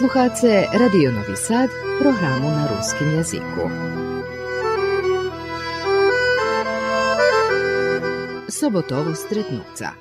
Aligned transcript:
Slušate 0.00 0.66
Radio 0.72 1.12
Novi 1.12 1.36
Sad, 1.36 1.70
programu 1.98 2.50
na 2.50 2.68
ruskim 2.76 3.10
jeziku. 3.10 3.70
Sobotovo 8.48 9.14
stretnuca. 9.14 9.92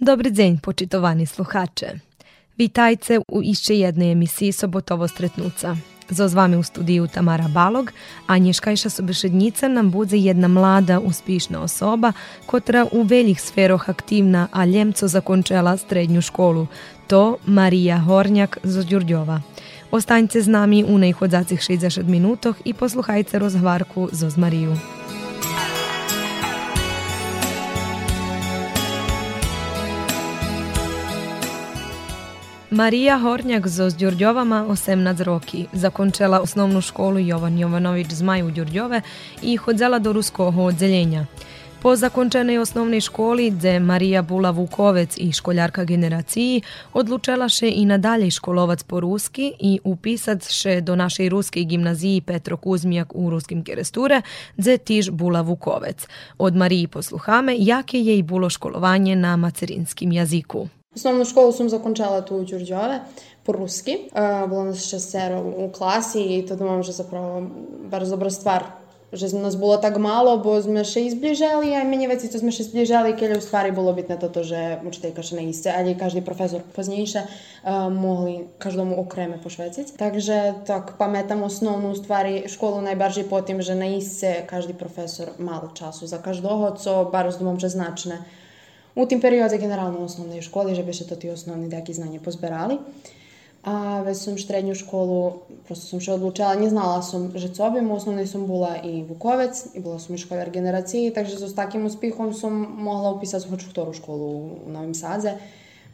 Dobry 0.00 0.32
dzień, 0.32 0.58
poczytowani 0.58 1.26
słuchacze. 1.26 1.98
Witajcie 2.58 3.20
u 3.28 3.40
jeszcze 3.40 3.74
jednej 3.74 4.10
emisji 4.10 4.52
Sobotowo 4.52 5.08
Stretnuca. 5.08 5.76
Zo 6.12 6.28
z 6.28 6.34
vami 6.34 6.56
u 6.56 6.62
studiju 6.62 7.06
Tamara 7.06 7.48
Balog, 7.48 7.92
a 8.26 8.38
nješkajša 8.38 8.90
sobešednica 8.90 9.68
nam 9.68 9.90
bude 9.90 10.16
jedna 10.16 10.48
mlada, 10.48 11.00
uspješna 11.00 11.62
osoba, 11.62 12.12
kotra 12.46 12.86
u 12.92 13.02
veljih 13.02 13.40
sferoh 13.40 13.88
aktivna, 13.88 14.48
a 14.52 14.64
ljemco 14.64 15.08
zakončela 15.08 15.76
srednju 15.76 16.20
školu. 16.20 16.66
To 17.06 17.36
Marija 17.46 17.98
Hornjak 17.98 18.58
z 18.62 18.84
Đurđova. 18.84 19.40
Ostaňte 19.90 20.42
z 20.42 20.48
nami 20.48 20.84
u 20.84 20.98
najchodzacih 20.98 21.60
60 21.60 22.02
minutoh 22.02 22.56
i 22.64 22.74
posluhajte 22.74 23.38
rozhvarku 23.38 24.08
z 24.12 24.36
Mariju. 24.36 24.76
Marija 32.72 33.18
Hornjak 33.18 33.68
z 33.68 33.96
Đurđovama 33.98 34.66
18 34.68 35.22
roki. 35.22 35.66
Zakončela 35.72 36.40
osnovnu 36.40 36.80
školu 36.80 37.18
Jovan 37.18 37.58
Jovanović 37.58 38.06
Zmaj 38.10 38.42
u 38.42 38.50
Đurđove 38.50 39.00
i 39.42 39.56
hodzela 39.56 39.98
do 39.98 40.12
ruskog 40.12 40.58
odzeljenja. 40.58 41.26
Po 41.82 41.96
zakončenoj 41.96 42.58
osnovnej 42.58 43.00
školi, 43.00 43.50
gdje 43.50 43.80
Marija 43.80 44.22
Bula 44.22 44.50
Vukovec 44.50 45.18
i 45.18 45.32
školjarka 45.32 45.84
generaciji, 45.84 46.62
odlučila 46.92 47.48
še 47.48 47.68
i 47.68 47.84
nadalje 47.84 48.30
školovac 48.30 48.82
po 48.82 49.00
ruski 49.00 49.52
i 49.60 49.78
upisat 49.84 50.48
še 50.48 50.80
do 50.80 50.96
našej 50.96 51.28
ruskiej 51.28 51.64
gimnaziji 51.64 52.20
Petro 52.20 52.56
Kuzmijak 52.56 53.14
u 53.14 53.30
ruskim 53.30 53.64
keresture, 53.64 54.22
gdje 54.56 54.78
tiž 54.78 55.10
Bula 55.10 55.40
Vukovec. 55.40 56.06
Od 56.38 56.56
Mariji 56.56 56.86
posluhame, 56.86 57.56
jakie 57.58 58.00
jej 58.00 58.22
bilo 58.22 58.50
školovanje 58.50 59.16
na 59.16 59.36
macerinskim 59.36 60.12
jaziku. 60.12 60.68
Основну 60.94 61.24
школу 61.24 61.52
сум 61.52 61.68
закончала 61.68 62.20
ту 62.22 62.36
у 62.36 62.44
Ѓурѓове 62.44 63.00
по-руски. 63.44 64.12
Било 64.12 64.64
нас 64.64 64.84
шестеро 64.84 65.40
у 65.40 65.70
класи 65.70 66.20
и 66.38 66.42
то 66.46 66.56
думам 66.56 66.82
že 66.82 66.92
zapravo 66.92 67.48
bar 67.90 68.06
dobra 68.06 68.30
stvar 68.30 68.82
že 69.12 69.36
nas 69.36 69.60
bolo 69.60 69.76
tak 69.76 70.00
málo, 70.00 70.40
bo 70.40 70.56
sme 70.56 70.88
še 70.88 71.04
izbližali 71.12 71.76
a 71.76 71.84
menej 71.84 72.16
veci, 72.16 72.32
co 72.32 72.40
sme 72.40 72.48
še 72.48 72.64
zbližali, 72.64 73.12
keď 73.12 73.36
u 73.36 73.44
stvari 73.44 73.68
bolo 73.68 73.92
bitné 73.92 74.16
toto, 74.16 74.40
že 74.40 74.80
učiteľka 74.80 75.20
še 75.20 75.36
neiste, 75.36 75.68
ani 75.68 75.92
každý 75.92 76.24
profesor 76.24 76.64
poznejšie 76.72 77.28
uh, 77.28 77.92
mohli 77.92 78.48
každomu 78.56 78.96
okreme 78.96 79.36
pošveciť. 79.36 80.00
Takže 80.00 80.64
tak 80.64 80.96
pamätam 80.96 81.44
osnovnú 81.44 81.92
stvari 81.92 82.48
školu 82.48 82.80
najbardziej 82.88 83.28
po 83.28 83.44
tým, 83.44 83.60
že 83.60 83.76
neiste 83.76 84.48
každý 84.48 84.72
profesor 84.72 85.36
mal 85.36 85.68
času 85.76 86.08
za 86.08 86.16
každého, 86.16 86.80
co 86.80 87.12
bar 87.12 87.28
rozumom, 87.28 87.60
že 87.60 87.68
značné 87.68 88.24
U 88.94 89.06
tim 89.06 89.20
periodzie 89.20 89.58
generalno 89.58 90.00
u 90.00 90.04
osnovnoj 90.04 90.38
osnovnej 90.38 90.84
bi 90.84 90.94
se 90.94 91.06
to 91.08 91.16
ti 91.16 91.30
osnovni 91.30 91.68
deki 91.68 91.94
znanje 91.94 92.20
pozberali. 92.20 92.78
A 93.64 94.02
već 94.02 94.18
sam 94.18 94.38
srednju 94.38 94.74
školu, 94.74 95.32
prosto 95.66 95.86
sam 95.86 96.00
še 96.00 96.12
odlučila, 96.12 96.54
nje 96.54 96.68
znala 96.70 97.02
sam 97.02 97.30
že 97.34 97.52
co 97.54 97.70
bim, 97.70 97.90
u 97.90 97.94
osnovnoj 97.94 98.26
sam 98.26 98.46
bila 98.46 98.76
i 98.84 99.02
Vukovec, 99.02 99.66
i 99.74 99.80
bila 99.80 99.98
sam 99.98 100.14
i 100.14 100.18
školjar 100.18 100.50
generaciji, 100.50 101.12
takže 101.14 101.48
s 101.48 101.54
takim 101.54 101.86
uspihom 101.86 102.34
sam 102.34 102.52
mogla 102.78 103.10
upisati 103.10 103.48
hoću 103.48 103.70
ktoru 103.70 103.92
školu 103.92 104.26
u 104.66 104.70
Novim 104.70 104.94
Sadze. 104.94 105.32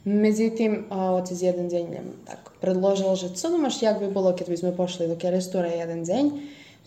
Međutim, 0.05 0.87
otec 0.91 1.43
jedan 1.43 1.69
dzień 1.69 1.87
tak, 2.25 2.51
predložila, 2.61 3.15
že 3.15 3.35
co 3.35 3.51
dumaš, 3.51 3.83
jak 3.83 4.01
bi 4.01 4.09
bilo 4.09 4.37
kad 4.37 4.49
bismo 4.49 4.73
pošli 4.73 5.09
do 5.09 5.17
keresture 5.17 5.69
jedan 5.69 6.05
dzenj, 6.05 6.31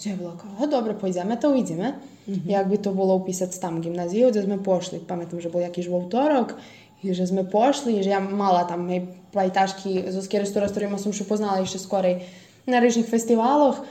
Więc 0.05 0.19
ja 0.19 0.23
była 0.23 0.31
taka, 0.31 0.67
dobra, 0.67 0.93
pojedziemy, 0.93 1.37
to 1.37 1.55
idziemy. 1.55 1.93
Mhm. 2.29 2.49
Jakby 2.49 2.77
to 2.77 2.91
było 2.91 3.15
upisać 3.15 3.57
tam 3.57 3.81
gimnazjum, 3.81 4.33
żeśmy 4.33 4.57
poszli. 4.57 4.99
Pamiętam, 4.99 5.41
że 5.41 5.49
był 5.49 5.59
jakiś 5.59 5.89
wtorek 6.07 6.55
i 7.03 7.13
żeśmy 7.13 7.45
poszli, 7.45 8.03
że 8.03 8.09
ja 8.09 8.19
mala 8.19 8.63
tam 8.63 8.85
mojej 8.85 9.07
plajtażki 9.31 10.03
z 10.09 10.17
Oskiery, 10.17 10.45
z 10.45 10.71
którymi 10.71 10.99
sam 10.99 11.13
się 11.13 11.25
poznała 11.25 11.59
jeszcze 11.59 11.79
skorej 11.79 12.19
na 12.67 12.79
różnych 12.79 13.07
festiwalach. 13.07 13.81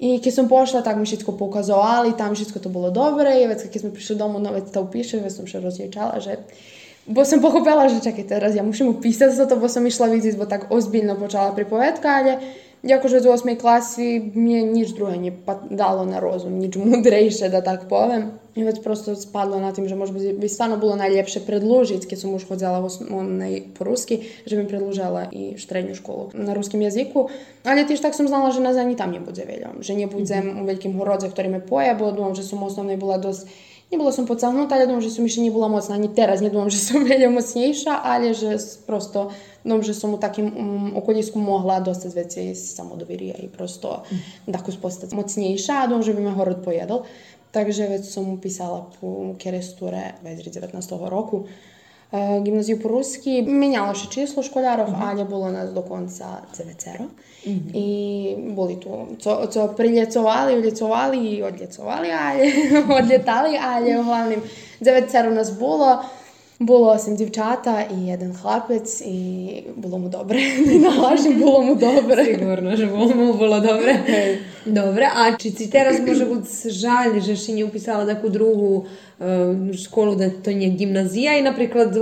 I 0.00 0.20
kiedy 0.20 0.36
sam 0.36 0.48
poszła, 0.48 0.82
tak 0.82 0.96
mi 0.96 1.06
wszystko 1.06 1.32
pokazowali, 1.32 2.12
tam 2.12 2.34
wszystko 2.34 2.60
to 2.60 2.68
było 2.68 2.90
dobre. 2.90 3.42
I 3.42 3.48
więc 3.48 3.62
kiedy 3.62 3.88
my 3.88 3.92
przyszli 3.92 4.16
do 4.16 4.24
domu, 4.24 4.38
nawet 4.38 4.72
to 4.72 4.82
upiszę, 4.82 5.20
więc 5.20 5.36
sam 5.36 5.46
się 5.46 5.60
rozliczała, 5.60 6.20
że... 6.20 6.36
Bo 7.06 7.24
sam 7.24 7.40
pochopila, 7.40 7.88
że 7.88 8.00
czekaj, 8.00 8.24
teraz 8.24 8.54
ja 8.54 8.62
muszę 8.62 8.84
upisać 8.84 9.34
za 9.34 9.46
to, 9.46 9.56
bo 9.56 9.68
sam 9.68 9.86
išla 9.86 10.08
widzieć, 10.08 10.36
bo 10.36 10.46
tak 10.46 10.72
ozbiljno 10.72 11.16
poczęła 11.16 11.52
pripowiedka, 11.52 12.10
ale... 12.10 12.38
Iako 12.83 13.07
že 13.07 13.25
u 13.25 13.33
osmej 13.33 13.57
klasi 13.57 14.31
mi 14.37 14.53
je 14.53 14.61
nič 14.63 14.87
druhé 14.93 15.17
dalo 15.73 16.05
na 16.05 16.21
rozum, 16.21 16.61
nič 16.61 16.77
mudrejšie, 16.77 17.49
da 17.49 17.65
tak 17.65 17.89
povem. 17.89 18.37
I 18.57 18.63
već 18.63 18.81
prosto 18.81 19.13
spadlo 19.15 19.59
na 19.61 19.73
tim, 19.73 19.85
že 19.85 19.95
možda 19.95 20.17
bi 20.33 20.49
stvarno 20.49 20.77
bilo 20.77 20.95
najljepše 20.95 21.45
predložiti, 21.45 22.07
kad 22.07 22.17
sam 22.17 22.33
už 22.33 22.49
hodzela 22.49 22.81
po 23.77 23.81
ruski, 23.85 24.29
že 24.45 24.57
bi 24.57 24.65
predložila 24.65 25.29
i 25.29 25.57
štrednju 25.57 25.93
školu 25.95 26.33
na 26.33 26.53
ruskim 26.53 26.81
jeziku. 26.81 27.29
Ali 27.65 27.85
tiž 27.85 28.01
tak 28.01 28.15
sam 28.15 28.27
znala, 28.27 28.49
že 28.49 28.61
nas 28.61 28.77
ani 28.77 28.97
tam 28.97 29.13
nie 29.13 29.21
bude 29.21 29.45
veljom, 29.45 29.85
že 29.85 29.93
nie 29.93 30.09
budem 30.09 30.61
u 30.61 30.65
veľkým 30.65 30.97
horodze, 30.97 31.29
ktorý 31.29 31.49
me 31.49 31.61
poje, 31.61 31.93
bo 31.93 32.09
думам, 32.09 32.33
že 32.33 32.45
som 32.45 32.63
osnovnej 32.65 32.97
bola 32.97 33.21
nie 33.92 33.98
była 33.98 34.12
są 34.12 34.26
pocałunota, 34.26 34.74
ale 34.74 34.86
dobrze, 34.86 35.10
że 35.10 35.22
jeszcze 35.22 35.40
nie 35.40 35.50
była 35.50 35.68
mocna, 35.68 35.94
ani 35.94 36.08
teraz 36.08 36.40
nie 36.40 36.50
думаю, 36.50 36.70
że 36.70 36.78
są 36.78 37.04
wiele 37.04 37.30
mocniejsza, 37.30 38.02
ale 38.02 38.34
że 38.34 38.56
prosto 38.86 39.28
dobrze 39.64 39.94
są 39.94 40.12
u 40.12 40.18
takim 40.18 40.56
um, 40.56 40.96
okoliczku 40.96 41.38
mogła 41.38 41.80
dostać 41.80 42.14
więcej 42.14 42.56
samodowieria 42.56 43.34
i 43.34 43.48
prosto 43.48 44.02
mm. 44.48 44.58
taką 44.58 44.72
postać 44.72 45.12
mocniejsza, 45.12 45.74
a 45.74 45.88
dobrze 45.88 46.14
bym 46.14 46.34
город 46.34 46.56
pojedł. 46.56 47.02
Także 47.52 47.88
więc 47.88 48.10
są 48.10 48.38
pisała 48.38 48.86
po 49.00 49.34
kieresturę 49.38 50.12
w 50.22 50.50
19 50.50 50.98
roku. 51.00 51.44
Гімназію 52.44 52.78
по-русски 52.78 53.42
міняло 53.42 53.94
ще 53.94 54.08
число 54.08 54.42
школярів, 54.42 54.86
mm-hmm. 54.86 55.08
але 55.08 55.24
було 55.24 55.46
у 55.46 55.50
нас 55.50 55.72
до 55.72 55.82
кінця 55.82 56.42
9 56.58 56.86
Mm-hmm. 57.46 57.70
I 57.74 58.36
boli 58.38 58.80
tu, 58.80 59.06
co, 59.18 59.46
co 59.50 59.74
priljecovali, 59.76 60.58
uljecovali 60.58 61.30
i 61.30 61.42
odljecovali 61.42 62.12
alje, 62.12 62.52
odljetali 63.02 63.58
alje, 63.62 64.00
uglavnom 64.00 64.40
devet 64.80 65.12
nas 65.34 65.58
bolo. 65.58 66.04
Було 66.61 66.87
осім 66.87 67.15
дівчата 67.15 67.81
і 67.81 68.13
один 68.13 68.33
хлопець, 68.33 69.01
і 69.01 69.63
було 69.75 69.99
му 69.99 70.09
добре. 70.09 70.39
Не 70.65 70.79
налажim, 70.79 71.39
було 71.39 71.61
му 71.61 71.75
добре. 71.75 72.23
Sigurno, 72.25 72.75
že 72.75 72.85
mu 72.85 73.33
було 73.33 73.59
добре. 73.59 73.93
Dobre, 74.65 75.05
a 75.05 75.37
či 75.37 75.53
si 75.55 75.65
teraz 75.69 76.01
môže 76.01 76.25
byť 76.25 76.45
žalj, 76.67 77.13
že 77.21 77.37
si 77.37 77.53
neupisala 77.55 78.03
takú 78.03 78.27
druhú 78.27 78.83
uh, 78.83 79.71
školu, 79.71 80.19
da 80.19 80.27
to 80.27 80.51
nie 80.51 80.73
gimnazija 80.73 81.37
i 81.39 81.45
napríklad 81.45 81.93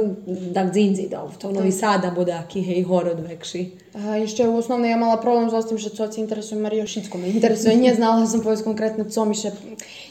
da 0.55 0.63
gdje 0.65 1.05
da 1.11 1.27
v 1.27 1.35
to 1.37 1.51
Novi 1.51 1.71
Sad, 1.71 2.07
або 2.07 2.25
такий 2.25 2.63
hej, 2.63 2.81
город 2.83 3.19
векший? 3.29 3.73
А, 3.93 4.27
ще 4.27 4.47
основно 4.47 4.87
я 4.87 4.97
мала 4.97 5.17
проблем 5.17 5.49
з 5.61 5.65
тим, 5.65 5.77
що 5.77 5.89
це 5.89 6.21
інтересує 6.21 6.61
Марію 6.61 6.87
Шицьку. 6.87 7.17
Мене 7.17 7.33
інтересує, 7.33 7.75
не 7.75 7.93
знала 7.93 8.25
сам 8.25 8.41
повість 8.41 8.63
конкретно, 8.63 9.03
co 9.03 9.25
mi 9.25 9.35
się 9.35 9.51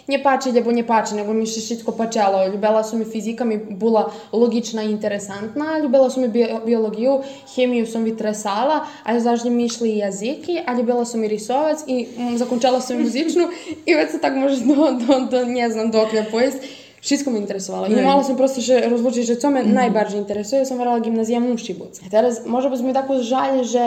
nie 0.10 0.18
pačiť, 0.18 0.58
alebo 0.58 0.74
не 0.74 0.84
pači, 0.84 1.14
nego 1.16 1.34
mi 1.34 1.46
się 1.46 1.62
všetko 1.62 1.92
pačalo. 1.94 2.50
Ljubila 2.50 2.84
som 2.84 3.02
i 3.02 3.06
fizika, 3.06 3.46
mi 3.46 3.58
bola 3.58 4.10
logična 4.34 4.84
i 4.84 4.92
interesantna. 4.92 5.78
Ljubila 5.78 6.10
som 6.10 6.26
i 6.26 6.30
biologiju, 6.66 7.22
chemiju 7.54 7.86
som 7.86 8.02
vytresala, 8.04 8.90
ale 9.06 9.22
zažnje 9.22 9.54
mi 9.54 9.70
išli 9.70 9.90
i 9.94 9.98
jaziki, 9.98 10.60
a 10.66 10.74
ljubila 10.74 11.06
som 11.06 11.24
i 11.24 11.28
risovac 11.28 11.86
i 11.88 12.08
zakončala 12.36 12.82
sam 12.82 13.00
i 13.00 13.04
muzičnu 13.04 13.48
i 13.86 13.94
već 13.94 14.12
se 14.12 14.20
tak 14.20 14.36
može 14.36 14.66
do, 14.66 14.76
do, 14.76 15.20
do 15.32 15.46
ne 15.46 15.70
znam 15.70 15.92
dokle 15.92 16.26
pojest. 16.32 16.58
Všetko 17.00 17.32
mi 17.32 17.40
interesovalo. 17.40 17.88
I 17.88 17.96
mala 18.04 18.24
som 18.24 18.36
proste 18.36 18.60
že 18.60 18.76
rozlučiť, 18.92 19.24
že 19.24 19.40
co 19.40 19.48
me 19.52 19.64
mm. 19.64 19.72
najbardziej 19.72 20.20
interesuje, 20.20 20.68
som 20.68 20.76
verala 20.76 21.00
gimnazija 21.00 21.40
muši 21.40 21.74
buc. 21.80 22.00
A 22.04 22.12
teraz 22.12 22.44
možda 22.44 22.76
by 22.76 22.76
mi 22.84 22.94
tako 22.94 23.24
žalje, 23.24 23.64
že 23.64 23.86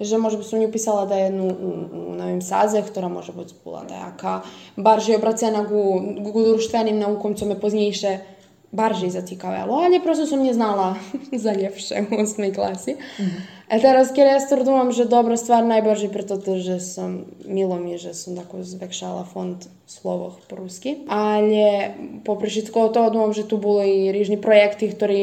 že 0.00 0.18
možda 0.18 0.42
by 0.42 0.44
som 0.44 0.58
nju 0.58 0.72
pisala 0.74 1.06
da 1.06 1.14
je 1.14 1.24
jednu 1.30 1.46
u, 1.46 1.70
u 2.10 2.14
novim 2.18 2.42
saze, 2.42 2.82
ktorá 2.82 3.06
može 3.06 3.30
biti 3.30 3.54
bola 3.64 3.86
nejaká 3.86 4.42
barže 4.74 5.14
obracena 5.14 5.62
ku, 5.62 6.02
ku 6.34 6.40
društvenim 6.42 6.98
naukom, 6.98 7.38
co 7.38 7.46
me 7.46 7.54
poznejšie 7.54 8.34
bardziej 8.74 9.14
zacikavelo, 9.14 9.86
ale 9.86 10.02
prosto 10.02 10.26
som 10.26 10.42
neznala 10.42 10.98
za 11.44 11.54
ljepše 11.54 12.10
u 12.10 12.26
osmej 12.26 12.50
klasi. 12.50 12.98
Mm. 12.98 13.38
A 13.64 13.80
teraz, 13.80 14.12
keď 14.12 14.36
ja 14.36 14.38
stvrdujem, 14.44 14.92
že 14.92 15.08
dobrá 15.08 15.40
stvar 15.40 15.64
najbardziej 15.64 16.12
preto, 16.12 16.36
že 16.60 16.84
som, 16.84 17.24
milo 17.48 17.80
mi, 17.80 17.96
že 17.96 18.12
som 18.12 18.36
tako 18.36 18.60
zvekšala 18.60 19.24
fond 19.24 19.56
po 20.04 20.36
rusky. 20.52 21.08
Ale 21.08 21.96
popri 22.28 22.52
všetko 22.52 22.92
toho, 22.92 23.08
dúfam, 23.08 23.32
že 23.32 23.48
tu 23.48 23.56
boli 23.56 24.12
rýžni 24.12 24.36
projekty, 24.36 24.92
ktorí 24.92 25.20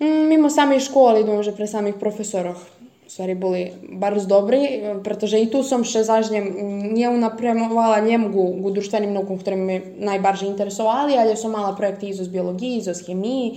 mm, 0.00 0.24
mimo 0.32 0.48
samej 0.48 0.80
školy, 0.88 1.28
dúfam, 1.28 1.44
že 1.44 1.52
pre 1.52 1.68
samých 1.68 2.00
profesoroch 2.00 2.60
stvari 3.04 3.36
boli 3.36 3.68
bardzo 4.00 4.24
dobri, 4.24 4.80
pretože 5.04 5.36
i 5.36 5.44
tu 5.44 5.60
som 5.60 5.84
še 5.84 6.00
zažnjem 6.00 6.48
neunapremovala 6.96 8.00
njemu 8.00 8.32
u 8.64 8.68
društvenim 8.72 9.12
naukom, 9.12 9.36
ktoré 9.36 9.60
me 9.60 9.76
najbarže 10.00 10.48
interesovali, 10.48 11.12
ali 11.20 11.36
som 11.36 11.52
mala 11.52 11.76
projekty 11.76 12.08
i 12.08 12.16
zo 12.16 12.24
biologiji, 12.24 12.80
i 12.80 12.86
zo 12.88 12.96
chemiji 12.96 13.48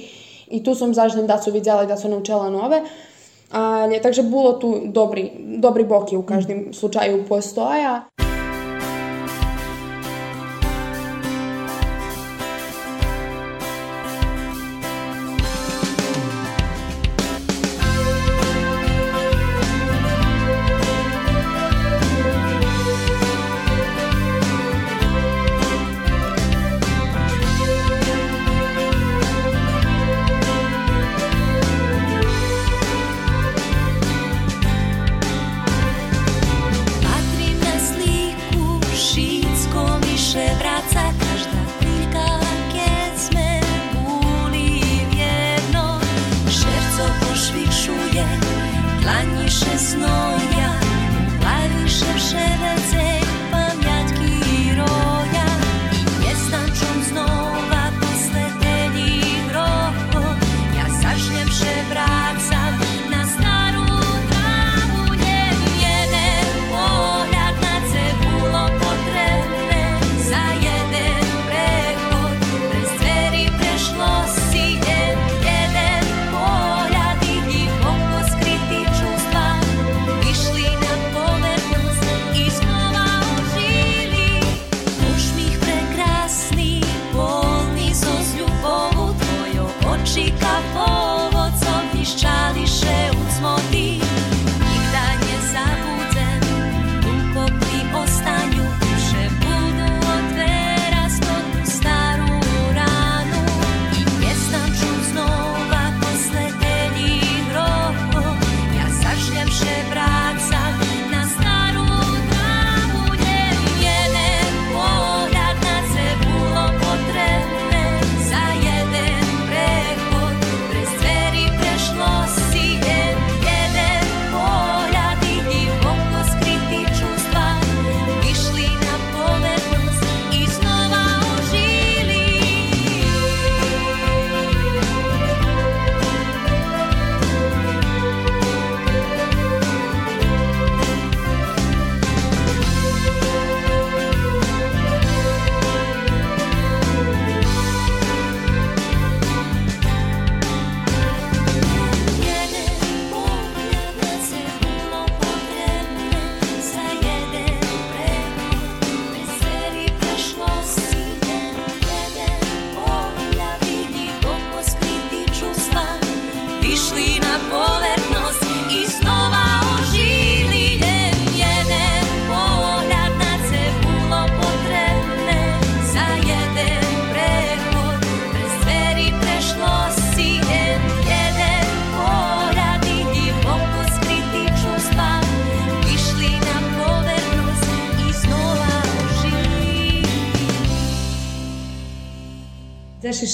i 0.48 0.64
tu 0.64 0.76
som 0.76 0.94
zažnjem 0.94 1.28
da 1.28 1.42
su 1.42 1.52
vidjela 1.52 1.84
i 1.84 1.88
da 1.88 1.98
su 1.98 2.10
naučila 2.10 2.50
nove. 2.50 2.82
Ali, 3.56 4.02
takže 4.04 4.22
bilo 4.22 4.54
tu 4.54 4.82
dobri, 4.86 5.32
dobri 5.40 5.84
boki 5.84 6.18
u 6.18 6.24
každem 6.24 6.74
slučaju 6.74 7.24
postoja. 7.30 8.04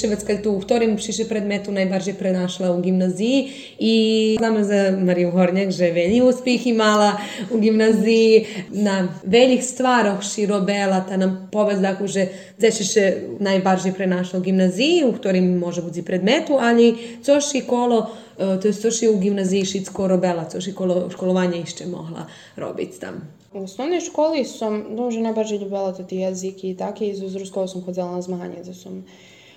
Švedska 0.01 0.41
tu 0.41 0.51
u 0.57 0.61
ktorým 0.61 0.97
predmetu 1.29 1.71
najbardziej 1.71 2.17
prenašla 2.17 2.71
u 2.71 2.81
gimnaziji 2.81 3.53
i 3.79 3.93
znamo 4.39 4.63
za 4.63 4.97
Mariju 4.97 5.31
Hornjak, 5.31 5.69
že 5.71 5.91
velji 5.91 6.21
uspjeh 6.21 6.67
imala 6.67 7.17
u 7.51 7.59
gimnaziji 7.59 8.45
na 8.69 9.07
veljih 9.23 9.63
stvaroh 9.63 10.23
ši 10.23 10.45
robela, 10.45 11.05
ta 11.05 11.17
nam 11.17 11.49
povez 11.51 11.79
dakle, 11.79 12.07
že 12.07 12.27
zeše 12.57 13.37
najbardziej 13.39 13.93
prenašla 13.93 14.39
u 14.39 14.41
gimnaziji, 14.41 15.05
u 15.05 15.13
ktorim 15.13 15.57
može 15.57 15.81
buzi 15.81 16.01
predmetu, 16.01 16.57
ali 16.59 16.97
coš 17.23 17.55
i 17.55 17.61
kolo 17.61 18.09
e, 18.39 18.59
to 18.61 18.67
jest 18.67 18.81
což 18.81 19.03
u 19.03 19.19
gimnaziji 19.19 19.65
šitsko 19.65 20.07
robela, 20.07 20.49
což 20.49 20.67
i 20.67 20.73
kolo, 20.73 21.09
školovanje 21.09 21.61
išće 21.61 21.85
mogla 21.85 22.25
robiti 22.55 22.99
tam. 22.99 23.21
U 23.53 23.63
osnovnoj 23.63 23.99
školi 23.99 24.45
sam 24.45 24.95
duže 24.95 25.19
najbardziej 25.19 25.57
ljubila 25.57 25.93
tati 25.93 26.15
jeziki 26.15 26.69
i 26.69 26.77
tako 26.77 27.03
i 27.03 27.13
z 27.15 27.21
sam 27.67 27.81
hodila 27.81 28.11
na 28.11 28.21
zmaganje, 28.21 28.63
da 28.65 28.73
sam 28.73 29.05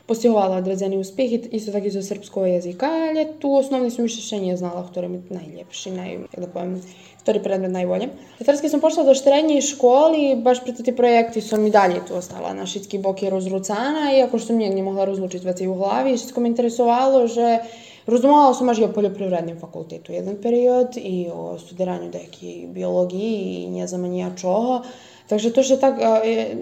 postigala 0.07 0.57
određeni 0.57 0.97
uspjeh 0.97 1.33
i 1.33 1.49
isto 1.53 1.73
tako 1.73 1.87
iz 1.87 2.09
srpskog 2.09 2.47
jezika, 2.47 2.87
ali 2.87 3.27
tu 3.39 3.55
osnovni 3.55 3.91
sam 3.91 4.09
še 4.09 4.39
nije 4.39 4.57
znala, 4.57 4.85
ktorem 4.91 5.15
je 5.15 5.23
najljepši, 5.31 5.91
naj, 5.91 6.19
da 6.37 6.47
pojem, 6.47 6.75
ktorý 7.23 7.41
predmet 7.43 7.73
najbolje. 7.73 8.11
Tatarski 8.39 8.69
sam 8.69 8.83
pošla 8.85 9.07
do 9.09 9.15
štrenje 9.17 9.63
školi, 9.65 10.37
baš 10.37 10.61
preto 10.65 10.85
ti 10.85 10.93
projekti 10.93 11.41
su 11.41 11.57
mi 11.57 11.71
dalje 11.73 12.03
tu 12.09 12.19
ostala 12.21 12.53
na 12.53 12.67
šitski 12.67 12.99
bok 12.99 13.23
je 13.23 13.33
rozrucana, 13.33 14.13
iako 14.13 14.39
što 14.39 14.53
mi 14.53 14.69
nije 14.69 14.85
mogla 14.85 15.09
rozlučiti 15.09 15.47
već 15.47 15.65
i 15.65 15.69
u 15.73 15.75
glavi, 15.75 16.19
što 16.19 16.41
me 16.41 16.53
interesovalo, 16.53 17.27
že 17.27 17.59
razumovala 18.07 18.55
sam 18.55 18.67
baš 18.67 18.79
i 18.79 18.85
o 18.85 18.93
poljoprivrednim 18.93 19.57
fakultetu 19.61 20.13
jedan 20.13 20.37
period 20.43 20.97
i 20.97 21.29
o 21.33 21.59
studiranju 21.59 22.11
deki 22.11 22.67
biologiji 22.69 23.65
i 23.65 23.71
nje 23.71 23.87
za 23.87 23.99
manja 23.99 24.31
čoho. 24.37 24.83
Takže 25.29 25.53
to 25.53 25.63
što 25.63 25.77
tak, 25.77 25.95
e, 26.25 26.55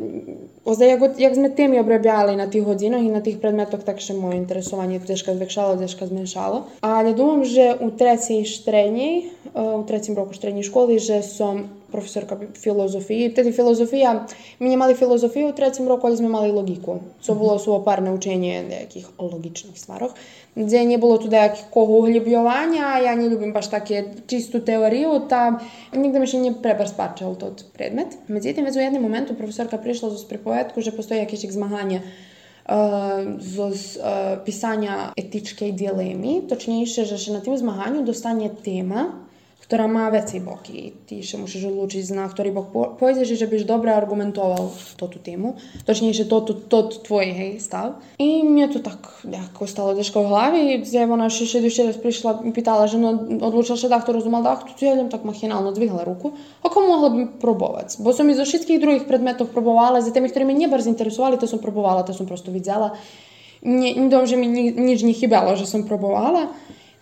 e, 0.62 0.70
ozda 0.70 0.86
jak, 0.86 1.20
jak 1.20 1.36
sme 1.36 1.50
temi 1.50 1.80
обробляли 1.80 2.36
на 2.36 2.48
тих 2.48 2.64
годинах 2.64 3.02
і 3.02 3.10
на 3.10 3.22
тих 3.22 3.42
предметах, 3.42 3.84
так 3.84 4.00
ще 4.00 4.14
моє 4.14 4.38
інтересування 4.38 5.00
трішки 5.00 5.34
звикшало, 5.34 5.76
трішки 5.76 6.06
зменшало. 6.08 6.64
Але 6.82 7.14
думам, 7.14 7.46
že 7.46 7.76
u 7.80 7.92
trećej 7.92 8.46
štrenji, 8.46 9.30
u 9.54 9.84
trećem 9.84 10.16
roku 10.16 10.34
štrenji 10.34 10.64
školi, 10.64 11.00
že 11.00 11.24
som 11.24 11.70
profesorka 11.92 12.38
filozofiji. 12.54 13.34
Tedy 13.34 13.52
filozofija, 13.52 14.26
mi 14.60 14.70
nie 14.70 14.78
mali 14.78 14.96
filozofiju 14.96 15.50
u 15.50 15.54
trećem 15.54 15.88
roku, 15.88 16.08
ali 16.08 16.18
sme 16.18 16.30
mali 16.30 16.52
logiku. 16.52 17.00
Co 17.22 17.36
bilo 17.36 17.60
suvoparne 17.60 18.12
učenje 18.12 18.64
nekih 18.70 19.08
logičnih 19.20 19.80
stvarov, 19.80 20.10
gdje 20.56 20.86
nije 20.86 20.98
bilo 20.98 21.18
tu 21.18 21.28
nekog 21.28 21.90
uhljubljovanja, 21.90 22.98
ja 23.06 23.16
ne 23.16 23.28
ljubim 23.28 23.54
baš 23.54 23.70
takie 23.70 24.04
čistu 24.28 24.60
teoriju, 24.60 25.22
ta 25.30 25.60
nigde 25.94 26.20
mi 26.20 26.28
še 26.28 26.40
nije 26.40 26.54
prebar 26.62 26.90
spačal 26.90 27.36
tot 27.36 27.64
predmet. 27.74 28.08
Međutim, 28.28 28.66
već 28.66 28.76
u 28.76 28.80
jednom 28.80 29.04
momentu 29.04 29.36
profesorka 29.36 29.78
prišla 29.78 30.10
z 30.10 30.26
pripovetku, 30.53 30.81
že 30.81 30.93
postoji 30.93 31.21
jakieś 31.21 31.41
zmaganie 31.41 32.01
z, 33.39 33.77
z 33.77 33.97
uh, 33.97 34.05
pisania 34.45 35.13
etycznej 35.17 35.75
dilemy, 35.75 36.43
toczniejsze, 36.49 37.07
że 37.07 37.33
na 37.33 37.41
tym 37.41 37.59
zmaganiu 37.59 38.05
dostanie 38.05 38.51
tema, 38.51 39.13
która 39.73 39.89
ma 39.89 40.11
vecej 40.11 40.41
boki 40.41 40.93
ti 41.07 41.23
się 41.25 41.39
musisz 41.39 41.65
odlučiti 41.65 42.13
na 42.13 42.29
który 42.29 42.53
bok 42.53 42.67
po 42.67 42.85
pojedziesz 42.85 43.31
i 43.31 43.37
żebyś 43.37 43.65
dobrze 43.65 43.95
argumentował 43.95 44.71
to 44.97 45.09
tu 45.09 45.19
temu, 45.19 45.55
toczniejsze 45.85 46.25
to, 46.25 46.41
to, 46.41 46.55
to, 46.55 46.83
to 46.83 47.01
twój 47.01 47.61
stav. 47.61 47.93
I 48.19 48.45
mnie 48.45 48.69
to 48.69 48.79
tak 48.81 49.23
jako 49.31 49.67
stało 49.67 49.95
deszko 49.95 50.25
w 50.25 50.29
głowie, 50.29 50.79
gdzie 50.79 51.03
ona 51.05 51.31
się 51.31 51.45
jeszcze 51.45 51.59
jeszcze 51.59 51.87
raz 51.87 51.99
przyszła 51.99 52.39
i 52.45 52.53
pytała, 52.53 52.87
że 52.87 52.99
no 52.99 53.09
odluczał 53.47 53.77
się 53.77 53.89
tak, 53.89 54.07
to 54.07 54.13
rozumiał 54.13 54.43
tak, 54.45 54.65
to 54.81 54.85
ja 54.85 55.05
tak 55.09 55.25
machinalno 55.25 55.73
dźwignęła 55.73 56.05
ruku, 56.05 56.33
a 56.63 56.69
komu 56.69 56.89
mogłabym 56.89 57.29
próbować? 57.29 57.97
Bo 57.99 58.13
som 58.13 58.31
i 58.31 58.35
ze 58.35 58.45
wszystkich 58.45 58.81
drugich 58.81 59.05
przedmiotów 59.05 59.51
próbowała, 59.51 60.01
z 60.01 60.13
tymi, 60.13 60.31
które 60.31 60.45
mnie 60.45 60.55
nie 60.55 60.69
bardzo 60.69 60.95
to 61.41 61.47
som 61.47 61.59
próbowała, 61.59 62.03
to 62.03 62.15
som 62.15 62.27
po 62.27 62.29
prostu 62.29 62.53
widziała. 62.53 62.91
Nie, 63.63 63.95
nie 63.95 64.09
dobrze 64.09 64.37
mi 64.37 64.49
nic 64.77 65.03
nie 65.03 65.15
chybało, 65.15 65.57
że 65.57 65.67
som. 65.67 65.85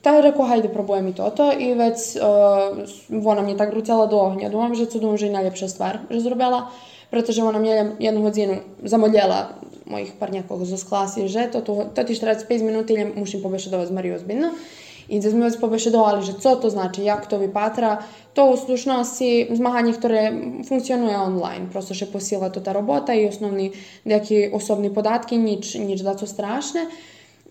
Та 0.05 0.15
я 0.15 0.21
реку, 0.21 0.45
хайде 0.45 0.69
пробуjem 0.69 1.07
i 1.07 1.13
toto 1.17 1.49
i 1.49 1.73
vec 1.73 1.97
uh, 2.21 2.77
ona 3.09 3.41
mne 3.41 3.57
tak 3.57 3.73
vrúcala 3.73 4.05
do 4.05 4.21
ohňa. 4.21 4.53
Dúfam, 4.53 4.77
že 4.77 4.85
to 4.85 5.01
dúfam, 5.01 5.17
že 5.17 5.33
je 5.33 5.37
najlepšia 5.37 5.65
stvar, 5.65 6.05
že 6.13 6.21
zrobila, 6.21 6.69
pretože 7.09 7.41
ona 7.41 7.57
mne 7.57 7.97
jednu 7.97 8.21
hodinu 8.21 8.61
zamodljela 8.85 9.57
mojih 9.89 10.13
parnjakov 10.21 10.61
zo 10.65 10.77
klasi, 10.77 11.25
že 11.25 11.49
to, 11.49 11.65
to, 11.65 11.89
to 11.89 12.01
ti 12.05 12.13
45 12.13 12.45
minut 12.61 12.89
ili 12.89 13.17
mušim 13.17 13.41
pobešedovať 13.41 13.87
s 13.89 13.95
Mariju 13.97 14.15
ozbiljno. 14.15 14.53
I 15.09 15.19
da 15.19 15.29
smo 15.29 15.45
već 15.45 15.59
pobešedovali, 15.61 16.21
že 16.21 16.33
co 16.41 16.55
to 16.55 16.69
znači, 16.69 17.03
jak 17.03 17.25
to 17.25 17.37
vypatra, 17.37 17.97
to 18.33 18.45
u 18.49 18.57
slušnosti 18.57 19.53
zmaganie, 19.53 19.93
ktoré 19.93 20.33
funkcionuje 20.69 21.17
online. 21.17 21.69
Prosto 21.69 21.93
še 21.93 22.09
posiela 22.09 22.49
to 22.49 22.61
ta 22.61 22.73
robota 22.73 23.13
i 23.13 23.25
osnovni 23.29 23.71
neki 24.05 24.49
osobni 24.53 24.93
podatki, 24.93 25.37
nič, 25.37 25.77
nič 25.77 26.01
da 26.01 26.17
to 26.17 26.25
strašne. 26.25 26.89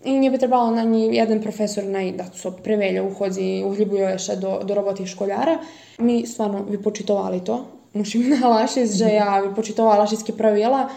I 0.04 0.16
nie 0.16 0.30
by 0.30 0.38
trebalo 0.38 0.70
na 0.72 0.82
ni 0.82 1.12
jeden 1.12 1.42
profesor 1.44 1.84
naj 1.84 2.12
da 2.16 2.24
so 2.32 2.54
prevelja 2.56 3.02
uhodzi, 3.04 3.60
uhljubuje 3.68 4.14
še 4.18 4.38
do, 4.40 4.56
do 4.64 4.74
roboti 4.74 5.04
školjara. 5.06 5.58
Mi 6.00 6.24
stvarno 6.26 6.64
vypočitovali 6.64 7.44
to. 7.44 7.60
Musím 7.92 8.30
nahlášiť, 8.32 8.86
že 8.86 9.08
ja 9.12 9.42
vypočitovala 9.44 10.06
všetky 10.08 10.32
pravila 10.32 10.88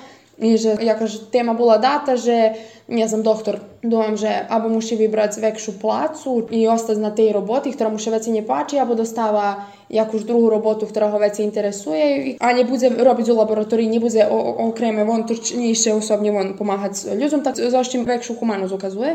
i 0.42 0.58
že 0.58 0.82
jakože 0.82 1.30
tema 1.30 1.54
bola 1.54 1.78
data, 1.78 2.18
že 2.18 2.58
ja 2.90 3.08
sam 3.08 3.24
doktor, 3.24 3.62
dojam, 3.86 4.18
že 4.18 4.28
abo 4.28 4.68
muši 4.68 5.00
vybrať 5.00 5.40
vekšu 5.40 5.80
placu 5.80 6.50
i 6.52 6.68
ostať 6.68 6.98
na 7.00 7.14
tej 7.14 7.32
roboti, 7.32 7.72
ktorá 7.72 7.88
mu 7.88 8.02
še 8.02 8.12
veci 8.12 8.34
ne 8.34 8.44
páči, 8.44 8.76
abo 8.76 8.98
dostáva 8.98 9.70
jakúž 9.94 10.26
druhú 10.26 10.50
robotu, 10.50 10.90
ktorá 10.90 11.14
ho 11.14 11.22
veci 11.22 11.46
interesuje, 11.46 12.36
a 12.42 12.50
ne 12.52 12.66
bude 12.66 12.92
robiť 12.92 13.26
u 13.30 13.36
laboratórii, 13.40 13.86
nebude 13.88 14.26
o, 14.26 14.36
o, 14.36 14.52
okreme 14.74 15.06
von 15.06 15.24
turčnejšie 15.24 15.94
osobne 15.94 16.34
von 16.34 16.58
pomáhať 16.58 17.14
ľuďom, 17.14 17.46
tak 17.46 17.62
zaštím 17.62 18.04
vekšu 18.04 18.36
humanosť 18.36 18.74
ukazuje. 18.74 19.12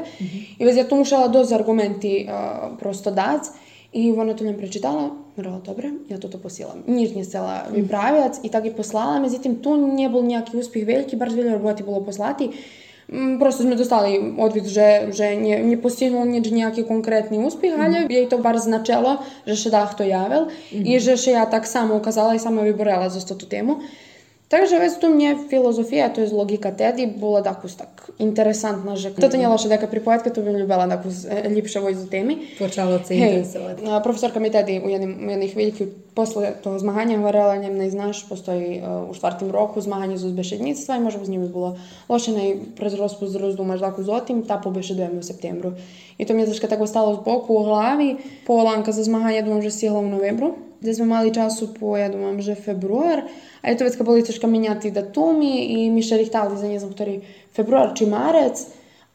I 0.56 0.62
već 0.62 0.74
ja 0.80 0.86
tu 0.86 0.96
mušala 0.96 1.28
dosť 1.28 1.50
argumenty 1.52 2.24
uh, 2.24 2.78
prosto 2.78 3.10
dať. 3.10 3.67
I 3.92 4.12
ona 4.12 4.34
to 4.34 4.44
njemu 4.44 4.58
prečitala, 4.58 5.16
rekla, 5.36 5.60
dobre, 5.64 5.88
ja 6.12 6.20
toto 6.20 6.36
posielam. 6.36 6.84
Nič 6.84 7.16
не 7.16 7.24
chcela 7.24 7.64
vypráviať 7.72 8.44
i 8.44 8.52
tak 8.52 8.68
i 8.68 8.72
poslala, 8.76 9.16
međutim 9.16 9.64
tu 9.64 9.80
nebol 9.80 10.20
nejaký 10.20 10.60
úspech 10.60 10.84
veľký, 10.84 11.16
bar 11.16 11.32
veľa 11.32 11.56
roboty 11.56 11.88
bolo 11.88 12.04
poslati. 12.04 12.52
Mm, 13.08 13.40
Prosto 13.40 13.64
sme 13.64 13.80
dostali 13.80 14.20
odvid, 14.36 14.68
že, 14.68 15.08
že 15.16 15.32
nie, 15.40 15.56
nie 15.64 15.80
postihnul 15.80 16.28
nič 16.28 16.52
nejaký 16.52 16.84
konkrétny 16.84 17.40
úspech, 17.40 17.72
ale 17.72 18.04
jej 18.12 18.28
to 18.28 18.36
bar 18.36 18.60
značilo, 18.60 19.24
že 19.48 19.56
še 19.56 19.72
dach 19.72 19.96
to 19.96 20.04
javil 20.04 20.52
i 20.68 21.00
že 21.00 21.16
še 21.16 21.32
ja 21.32 21.48
tak 21.48 21.64
samo 21.64 21.96
ukazala 21.96 22.36
i 22.36 22.42
sama 22.42 22.60
vyborala 22.60 23.08
za 23.08 23.24
tú 23.24 23.48
tému. 23.48 23.80
Także 24.48 24.76
jest 24.76 25.00
tu 25.00 25.14
mnie 25.14 25.36
filozofija, 25.48 26.08
to 26.08 26.20
je 26.20 26.28
logika 26.32 26.72
tedi, 26.72 27.06
bila 27.06 27.42
tako 27.42 27.68
tak 27.68 28.10
interesantna, 28.18 28.96
že 28.96 29.10
to 29.10 29.28
nije 29.36 29.48
loša 29.48 29.68
neka 29.68 29.86
pripojetka, 29.86 30.30
to 30.30 30.42
bih 30.42 30.56
ljubila 30.56 30.88
tako 30.88 31.08
eh, 31.30 31.48
ljepše 31.48 31.78
ovoj 31.78 31.96
temi. 32.10 32.38
Počalo 32.58 32.98
se 33.04 33.14
interesovati. 33.14 33.84
Hey, 33.84 34.02
profesorka 34.02 34.40
mi 34.40 34.50
tedi 34.50 34.80
u 34.84 34.88
jednim, 34.88 35.30
jednih 35.30 35.56
velikih 35.56 35.88
posle 36.14 36.52
toho 36.62 36.78
zmahanja 36.78 37.16
govorila 37.16 37.56
njem, 37.56 37.76
ne 37.76 37.90
znaš, 37.90 38.28
postoji 38.28 38.80
uh, 38.80 38.84
eh, 38.84 39.10
u 39.10 39.14
štvartim 39.14 39.50
roku 39.50 39.80
zmahanje 39.80 40.16
za 40.16 40.26
uzbešednictva 40.26 40.96
i 40.96 41.00
možda 41.00 41.24
z 41.24 41.28
njim 41.28 41.48
bilo 41.48 41.78
loše, 42.08 42.32
ne 42.32 42.56
prezrospu 42.76 43.26
zrozdumaš 43.26 43.80
tako 43.80 44.02
zotim, 44.02 44.42
ta 44.46 44.60
pobešedujemo 44.64 45.18
u 45.18 45.22
septembru. 45.22 45.72
I 46.18 46.24
to 46.24 46.34
mi 46.34 46.42
je 46.42 46.46
zaška 46.46 46.66
tako 46.66 46.86
stalo 46.86 47.14
z 47.14 47.18
boku 47.24 47.54
u 47.54 47.64
glavi, 47.64 48.16
po 48.46 48.62
lanka 48.62 48.92
za 48.92 49.02
zmahanje, 49.02 49.42
dumam, 49.42 49.62
že 49.62 49.70
sihla 49.70 49.98
u 49.98 50.08
novembru, 50.08 50.54
gdje 50.80 50.94
smo 50.94 51.04
mali 51.04 51.34
času 51.34 51.74
po, 51.80 51.96
ja 51.96 52.08
dumam, 52.08 52.40
že 52.42 52.54
februar, 52.54 53.22
a 53.61 53.69
je 53.69 53.77
to 53.77 53.83
već 53.83 53.97
kad 53.97 54.05
boli 54.05 54.23
troška 54.23 54.47
menjati 54.47 54.91
datumi 54.91 55.65
i 55.65 55.89
mi 55.89 56.03
še 56.03 56.17
rihtali 56.17 56.57
za 56.57 56.67
ne 56.67 56.79
znam, 56.79 56.93
ktorý 56.93 57.21
februar 57.55 57.93
či 57.95 58.05
marec, 58.05 58.59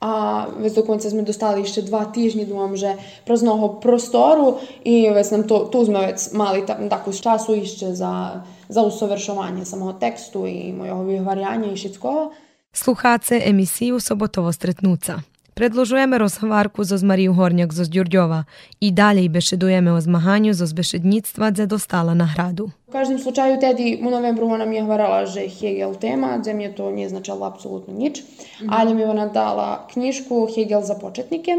a 0.00 0.46
već 0.58 0.74
do 0.74 0.82
konca 0.86 1.10
sme 1.10 1.26
dostali 1.26 1.66
ešte 1.66 1.82
dva 1.82 2.06
týždni, 2.06 2.46
думам, 2.46 2.78
že 2.78 2.94
kroz 3.26 3.42
mnoho 3.42 3.82
prostoru 3.82 4.62
i 4.86 5.10
već 5.10 5.30
nam 5.30 5.42
to, 5.42 5.66
tu 5.74 5.84
sme 5.84 6.14
već 6.14 6.32
mali 6.38 6.62
ta, 6.62 6.78
takú 6.78 7.10
času 7.10 7.58
ešte 7.58 7.94
za, 7.98 8.46
za 8.70 8.80
usovršovanje 8.82 9.66
samого 9.66 9.98
tekstu 9.98 10.46
i 10.46 10.70
mojho 10.72 11.02
vyhvarjanja 11.02 11.72
i 11.72 11.76
všetkoho. 11.76 12.30
Slucháce 12.72 13.42
emisiju 13.42 13.98
Sobotovo 13.98 14.52
stretnúca. 14.52 15.18
Predložujeme 15.58 16.22
rozhovárku 16.22 16.86
zo 16.86 16.94
z 16.94 17.02
Mariju 17.02 17.34
Hornjak 17.34 17.74
zo 17.74 17.82
Đurđova 17.82 18.44
i 18.80 18.94
dalje 18.94 19.28
bešedujeme 19.28 19.90
o 19.92 20.00
zmahanju 20.00 20.54
zo 20.54 20.66
zbešednictva 20.66 21.50
gdje 21.50 21.66
dostala 21.66 22.14
nagradu. 22.14 22.70
U 22.93 22.95
každem 23.01 23.17
slučaju, 23.19 23.57
tedi 23.57 23.97
u 24.05 24.09
novembru 24.09 24.45
ona 24.53 24.65
mi 24.69 24.75
je 24.75 24.83
hvarala, 24.85 25.25
že 25.25 25.47
Hegel 25.49 25.95
tema, 25.97 26.37
gdje 26.37 26.53
mi 26.53 26.63
je 26.63 26.75
to 26.75 26.91
nije 26.91 27.09
značalo 27.09 27.45
apsolutno 27.45 27.93
nič, 27.93 28.21
ali 28.69 28.93
mi 28.93 29.01
je 29.01 29.09
ona 29.09 29.25
dala 29.33 29.87
knjižku 29.93 30.47
Hegel 30.55 30.85
za 30.85 30.93
početnike 31.01 31.57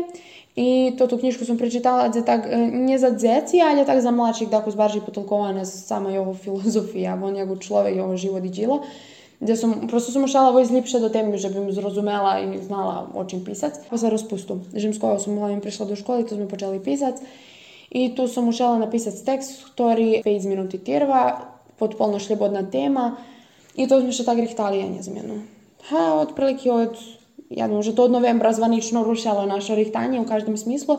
i 0.57 0.95
to 0.99 1.07
tu 1.07 1.19
knjižku 1.19 1.45
sam 1.45 1.59
prečitala, 1.59 2.09
gdje 2.09 2.23
tak, 2.23 2.47
nie 2.71 2.99
za 2.99 3.11
dzeci, 3.11 3.59
ali 3.59 3.83
tak 3.83 3.99
za 4.01 4.15
mladších, 4.15 4.51
tako 4.51 4.71
zbarži 4.71 5.03
potolkovana 5.03 5.65
sama 5.65 6.15
jeho 6.15 6.35
filozofija, 6.45 7.19
on 7.23 7.35
jego 7.35 7.59
človek, 7.59 7.97
jeho 7.97 8.17
život 8.17 8.45
i 8.45 8.55
džilo. 8.55 8.83
gdje 9.41 9.57
som, 9.57 9.91
prosto 9.91 10.15
som 10.15 10.23
ušala 10.23 10.55
vojsť 10.55 10.71
lepšie 10.71 11.03
do 11.03 11.11
témy, 11.11 11.35
že 11.35 11.51
bym 11.51 11.67
zrozumela 11.75 12.47
i 12.47 12.63
znala 12.63 13.11
o 13.11 13.25
čím 13.27 13.43
písať. 13.43 13.91
Posle 13.91 14.07
rozpustu, 14.07 14.63
že 14.71 14.95
s 14.95 15.03
kojou 15.03 15.19
som 15.19 15.35
hlavne 15.35 15.59
prišla 15.59 15.91
do 15.91 15.99
školy, 15.99 16.23
to 16.23 16.39
sme 16.39 16.47
počali 16.47 16.79
písať. 16.79 17.19
i 17.95 18.15
tu 18.15 18.29
sam 18.29 18.45
mu 18.45 18.53
žela 18.53 18.79
napisati 18.79 19.25
tekst 19.25 19.65
koji 19.77 20.23
5 20.25 20.49
minuti 20.49 20.79
tirva, 20.79 21.41
potpuno 21.79 22.19
šljubodna 22.19 22.71
tema 22.71 23.17
i 23.77 23.89
to 23.89 24.01
smo 24.01 24.13
še 24.13 24.25
tak 24.25 24.39
rihtali 24.39 24.79
ja 24.79 24.89
njezmjeno. 24.89 25.35
Ha, 25.89 26.15
otprilike 26.15 26.73
od, 26.73 26.99
ja 27.51 27.69
že 27.83 27.95
to 27.95 28.05
od 28.05 28.11
novembra 28.11 28.53
zvanično 28.53 29.05
rušalo 29.05 29.47
naše 29.47 29.75
rihtanje 29.75 30.21
u 30.21 30.27
každom 30.27 30.57
smislu, 30.57 30.99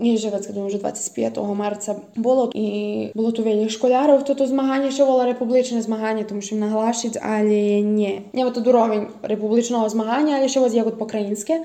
і 0.00 0.14
вже 0.14 0.30
відкидом 0.30 0.66
вже 0.66 0.78
25 0.78 1.38
марця 1.54 1.96
було 2.16 2.50
і 2.54 3.08
було 3.14 3.32
то 3.32 3.42
вельми 3.42 3.68
школярів, 3.68 4.22
то 4.22 4.34
то 4.34 4.46
змагання 4.46 4.90
ще 4.90 5.04
було 5.04 5.24
републічне 5.24 5.82
змагання, 5.82 6.24
тому 6.24 6.40
що 6.40 6.56
наглашить, 6.56 7.18
але 7.22 7.80
ні. 7.80 8.22
Не, 8.32 8.50
то 8.50 8.60
дуровень 8.60 9.06
републічного 9.22 9.88
змагання, 9.88 10.36
але 10.38 10.48
ще 10.48 10.60
воз 10.60 10.74
як 10.74 10.86
от 10.86 10.98
по-українське 10.98 11.62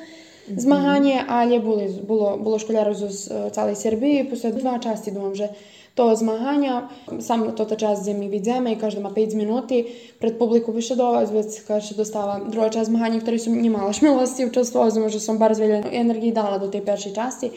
zmaganje, 0.57 1.25
але 1.27 1.59
були, 1.59 1.91
було, 2.09 2.37
було 2.37 2.59
школярів 2.59 2.95
з 2.95 3.31
е, 3.31 3.51
цілої 3.51 3.77
Сербії, 3.77 4.25
після 4.25 4.51
два 4.51 4.79
часті, 4.79 5.11
думам, 5.11 5.35
že 5.35 5.49
to 5.99 6.15
zmaganja, 6.15 6.87
sam 7.19 7.59
toto 7.59 7.75
čas 7.75 8.07
gdje 8.07 8.15
mi 8.15 8.31
vidíme 8.31 8.71
i 8.71 8.79
každý 8.79 9.03
má 9.03 9.11
5 9.11 9.35
minuty 9.35 9.85
pred 10.23 10.39
publiku 10.39 10.73
više 10.73 10.95
dovaz, 10.95 11.31
već 11.31 11.67
kaže 11.67 11.99
dostava 11.99 12.39
druga 12.47 12.71
čas 12.71 12.87
zmaganja, 12.87 13.19
ktorý 13.19 13.39
som 13.43 13.59
nemala 13.59 13.91
šmilosti 13.91 14.47
učestvovať, 14.47 15.11
že 15.11 15.19
som 15.19 15.43
bar 15.43 15.59
veľa 15.59 15.91
energii 15.91 16.31
dala 16.31 16.63
do 16.63 16.71
tej 16.71 16.87
peršej 16.87 17.13
časti. 17.19 17.51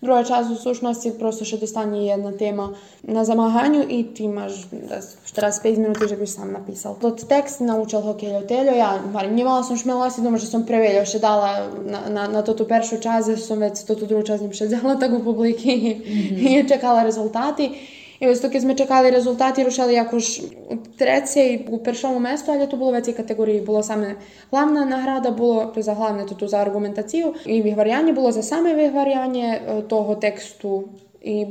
Druga 0.00 0.24
čast 0.24 0.50
u 0.50 0.56
sušnosti 0.56 1.12
prosto 1.18 1.44
še 1.44 1.56
dostanje 1.56 2.02
jedna 2.06 2.32
tema 2.32 2.68
na 3.02 3.24
zamahanju 3.24 3.84
i 3.88 4.02
ti 4.14 4.24
imaš 4.24 4.52
45 4.70 5.78
minuti 5.78 6.08
že 6.08 6.16
biš 6.16 6.36
sam 6.36 6.52
napisal. 6.52 6.96
Tot 7.00 7.24
tekst 7.28 7.60
naučil 7.60 8.00
hokejo 8.00 8.42
teljo, 8.48 8.76
ja, 8.76 9.00
varim, 9.12 9.34
njimala 9.34 9.62
sam 9.62 9.76
šmelosti, 9.76 10.22
doma 10.22 10.38
što 10.38 10.46
sam 10.46 10.66
preveljo 10.66 11.04
še 11.06 11.18
dala 11.18 11.68
na, 11.84 12.00
na, 12.08 12.28
na 12.28 12.42
to 12.42 12.54
tu 12.54 12.68
peršu 12.68 13.00
čas, 13.02 13.28
jer 13.28 13.40
sam 13.40 13.58
već 13.58 13.84
to 13.86 13.94
tu 13.94 14.06
drugu 14.06 14.26
čas 14.26 14.40
njim 14.40 14.52
še 14.52 14.68
dala 14.76 14.98
tako 15.00 15.16
u 15.16 15.24
publiki 15.24 15.76
mm 15.76 16.10
-hmm. 16.10 16.64
i 16.64 16.68
čekala 16.68 17.02
rezultati. 17.02 17.70
І 18.20 18.28
ось 18.28 18.40
доки 18.40 18.60
ми 18.60 18.74
чекали 18.74 19.10
результат 19.10 19.58
і 19.58 19.64
рушили 19.64 19.94
якось 19.94 20.42
у 20.70 20.76
третє 20.98 21.40
і 21.40 21.66
у 21.70 21.78
першому 21.78 22.20
місці, 22.20 22.50
але 22.50 22.66
то 22.66 22.76
було 22.76 22.92
в 22.92 23.00
цій 23.00 23.12
категорії 23.12 23.60
була 23.60 23.82
саме 23.82 24.14
головна 24.50 24.84
награда, 24.84 25.30
було 25.30 25.72
то 25.74 25.82
за 25.82 25.94
головне 25.94 26.24
тут 26.24 26.50
за 26.50 26.56
аргументацію. 26.56 27.34
І 27.46 27.62
вигваряння 27.62 28.12
було 28.12 28.32
за 28.32 28.42
саме 28.42 28.74
вигваряння 28.74 29.60
е, 29.68 29.82
того 29.82 30.14
тексту 30.14 30.88
i 31.26 31.46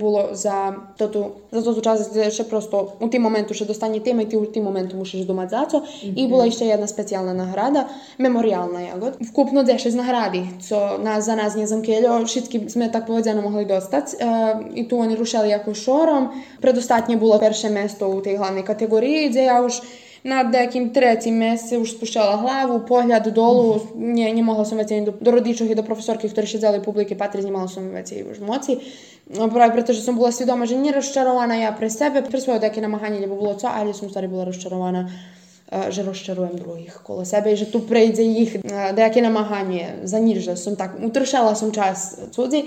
toto, 0.98 1.36
za 1.52 1.62
toto 1.62 1.82
čas 1.84 2.08
gdje 2.08 2.32
še 2.32 2.44
prosto 2.48 2.96
u 3.04 3.10
tim 3.12 3.20
momentu 3.22 3.52
še 3.52 3.68
dostanje 3.68 4.00
tema 4.00 4.24
i 4.24 4.30
ti 4.32 4.40
u 4.40 4.46
tim 4.48 4.64
momentu 4.64 4.96
mušiš 4.96 5.28
domać 5.28 5.52
za 5.52 5.66
co. 5.72 5.82
I 6.04 6.28
bila 6.28 6.46
jeszcze 6.46 6.66
jedna 6.66 6.88
specijalna 6.88 7.34
nagrada, 7.34 7.84
memorialna 8.18 8.82
jagod. 8.82 9.20
Vkupno 9.20 9.64
10 9.68 9.96
nagradi, 10.00 10.46
co 10.64 10.98
nas, 11.04 11.26
za 11.26 11.36
nas 11.36 11.60
nie 11.60 11.68
zamkeljo, 11.68 12.24
všetky 12.24 12.72
sme 12.72 12.88
tak 12.88 13.08
povedano 13.12 13.42
mogli 13.44 13.66
dostać. 13.66 14.16
E, 14.16 14.26
I 14.80 14.88
tu 14.88 15.00
oni 15.00 15.16
rušali 15.16 15.50
jako 15.50 15.74
šorom. 15.74 16.30
Predostatnje 16.62 17.18
bilo 17.18 17.40
perše 17.40 17.70
mesto 17.70 18.08
u 18.08 18.22
tej 18.22 18.38
glavnej 18.38 18.64
kategoriji, 18.64 19.30
gdje 19.30 19.44
ja 19.44 19.60
už 19.62 19.84
nad 20.26 20.50
nekim 20.52 20.90
tretjim 20.90 21.38
mjesecu 21.38 21.84
už 21.86 21.92
spuščala 21.94 22.40
glavu, 22.42 22.80
pogled 22.90 23.28
dolu, 23.30 23.78
nje, 23.96 24.32
nje 24.34 24.44
mogla 24.44 24.66
sam 24.66 24.82
već 24.82 25.06
do, 25.06 25.14
do 25.22 25.32
rodičov 25.32 25.70
i 25.70 25.78
do 25.78 25.84
profesorki, 25.86 26.30
ktorі 26.30 26.48
ще 26.48 26.58
взяли 26.58 26.82
publike 26.82 27.16
patri, 27.16 27.42
znimala 27.42 27.68
sam 27.68 27.94
već 27.94 28.12
i 28.12 28.24
už 28.24 28.42
moci. 28.42 28.82
Pravi 29.30 29.74
preto, 29.74 29.94
že 29.94 30.02
som 30.02 30.18
bola 30.18 30.34
svідома, 30.34 30.66
že 30.66 30.82
nie 30.82 30.90
rozčarovana 30.92 31.62
ja 31.62 31.72
pre 31.78 31.90
sebe, 31.90 32.26
pre 32.26 32.42
svoje 32.42 32.60
таке 32.60 32.82
намагання, 32.82 33.20
либо 33.20 33.36
було 33.36 33.54
це, 33.54 33.70
але 33.70 33.94
som 33.94 34.10
старі 34.10 34.28
була 34.28 34.46
розчарована 34.46 35.10
Že 35.90 36.04
розчаруємо 36.04 36.54
других 36.54 37.02
коло 37.04 37.26
себе, 37.26 37.54
і 37.54 37.58
що 37.58 37.66
тут 37.66 37.88
прийде 37.88 38.24
їх 38.24 38.56
деяке 38.94 39.22
намагання, 39.22 39.86
заніжжя, 40.04 40.56
сам 40.56 40.76
так, 40.76 40.94
утрачала 41.04 41.56
сам 41.56 41.72
час 41.72 42.20
цудзі, 42.32 42.66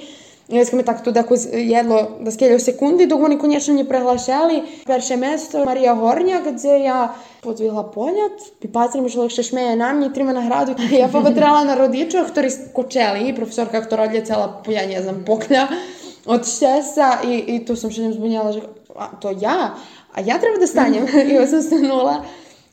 I 0.49 0.83
tak 0.85 1.05
tu 1.05 1.12
tako 1.12 1.35
jedlo 1.52 2.17
da 2.21 2.31
skelju 2.31 2.59
sekundi, 2.59 3.07
dok 3.07 3.23
oni 3.23 3.38
konječno 3.38 3.75
nje 3.75 3.85
prehlasjali. 3.85 4.62
Perše 4.87 5.17
mesto 5.17 5.64
Marija 5.64 5.95
Hornja, 5.95 6.40
gdje 6.40 6.85
ja 6.85 7.14
podvigla 7.40 7.90
poljat, 7.90 8.40
i 8.61 8.69
patri 8.73 9.00
mi 9.00 9.11
človek 9.11 9.33
še 9.33 9.43
šmeje 9.43 9.76
na 9.76 9.93
mnie, 9.93 10.09
trima 10.14 10.33
na 10.33 10.40
hradu. 10.40 10.75
Ja 11.00 11.09
popatrala 11.12 11.64
na 11.69 11.76
rodičov, 11.76 12.33
ktorí 12.33 12.50
skočeli, 12.50 13.37
profesorka, 13.37 13.85
ktorá 13.85 14.09
odletela, 14.09 14.62
ja 14.69 14.87
ne 14.88 15.02
znam, 15.02 15.21
poklja 15.28 15.69
od 16.26 16.49
štesa 16.49 17.21
i, 17.28 17.38
i 17.57 17.64
tu 17.64 17.76
sam 17.76 17.93
še 17.93 18.09
njem 18.09 18.17
zbunjala, 18.17 18.52
že 18.52 18.64
to 19.21 19.37
ja? 19.40 19.76
A 20.17 20.25
ja 20.25 20.40
treba 20.40 20.57
da 20.59 20.67
stanjem? 20.67 21.05
I 21.28 21.37
ja 21.37 21.45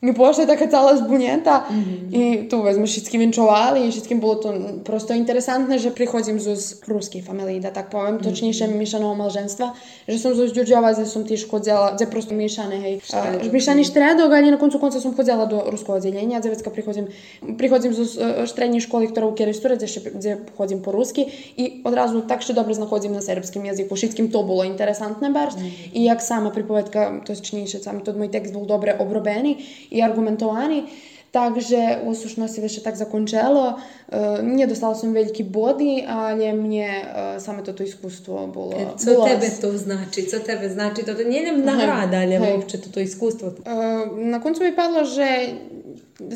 mi 0.04 0.12
pošle 0.12 0.44
taká 0.44 0.68
celá 0.68 0.92
zbuneta 1.00 1.64
mm-hmm. 1.64 2.12
i 2.12 2.22
tu 2.52 2.60
sme 2.60 2.84
všetkým 2.84 3.20
vinčovali 3.28 3.88
i 3.88 3.88
všetkým 3.88 4.20
bolo 4.20 4.36
to 4.36 4.48
prosto 4.84 5.16
interesantné, 5.16 5.80
že 5.80 5.88
prichodím 5.88 6.36
z 6.36 6.84
ruskej 6.84 7.24
familii, 7.24 7.64
da 7.64 7.72
tak 7.72 7.88
poviem, 7.88 8.20
mm-hmm. 8.20 8.28
točnejšie 8.28 8.68
mhm. 8.68 8.76
miešaného 8.76 9.14
malženstva, 9.16 9.72
že 10.04 10.16
som 10.20 10.36
zo 10.36 10.44
Zdjurdjova, 10.44 10.92
kde 10.92 11.08
som 11.08 11.24
tiež 11.24 11.48
chodila, 11.48 11.96
kde 11.96 12.04
prosto 12.12 12.36
miešané, 12.36 12.76
hej, 12.76 12.94
uh, 13.16 13.40
miešaný 13.48 13.88
štriadok, 13.88 14.28
ani 14.36 14.52
na 14.52 14.60
koncu 14.60 14.76
konca 14.76 15.00
som 15.00 15.16
chodila 15.16 15.48
do 15.48 15.64
ruského 15.64 15.96
oddelenia, 15.96 16.44
kde 16.44 16.52
vecka 16.52 16.68
prichodím, 16.68 17.08
prichodím 17.56 17.96
zo 17.96 18.04
e, 18.04 18.12
e, 18.20 18.26
uh, 18.42 18.44
štrednej 18.44 18.84
školy, 18.84 19.08
ktorú 19.08 19.32
keristuje, 19.32 19.80
kde, 19.80 19.88
kde 20.12 20.30
chodím 20.60 20.84
po 20.84 20.92
rusky 20.92 21.24
i 21.56 21.80
odrazu 21.88 22.20
tak, 22.28 22.44
že 22.44 22.52
dobre 22.52 22.76
znachodím 22.76 23.16
na 23.16 23.24
serbskom 23.24 23.64
jazyku, 23.64 23.96
všetkým 23.96 24.28
to 24.28 24.44
bolo 24.44 24.60
interesantné 24.68 25.32
barž 25.32 25.56
mm-hmm. 25.56 25.96
i 25.96 26.00
jak 26.04 26.20
sama 26.20 26.52
pripovedka, 26.52 27.24
točnejšie, 27.24 27.80
sami 27.80 28.04
to 28.04 28.12
môj 28.12 28.28
text 28.28 28.52
bol 28.52 28.68
dobre 28.68 28.92
obrobený 28.92 29.56
i 29.90 30.02
argumentovani. 30.02 30.84
Takže 31.30 31.98
u 32.04 32.14
sušnosti 32.14 32.60
više 32.60 32.82
tak 32.82 32.96
zakončelo. 32.96 33.80
E, 34.08 34.42
Nije 34.42 34.66
dostala 34.66 34.94
sam 34.94 35.12
veliki 35.12 35.44
bodi, 35.44 36.04
ali 36.08 36.52
mnje 36.52 36.88
e, 37.36 37.40
same 37.40 37.64
to 37.64 37.72
to 37.72 37.82
iskustvo 37.82 38.46
bilo... 38.46 38.72
Co 38.98 39.10
bilo- 39.10 39.26
tebe 39.26 39.46
to 39.60 39.72
znači? 39.72 40.22
Co 40.22 40.38
tebe 40.38 40.68
znači? 40.68 41.02
To, 41.02 41.14
to 41.14 41.24
nije 41.24 41.52
nam 41.52 41.64
nagrada, 41.64 42.16
Hej. 42.16 42.56
uopće 42.56 42.80
to, 42.80 42.90
to 42.90 43.00
iskustvo. 43.00 43.48
E, 43.48 43.70
Na 44.16 44.40
koncu 44.40 44.64
mi 44.64 44.76
padlo, 44.76 45.04
že 45.04 45.48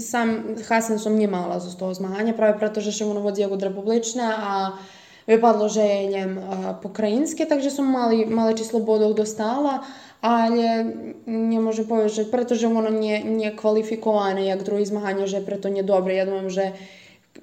sam 0.01 0.45
Hasan 0.69 0.99
som 0.99 1.17
nie 1.17 1.29
mala 1.29 1.61
z 1.61 1.73
toho 1.77 1.95
zmagania, 1.95 2.37
práve 2.37 2.61
preto, 2.61 2.85
že 2.85 2.93
som 2.93 3.09
ono 3.09 3.25
vodí 3.25 3.41
ako 3.41 3.57
republičné 3.57 4.29
a 4.29 4.77
vypadlo, 5.25 5.69
že 5.69 5.81
je 5.81 6.07
njem 6.07 6.39
e, 6.39 6.43
pokrajinské, 6.83 7.47
takže 7.49 7.71
som 7.71 7.89
mali, 7.89 8.29
malé 8.29 8.53
číslo 8.55 8.81
bodov 8.85 9.17
dostala, 9.17 9.81
ale 10.21 10.85
nemôžem 11.25 11.89
povedať, 11.89 12.25
že 12.25 12.25
pretože 12.29 12.69
ono 12.69 12.93
nie, 12.93 13.25
nie 13.25 13.49
je 13.49 13.57
kvalifikované 13.57 14.53
jak 14.53 14.65
druhý 14.65 14.85
zmahania, 14.85 15.25
že 15.25 15.41
preto 15.41 15.73
nedobre. 15.73 16.13
Ja 16.13 16.29
dúfam, 16.29 16.53
že 16.53 16.77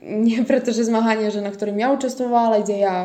nie 0.02 0.46
pretože 0.50 0.86
zmahania, 0.86 1.34
že 1.34 1.42
na 1.42 1.50
ktorým 1.50 1.82
ja 1.82 1.90
učestvovala, 1.90 2.62
kde 2.62 2.76
ja 2.78 2.96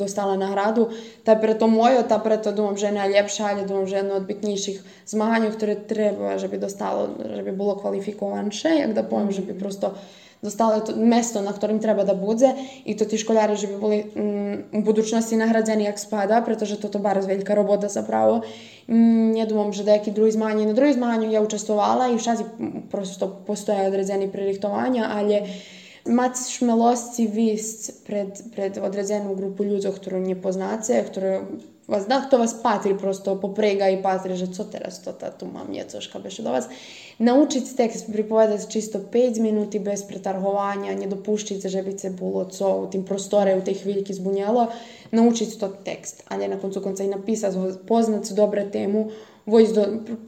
dostala 0.00 0.40
nahradu, 0.40 0.88
tá 1.28 1.36
preto 1.36 1.68
moje, 1.68 2.00
tá 2.08 2.16
preto 2.16 2.56
dúfam, 2.56 2.80
že 2.80 2.88
je 2.88 2.98
najlepšia, 2.98 3.44
ale 3.52 3.68
dúfam, 3.68 3.84
že 3.84 4.00
jedno 4.00 4.16
od 4.16 4.24
bitnejších 4.24 4.78
zmahania, 5.04 5.52
ktoré 5.52 5.76
treba, 5.76 6.40
že 6.40 6.48
by 6.48 6.56
dostalo, 6.56 7.12
že 7.20 7.42
by 7.44 7.52
bolo 7.52 7.76
kvalifikovanšie, 7.76 8.80
jak 8.80 8.92
da 8.96 9.04
poviem, 9.04 9.34
že 9.34 9.44
by 9.44 9.52
prosto 9.54 9.92
dostali 10.42 10.80
to 10.86 10.94
mesto 10.96 11.42
na 11.42 11.50
ktorým 11.50 11.82
treba 11.82 12.06
da 12.06 12.14
budze 12.14 12.54
i 12.86 12.94
to 12.94 13.04
tí 13.04 13.18
školári, 13.18 13.58
že 13.58 13.66
by 13.66 13.76
boli 13.78 13.98
mm, 14.04 14.56
v 14.78 14.82
budućnosti 14.82 15.36
nahrađeni 15.36 15.84
jak 15.84 15.98
spada, 15.98 16.40
pretože 16.40 16.78
toto 16.78 16.98
bardzo 16.98 17.26
veľká 17.26 17.54
robota 17.54 17.90
zapravo. 17.90 18.46
Mm, 18.86 19.34
ja 19.34 19.44
dumam, 19.46 19.72
že 19.72 19.84
nejaký 19.84 20.10
drugi 20.10 20.32
zmání. 20.32 20.66
Na 20.66 20.72
drugi 20.72 20.94
zmání 20.94 21.32
ja 21.32 21.40
učestvovala 21.40 22.14
i 22.14 22.18
všade 22.18 22.44
prosto 22.90 23.28
postoje 23.46 23.88
određeni 23.88 24.28
pririhtovanja, 24.28 25.10
ale 25.10 25.42
mať 26.08 26.34
šmelosti 26.48 27.26
vist 27.26 28.06
pred, 28.06 28.32
pred 28.54 28.78
određenú 28.80 29.36
grupu 29.36 29.64
ľudí, 29.64 29.92
ktorú 29.92 30.22
nepoznáte, 30.24 30.96
ktorú 31.04 31.60
was 31.88 32.06
da, 32.06 32.20
kto 32.26 32.38
vas 32.38 32.54
patri 32.62 32.98
prosto 32.98 33.40
poprega 33.40 33.88
i 33.88 34.02
patri, 34.02 34.36
že 34.36 34.46
co 34.52 34.64
teraz 34.64 35.02
to 35.02 35.12
ta 35.12 35.30
tu 35.30 35.46
mam 35.46 35.72
niecoška 35.72 36.18
beše 36.18 36.42
do 36.42 36.52
vas. 36.52 36.68
Naučiti 37.18 37.76
tekst 37.76 38.12
pripovedati 38.12 38.70
čisto 38.70 38.98
5 38.98 39.40
minuti 39.40 39.78
bez 39.78 40.02
pretargovanja, 40.02 40.94
ne 40.94 41.06
dopuštiti, 41.06 41.68
že 41.68 41.82
bi 41.82 41.98
se 41.98 42.10
bilo 42.10 42.44
co 42.44 42.68
u 42.76 42.86
tim 42.90 43.04
prostore, 43.04 43.56
u 43.56 43.64
tej 43.64 43.74
chviljki 43.74 44.14
zbunjalo, 44.14 44.66
naučiti 45.10 45.58
to 45.58 45.68
tekst, 45.68 46.22
a 46.28 46.36
ne 46.36 46.48
na 46.48 46.60
koncu 46.60 46.80
konca 46.80 47.04
i 47.04 47.08
napisati, 47.08 47.56
poznat 47.88 48.32
dobre 48.32 48.70
temu, 48.70 49.10
vojs 49.46 49.72
do, 49.72 49.84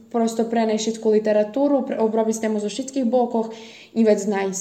prosto 0.09 0.43
prenešitsku 0.49 1.09
literaturu, 1.09 1.85
obrobi 1.99 2.33
s 2.33 2.41
temu 2.41 2.59
za 2.59 2.69
šitskih 2.69 3.05
bokoh 3.05 3.49
i 3.93 4.03
već 4.03 4.19
znaj 4.19 4.53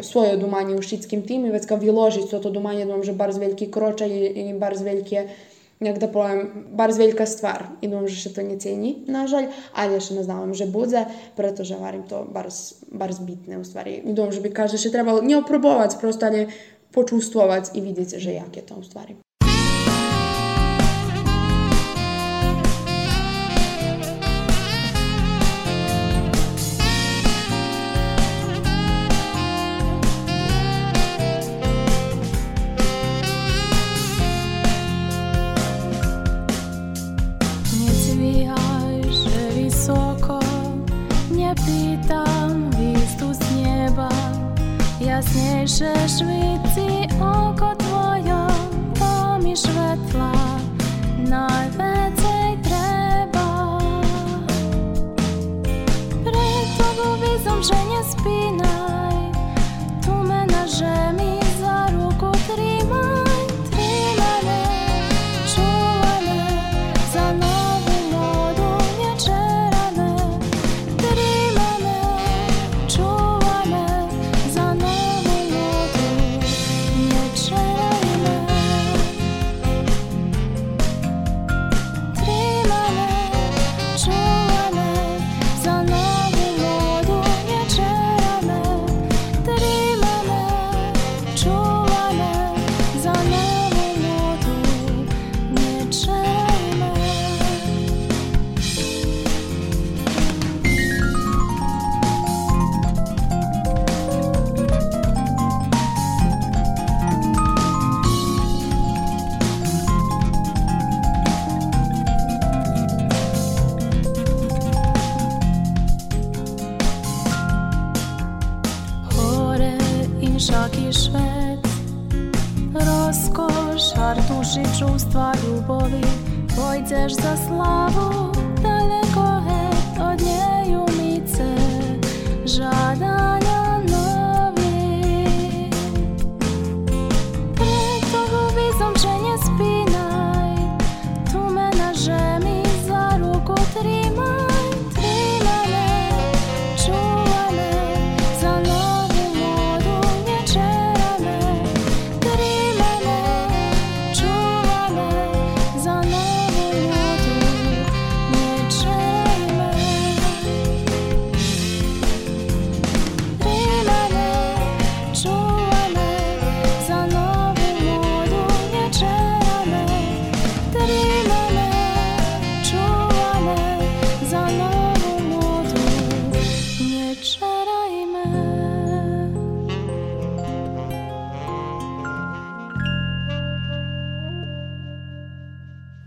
svoje 0.00 0.32
odumanje 0.32 0.74
u 0.74 0.82
šitskim 0.82 1.26
tim 1.26 1.46
i 1.46 1.50
već 1.50 1.66
kao 1.66 1.76
viložiti 1.76 2.30
to 2.30 2.36
odumanje, 2.36 2.86
domže 2.86 3.12
bar 3.12 3.32
z 3.32 3.38
veliki 3.38 3.70
kroča 3.70 4.06
ili, 4.06 4.54
bar 4.58 4.76
z 4.76 4.82
velike 4.82 5.28
nekdo 5.82 6.08
pojem, 6.12 6.66
bar 6.72 6.92
velika 6.96 7.26
stvar 7.26 7.66
I 7.82 7.90
on 7.90 8.06
že, 8.06 8.16
še 8.16 8.34
to 8.36 8.44
ne 8.46 8.58
ceni, 8.58 8.94
nažal, 9.10 9.50
ali 9.74 10.00
še 10.00 10.18
ne 10.18 10.26
znam, 10.26 10.54
že 10.54 10.66
budze, 10.70 11.04
preto 11.38 11.66
že 11.66 11.78
varim 11.80 12.06
to 12.08 12.24
bar, 12.28 12.48
bar 12.92 13.12
zbitne 13.12 13.58
u 13.58 13.64
stvari. 13.64 14.00
I 14.02 14.14
on 14.14 14.30
bi 14.42 14.52
kaže, 14.54 14.78
še 14.78 14.94
trebalo 14.94 15.22
nje 15.22 15.42
oprobovati, 15.42 15.98
prosto 16.00 16.26
ali 16.26 16.46
počustvovati 16.92 17.78
i 17.78 17.80
vidjeti 17.80 18.20
že 18.20 18.38
jak 18.38 18.56
je 18.56 18.62
to 18.62 18.74
u 18.74 18.84
stvari. 18.84 19.21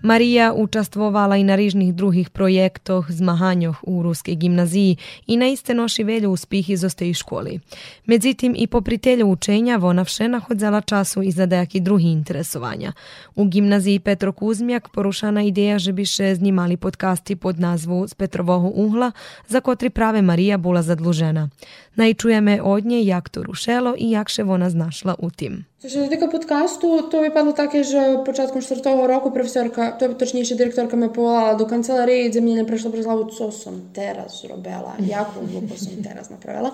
Marija 0.05 0.53
učastvovala 0.53 1.37
i 1.37 1.43
na 1.43 1.55
rižnih 1.55 1.95
drugih 1.95 2.29
projektoh, 2.29 3.11
zmahanjoh 3.11 3.77
u 3.83 4.03
ruskej 4.03 4.35
gimnaziji 4.35 4.97
i 5.27 5.37
na 5.37 5.47
iste 5.47 5.73
noši 5.73 6.03
velju 6.03 6.31
uspih 6.31 6.79
zoste 6.79 7.09
i 7.09 7.13
školi. 7.13 7.59
Međutim, 8.05 8.55
i 8.57 8.67
popri 8.67 8.97
telju 8.97 9.27
učenja 9.27 9.77
vona 9.77 10.03
všena 10.03 10.39
hodzela 10.39 10.81
času 10.81 11.21
i 11.21 11.31
za 11.31 11.45
dejaki 11.45 11.79
drugi 11.79 12.05
interesovanja. 12.05 12.93
U 13.35 13.45
gimnaziji 13.45 13.99
Petro 13.99 14.31
Kuzmjak 14.31 14.89
porušana 14.89 15.43
ideja 15.43 15.79
že 15.79 15.91
biše 15.91 16.35
znimali 16.35 16.77
podcasti 16.77 17.35
pod 17.35 17.59
nazvu 17.59 18.07
Z 18.07 18.13
Petrovoho 18.13 18.71
uhla, 18.75 19.11
za 19.47 19.61
kotri 19.61 19.89
prave 19.89 20.21
Marija 20.21 20.57
bula 20.57 20.81
zadlužena. 20.81 21.49
Najčujeme 21.95 22.61
od 22.61 22.85
nje 22.85 23.05
jak 23.05 23.29
to 23.29 23.43
rušelo 23.43 23.95
i 23.97 24.11
jak 24.11 24.29
še 24.29 24.43
vona 24.43 24.69
znašla 24.69 25.15
u 25.19 25.29
tim. 25.29 25.65
Što 25.89 26.03
se 26.03 26.09
tiče 26.09 26.27
podcastu, 26.31 27.01
to 27.11 27.23
je 27.23 27.33
padlo 27.33 27.51
tako, 27.51 27.83
že 27.83 28.23
početkom 28.25 28.61
četvrtog 28.61 29.05
roku 29.05 29.31
profesorka, 29.31 29.91
to 29.99 30.05
je 30.05 30.17
točnije 30.17 30.55
direktorka 30.55 30.97
me 30.97 31.13
povolala 31.13 31.53
do 31.53 31.67
kancelarije 31.67 32.25
i 32.25 32.33
za 32.33 32.41
mene 32.41 32.67
prešla 32.67 32.91
prez 32.91 33.05
glavu, 33.05 33.29
co 33.37 33.51
sam 33.51 33.91
teraz 33.95 34.41
zrobila, 34.41 34.95
jako 35.07 35.39
glupo 35.51 35.77
sam 35.77 36.03
teraz 36.03 36.29
napravila. 36.29 36.71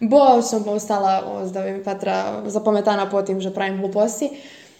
Bo 0.00 0.42
sam 0.42 0.64
postala, 0.64 1.44
da 1.54 1.62
bi 1.62 1.84
patra 1.84 2.42
zapametana 2.46 3.10
po 3.10 3.22
tim, 3.22 3.40
že 3.40 3.54
pravim 3.54 3.80
gluposti. 3.80 4.30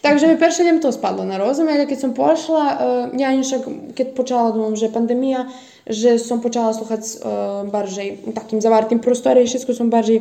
Takže 0.01 0.27
mi 0.27 0.39
peršeljem 0.39 0.81
to 0.81 0.93
spadlo 0.93 1.25
na 1.25 1.39
rozum, 1.39 1.69
ali 1.69 1.87
kad 1.87 2.01
sam 2.01 2.15
pošla, 2.15 2.65
uh, 2.65 3.15
e, 3.15 3.23
ja 3.23 3.33
inšak, 3.33 3.61
kad 3.97 4.15
počala 4.17 4.51
domom, 4.51 4.77
že 4.77 4.93
pandemija, 4.93 5.45
že 5.87 6.19
sam 6.19 6.41
počala 6.41 6.75
sluhat 6.75 7.01
uh, 7.01 7.07
e, 7.07 7.71
baržej, 7.71 8.17
takim 8.35 8.61
zavartim 8.61 8.99
prostorije, 8.99 9.47
šesko 9.47 9.75
sam 9.75 9.91
baržej 9.91 10.21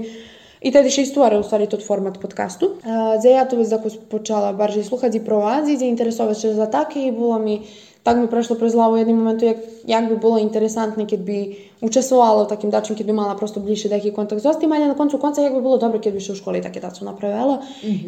i 0.60 0.72
tada 0.72 0.90
še 0.90 1.06
stvorila 1.06 1.40
u 1.40 1.44
stvari 1.44 1.66
tot 1.66 1.86
format 1.86 2.20
podcastu. 2.20 2.66
Uh, 2.66 3.22
za 3.22 3.28
ja 3.28 3.44
to 3.44 3.56
već 3.56 3.70
tako 3.70 3.88
počala 4.10 4.52
barže 4.52 4.84
sluhati 4.84 5.16
i 5.16 5.24
провази, 5.24 5.76
заінтересовуватися 5.76 6.54
за 6.54 6.66
таке, 6.66 7.00
і 7.00 7.10
було 7.10 7.38
мені 7.38 7.62
так 8.04 8.16
ми 8.16 8.26
пройшло 8.26 8.56
при 8.56 8.70
злаву 8.70 8.96
в 8.96 9.00
одному 9.00 9.18
моменту, 9.18 9.46
як, 9.46 9.56
як 9.86 10.08
би 10.08 10.14
було 10.16 10.38
інтересантно, 10.38 11.06
кід 11.06 11.24
би 11.24 11.56
участвувала 11.80 12.42
в 12.42 12.48
таким 12.48 12.70
дачем, 12.70 12.96
кід 12.96 13.06
би 13.06 13.12
мала 13.12 13.34
просто 13.34 13.60
ближче 13.60 13.88
деякий 13.88 14.10
контакт 14.10 14.42
з 14.42 14.46
остим, 14.46 14.72
але 14.72 14.86
на 14.86 14.94
концу 14.94 15.18
конца, 15.18 15.42
як 15.42 15.54
би 15.54 15.60
було 15.60 15.78
добре, 15.78 15.98
кід 15.98 16.14
би 16.14 16.20
ще 16.20 16.32
у 16.32 16.36
школі 16.36 16.60
таке 16.60 16.80
дацу 16.80 17.04
направила. 17.04 17.62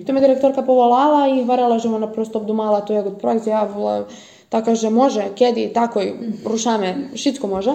То 0.06 0.12
me 0.12 0.20
директорка 0.20 0.62
поволала 0.62 1.26
і 1.26 1.40
говорила, 1.40 1.78
що 1.78 1.88
вона 1.88 2.06
просто 2.06 2.38
обдумала 2.38 2.80
то 2.80 2.94
як 2.94 3.18
проект, 3.18 3.46
я 3.46 3.64
була 3.64 4.04
така, 4.48 4.74
že 4.74 4.90
može, 4.90 5.24
kedi, 5.38 5.72
tako 5.72 6.00
i 6.00 6.12
rušame, 6.44 6.94
šitsko 7.14 7.46
može. 7.46 7.74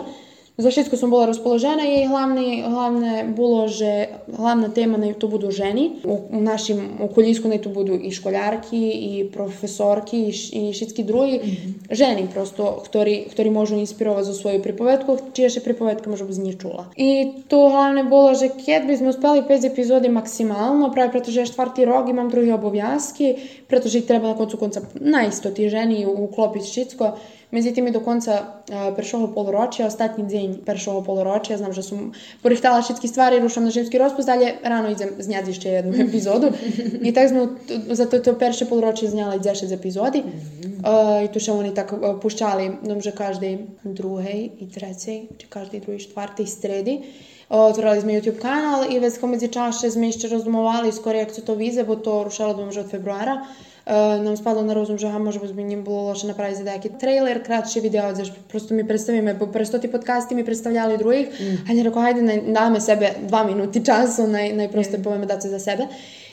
За 0.58 0.68
всичко 0.68 0.96
сум 0.96 1.10
була 1.10 1.26
розположена 1.26 1.84
і 1.84 2.04
главне, 2.04 2.64
главне 2.66 3.34
було, 3.36 3.68
що 3.68 4.06
главна 4.38 4.68
тема 4.68 4.98
на 4.98 5.12
то 5.12 5.28
буду 5.28 5.50
жені. 5.50 5.92
У, 6.04 6.16
у 6.36 6.40
нашому 6.40 6.82
околіску 7.00 7.48
на 7.48 7.58
то 7.58 7.70
буду 7.70 7.94
і 7.94 8.12
школярки, 8.12 8.88
і 8.88 9.24
професорки, 9.24 10.16
і, 10.16 10.68
і 10.68 11.02
другі 11.02 11.58
жені 11.90 12.28
просто, 12.34 12.64
хтори, 12.64 13.26
хтори 13.30 13.50
можу 13.50 13.76
інспірувати 13.76 14.24
за 14.24 14.32
свою 14.32 14.62
приповедку, 14.62 15.18
чия 15.32 15.48
ще 15.48 15.60
приповедка 15.60 16.10
може 16.10 16.24
б 16.24 16.32
з 16.32 16.56
чула. 16.62 16.84
І 16.96 17.26
то 17.48 17.68
главне 17.68 18.02
було, 18.02 18.34
що 18.34 18.48
кет 18.66 18.86
би 18.86 18.98
ми 19.00 19.08
успели 19.08 19.42
5 19.42 19.64
епізодів 19.64 20.12
максимально, 20.12 20.90
прави, 20.90 21.12
protože 21.12 21.40
я 21.40 21.46
рок 21.84 22.10
і 22.10 22.12
мам 22.12 22.30
другі 22.30 22.52
обов'язки, 22.52 23.38
protože 23.66 23.98
їх 23.98 24.06
треба 24.06 24.28
на 24.28 24.34
концу 24.34 24.58
конца 24.58 24.82
на 24.94 25.22
істо 25.22 25.50
ті 25.50 25.68
жені 25.68 26.06
уклопити. 26.06 26.66
i 27.51 27.91
do 27.91 27.99
konca 27.99 28.31
a, 28.71 28.91
першого 28.95 29.27
полурочja, 29.27 29.87
ostatnji 29.87 30.23
день 30.23 30.61
першого 30.65 31.01
полурочja, 31.01 31.57
znam, 31.57 31.73
že 31.73 31.83
sam 31.83 32.11
porihtala 32.43 32.81
všetky 32.81 33.07
stvari, 33.07 33.39
rušam 33.39 33.63
na 33.63 33.71
ženski 33.71 33.97
rozpust, 33.97 34.29
ali 34.29 34.53
rano 34.63 34.89
idem 34.89 35.09
zняти 35.19 35.53
ще 35.53 35.69
jednu 35.69 35.93
epizodu. 36.07 36.51
I 37.03 37.13
tak 37.13 37.29
smo, 37.29 37.47
t- 37.67 37.95
za 37.95 38.05
to, 38.05 38.19
to 38.19 38.33
перше 38.33 38.65
полурочje 38.65 39.09
zняli 39.09 39.39
10 39.39 39.73
epizodi. 39.73 40.23
A, 40.83 41.21
I 41.23 41.27
tu 41.27 41.39
še 41.39 41.51
oni 41.51 41.73
tak 41.73 41.93
a, 41.93 42.15
puščali, 42.15 42.87
dom, 42.87 43.01
že 43.01 43.11
každej 43.11 43.83
druhej 43.83 44.51
i 44.59 44.65
trecej, 44.71 45.27
či 45.37 45.45
každej 45.49 45.79
druhej, 45.83 45.99
štvrtej 45.99 46.47
stredi. 46.47 46.95
Otvorili 47.51 48.01
sme 48.01 48.11
YouTube 48.15 48.39
kanál 48.39 48.87
i 48.87 48.99
već 48.99 49.19
među 49.21 49.47
čaše 49.51 49.91
sme 49.91 50.07
ešte 50.07 50.31
rozdumovali 50.31 50.91
skoro 50.91 51.19
jak 51.19 51.35
to 51.35 51.55
vize, 51.55 51.83
bo 51.83 51.95
to 51.95 52.23
rušalo 52.23 52.53
dom, 52.53 52.71
že 52.71 52.79
od 52.79 52.89
februara. 52.89 53.43
nam 54.24 54.36
spadlo 54.36 54.62
na 54.62 54.74
rozum, 54.74 54.98
že 54.98 55.06
aha, 55.06 55.18
možda 55.18 55.52
bi 55.52 55.62
njim 55.62 55.84
bilo 55.84 56.02
loše 56.02 56.26
napraviti 56.26 56.58
za 56.58 56.64
neki 56.64 56.90
trailer, 57.00 57.42
kratši 57.44 57.80
video, 57.80 58.14
znaš, 58.14 58.32
prosto 58.48 58.74
mi 58.74 58.88
predstavime, 58.88 59.34
bo 59.34 59.46
presto 59.46 59.78
ti 59.78 59.88
podcasti 59.88 60.34
mi 60.34 60.44
predstavljali 60.44 60.98
drugih, 60.98 61.28
mm. 61.40 61.70
a 61.70 61.74
ne 61.74 61.82
rekao, 61.82 62.02
hajde, 62.02 62.22
naj, 62.22 62.40
dame 62.46 62.80
sebe 62.80 63.12
dva 63.28 63.44
minuti 63.44 63.84
času, 63.84 64.26
naj, 64.26 64.52
najprosto 64.52 64.98
mm. 64.98 65.02
poveme 65.02 65.26
da 65.26 65.38
za 65.40 65.58
sebe. 65.58 65.86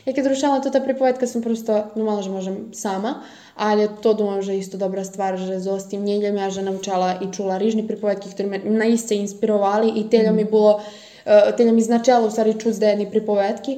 I 0.06 0.13
kad 0.13 0.28
rušala 0.28 0.60
to 0.60 0.70
ta 0.70 0.82
pripovetka 0.82 1.28
sam 1.28 1.42
prosto, 1.42 1.84
normalno 1.96 2.22
že 2.22 2.30
možem 2.30 2.58
sama, 2.74 3.22
ali 3.56 3.88
to 4.02 4.13
dumam, 4.13 4.42
že 4.42 4.58
isto 4.58 4.78
dobra 4.78 5.04
stvar, 5.04 5.38
že 5.38 5.60
z 5.60 5.68
ostim 5.68 6.04
njeljem 6.04 6.38
ja 6.38 6.50
že 6.50 6.62
naučala 6.62 7.16
i 7.22 7.32
čula 7.34 7.58
rižni 7.58 7.88
pripovetki, 7.88 8.30
ktoré 8.30 8.50
me 8.50 8.60
naiste 8.66 9.16
inspirovali 9.16 9.94
i 9.96 10.10
teljo 10.10 10.34
mm. 10.34 10.36
mi 10.36 10.44
bilo, 10.44 10.82
uh, 10.82 11.56
teljo 11.58 11.74
mi 11.74 11.82
značelo 11.82 12.28
u 12.28 12.32
stvari 12.32 12.60
čuć 12.60 12.76
da 12.76 12.88
jedni 12.88 13.12
pripovetki 13.12 13.78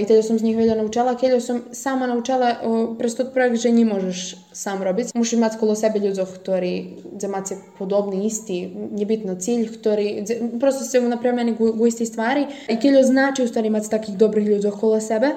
i 0.00 0.04
teljo 0.06 0.22
sam 0.22 0.38
z 0.38 0.42
njih 0.42 0.56
veljo 0.56 0.74
naučala. 0.74 1.16
Keljo 1.16 1.40
sam 1.40 1.62
sama 1.72 2.06
naučala 2.06 2.54
prez 2.98 3.16
tot 3.16 3.32
projekt, 3.32 3.56
že 3.56 3.70
nie 3.70 3.84
možeš 3.84 4.36
sam 4.52 4.82
robiti. 4.82 5.10
Mušiš 5.14 5.32
imati 5.32 5.56
kolo 5.60 5.74
sebe 5.74 5.98
ľudzov, 5.98 6.28
ktorí 6.36 6.72
za 7.18 7.28
mace 7.28 7.56
podobni, 7.78 8.26
isti, 8.26 8.68
nebitno 8.92 9.34
cilj, 9.34 9.72
ktorí 9.80 10.24
prosto 10.60 10.84
se 10.84 11.00
napremljeni 11.00 11.54
gu, 11.54 11.72
gu 11.72 11.86
isti 11.86 12.06
stvari. 12.06 12.46
I 12.68 12.76
keljo 12.76 13.02
znači 13.02 13.42
u 13.42 13.48
stvari 13.48 13.66
imati 13.66 13.90
takih 13.90 14.16
dobrih 14.16 14.48
ľudzov 14.48 14.80
kolo 14.80 15.00
sebe. 15.00 15.32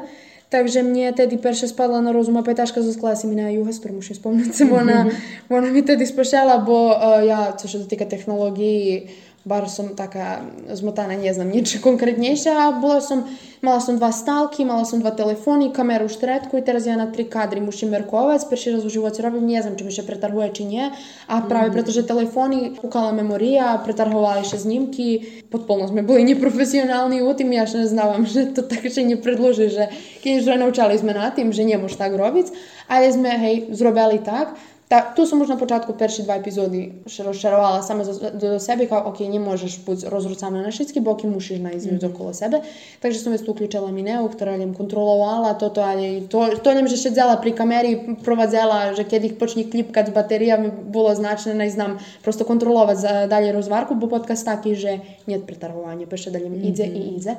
Takže 0.47 0.79
mne 0.79 1.11
tedy 1.11 1.35
perše 1.35 1.67
spadla 1.67 1.99
na 1.99 2.15
rozum 2.15 2.39
opetaška 2.39 2.79
zo 2.79 2.95
klasi 2.95 3.27
mi 3.27 3.35
na 3.35 3.51
juhas, 3.51 3.83
ktorú 3.83 3.99
musím 3.99 4.15
spomnúť 4.15 4.55
se, 4.55 4.63
ona, 4.63 5.11
ona 5.51 5.67
mi 5.67 5.83
tedy 5.83 6.07
spošala, 6.07 6.63
bo 6.63 6.95
uh, 6.95 7.19
ja, 7.19 7.51
co 7.51 7.67
što 7.67 7.83
se 7.83 7.87
týka 7.91 8.07
tehnologiji, 8.07 9.11
bar 9.47 9.71
som 9.71 9.95
taká 9.95 10.43
zmotaná, 10.75 11.15
nie 11.15 11.31
znam 11.31 11.47
nič 11.47 11.79
konkrétnejšie, 11.79 12.51
a 12.51 12.75
bola 12.75 12.99
som, 12.99 13.23
mala 13.63 13.79
som 13.79 13.95
dva 13.95 14.11
stalky, 14.11 14.67
mala 14.67 14.83
som 14.83 14.99
dva 14.99 15.15
telefóny, 15.15 15.71
kameru 15.71 16.11
štretku 16.11 16.59
i 16.59 16.65
teraz 16.67 16.83
ja 16.83 16.99
na 16.99 17.07
tri 17.07 17.23
kadry 17.23 17.63
musím 17.63 17.95
merkovať, 17.95 18.51
prvi 18.51 18.75
raz 18.75 18.83
u 18.83 18.91
živote 18.91 19.23
robím, 19.23 19.47
nie 19.47 19.63
znam 19.63 19.79
či 19.79 19.87
mi 19.87 19.95
še 19.95 20.03
pretarhuje 20.03 20.51
či 20.51 20.63
nie, 20.67 20.85
a 21.31 21.35
práve 21.47 21.71
pretože 21.71 22.03
telefóny, 22.03 22.75
kúkala 22.75 23.15
memorija, 23.15 23.79
pretarhovali 23.87 24.43
še 24.43 24.59
znimky, 24.59 25.39
potpuno 25.47 25.87
sme 25.87 26.03
boli 26.03 26.27
neprofesionálni 26.27 27.23
u 27.23 27.31
tým, 27.31 27.55
ja 27.55 27.63
še 27.63 27.87
neznávam, 27.87 28.27
že 28.27 28.51
to 28.51 28.67
tak 28.67 28.83
še 28.83 29.07
nepredloží, 29.07 29.71
že 29.71 29.87
keď 30.19 30.59
naučali 30.59 30.99
sme 30.99 31.15
na 31.15 31.31
tým, 31.31 31.55
že 31.55 31.63
nemôž 31.63 31.95
tak 31.95 32.11
robiť, 32.11 32.51
ale 32.91 33.07
sme, 33.15 33.31
hej, 33.31 33.55
zrobili 33.71 34.19
tak, 34.19 34.59
Ta, 34.87 35.01
tu 35.01 35.27
sam 35.27 35.43
už 35.43 35.51
na 35.51 35.59
počatku 35.59 35.99
perši 35.99 36.23
dva 36.23 36.39
epizodi 36.39 37.03
rozčarovala 37.03 37.83
sama 37.83 38.07
do, 38.07 38.15
do 38.31 38.55
sebe 38.55 38.87
kao 38.87 39.11
ok, 39.11 39.19
nje 39.19 39.39
možeš 39.39 39.83
biti 39.83 40.07
rozrucana 40.07 40.63
na 40.63 40.71
šitski 40.71 41.03
bok 41.03 41.23
i 41.23 41.27
mušiš 41.27 41.59
na 41.59 41.75
izmiju 41.75 41.99
mm. 41.99 41.99
-hmm. 41.99 42.15
okolo 42.15 42.33
sebe. 42.33 42.61
Takže 42.99 43.19
som 43.19 43.37
tu 43.37 43.51
uključila 43.51 43.91
Mineu, 43.91 44.31
ktorá 44.31 44.55
jem 44.55 44.71
kontrolovala 44.73 45.53
to 45.53 45.71
ali 45.75 46.27
to, 46.31 46.47
to 46.63 46.73
njem 46.73 46.87
že 46.87 46.97
šedzela 46.97 47.35
pri 47.35 47.51
kameri, 47.51 48.15
prva 48.23 48.47
zela, 48.47 48.95
že 48.95 49.03
keď 49.03 49.23
ich 49.23 49.35
počne 49.35 49.67
klipkat 49.67 50.07
s 50.07 50.13
baterijami, 50.15 50.71
bilo 50.71 51.15
značne, 51.15 51.53
ne 51.53 51.69
znam, 51.69 51.99
prosto 52.23 52.45
kontrolovať 52.45 53.27
dalje 53.27 53.51
rozvarku, 53.51 53.95
bo 53.95 54.07
podcast 54.07 54.45
taki, 54.45 54.75
že 54.75 54.99
nie 55.27 55.39
pretargovanie, 55.39 56.07
peše 56.07 56.31
pa 56.31 56.39
dalje 56.39 56.49
mm 56.49 56.55
-hmm. 56.55 56.69
ide 56.69 56.85
i 56.85 56.99
mhm. 56.99 57.15
ide. 57.17 57.35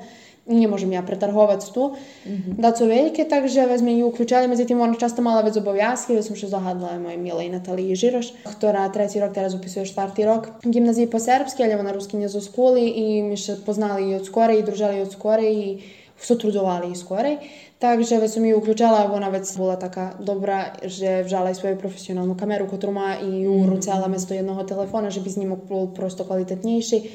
nie 0.49 0.69
možem 0.69 0.93
ja 0.93 1.03
pretargovati 1.03 1.73
tu, 1.73 1.93
mm-hmm. 2.27 2.55
da 2.59 2.77
su 2.77 2.87
velike, 2.87 3.25
takže 3.25 3.67
vezme 3.67 3.93
i 3.93 4.03
uključili 4.03 4.49
me, 4.49 4.57
zatim 4.57 4.81
ona 4.81 4.95
často 4.95 5.23
mala 5.23 5.43
već 5.43 5.57
obavljavski, 5.57 6.15
već 6.17 6.27
sam 6.27 6.37
še 6.37 6.49
zahadila 6.49 6.99
moje 6.99 7.17
Mila 7.17 7.43
i 7.43 7.53
Nataliji 7.53 7.97
Žiroš, 7.97 8.33
ktorá 8.45 8.89
tretí 8.93 9.21
rok 9.21 9.35
teraz 9.35 9.55
upisuje 9.55 9.87
štvrtý 9.87 10.25
rok 10.25 10.49
gimnaziji 10.65 11.07
po 11.07 11.19
serbski, 11.19 11.63
ali 11.63 11.75
ona 11.75 11.93
ruski 11.93 12.17
nje 12.17 12.29
zaskuli 12.29 12.89
i 12.89 13.23
mi 13.23 13.37
še 13.37 13.61
poznali 13.67 14.11
i 14.11 14.15
od 14.15 14.27
skore 14.27 14.59
i 14.59 14.65
družali 14.65 15.03
od 15.03 15.13
skore 15.13 15.45
i 15.45 15.79
сотрудовали 16.21 16.93
і 16.93 16.95
скорей. 16.95 17.39
Так 17.79 18.03
же 18.03 18.19
весом 18.19 18.45
її 18.45 18.55
включала, 18.55 19.07
вона 19.07 19.29
вець 19.29 19.57
була 19.57 19.77
така 19.77 20.13
добра, 20.21 20.73
що 20.87 21.23
вжала 21.25 21.51
і 21.51 21.55
свою 21.55 21.77
професіональну 21.77 22.35
камеру, 22.35 22.67
котру 22.67 22.93
має 22.93 23.43
і 23.43 23.47
у 23.47 23.67
руцяла 23.67 24.07
вместо 24.07 24.39
одного 24.39 24.65
телефона, 24.65 25.11
щоб 25.11 25.29
знімок 25.29 25.65
був 25.65 25.95
просто 25.95 26.25
квалітетніший. 26.25 27.11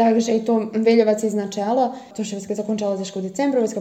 Takže 0.00 0.32
i 0.32 0.44
to 0.44 0.54
veljovac 0.72 1.22
iznačalo. 1.22 1.90
To 2.16 2.24
še 2.24 2.38
već 2.38 2.56
zakončalo 2.56 2.96
teško 2.96 3.20
u 3.20 3.22
decembru, 3.26 3.60
već 3.60 3.74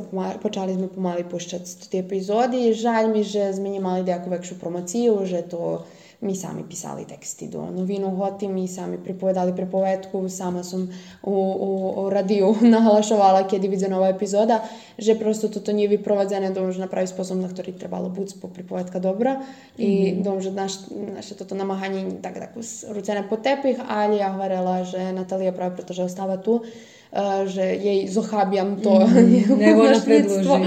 počali 0.44 0.74
smo 0.76 0.90
pomali 0.92 1.24
pušćati 1.24 1.88
te 1.92 2.02
epizodi. 2.04 2.74
Žalj 2.76 3.08
mi, 3.14 3.24
že 3.24 3.54
smo 3.56 3.72
imali 3.72 4.04
nejakú 4.04 4.28
vekšu 4.28 4.58
promociju, 4.60 5.16
že 5.24 5.46
to 5.48 5.86
mi 6.20 6.36
sami 6.36 6.68
pisali 6.68 7.08
teksti 7.08 7.48
do 7.48 7.72
novinu 7.72 8.12
hoti, 8.12 8.48
mi 8.48 8.68
sami 8.68 9.00
pripovedali 9.00 9.56
pripovetku, 9.56 10.28
sama 10.30 10.64
som 10.68 10.84
u, 11.24 11.32
u, 11.32 11.72
u 12.06 12.10
radiju 12.10 12.56
nahlašovala 12.76 13.48
kedy 13.48 13.68
vidze 13.68 13.88
nova 13.88 14.12
epizoda, 14.12 14.60
že 14.98 15.16
prosto 15.16 15.48
toto 15.48 15.72
nije 15.72 15.88
vyprovedzené, 15.96 16.52
dom, 16.52 16.76
že 16.76 16.84
na 16.84 16.92
pravý 16.92 17.08
spôsob, 17.08 17.40
na 17.40 17.48
ktorý 17.48 17.72
trebalo 17.72 18.12
buď 18.12 18.36
po 18.44 18.52
pripovedka 18.52 19.00
dobra. 19.00 19.40
I 19.80 20.20
dom, 20.20 20.44
že 20.44 20.52
naš, 20.52 20.92
naše 20.92 21.40
toto 21.40 21.56
namahanie 21.56 22.20
tak 22.20 22.36
tako 22.36 22.60
rucené 22.92 23.24
pod 23.24 23.40
tepih, 23.40 23.80
ali 23.88 24.20
ja 24.20 24.36
hovorila, 24.36 24.84
že 24.84 25.16
Natalija 25.16 25.56
práve 25.56 25.80
preto, 25.80 25.96
že 25.96 26.04
ostáva 26.04 26.36
tu, 26.36 26.68
uh, 26.68 27.48
že 27.48 27.64
jej 27.64 28.12
zohábiam 28.12 28.84
to 28.84 28.92
mm, 28.92 29.56
nego 29.56 29.88
ona 29.88 30.04
predloži. 30.04 30.60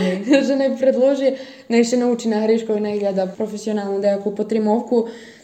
že 0.48 0.54
ne 0.56 0.72
predloži, 0.80 1.28
ne 1.68 1.84
še 1.84 2.00
nauči 2.00 2.32
na 2.32 2.40
hriškoj, 2.40 2.80
ne 2.80 2.96
gleda 2.96 3.28
profesionalnu 3.28 4.00
nejakú 4.00 4.32
potrimovku, 4.32 4.96
uh, 5.04 5.41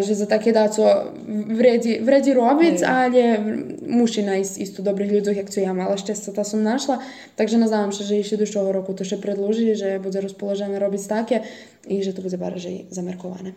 že 0.00 0.14
za 0.16 0.26
také 0.26 0.56
dáco 0.56 1.12
vredi, 1.28 2.00
vredi 2.00 2.32
robic, 2.32 2.80
ali 2.80 3.36
mušina 3.84 4.40
ist, 4.40 4.56
isto 4.56 4.80
dobrih 4.82 5.12
ľudí, 5.12 5.36
jak 5.36 5.52
ja 5.52 5.76
mala 5.76 6.00
šťastie, 6.00 6.32
ta 6.32 6.48
som 6.48 6.64
našla. 6.64 7.04
Takže 7.36 7.60
nazdávam 7.60 7.92
sa, 7.92 8.00
že 8.00 8.24
ešte 8.24 8.40
do 8.40 8.48
štoho 8.48 8.72
roku 8.72 8.96
to 8.96 9.04
še 9.04 9.20
predloží, 9.20 9.76
že 9.76 10.00
bude 10.00 10.16
rozpoložené 10.16 10.80
robiť 10.80 11.02
také 11.04 11.44
i 11.84 12.00
že 12.00 12.16
to 12.16 12.24
bude 12.24 12.36
bar 12.40 12.56
že 12.56 12.88
zamerkované. 12.88 13.52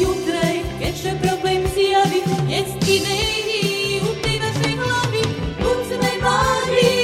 Jutraj, 0.00 0.62
keď 0.80 0.94
problém 1.18 1.62
zjaví, 1.68 2.20
jest 2.48 2.76
u 4.02 4.14
tej 4.22 4.40
naszej 4.40 4.74
głowie, 4.74 5.22
buďme 5.60 6.10
mladí 6.20 6.86
i 6.98 7.01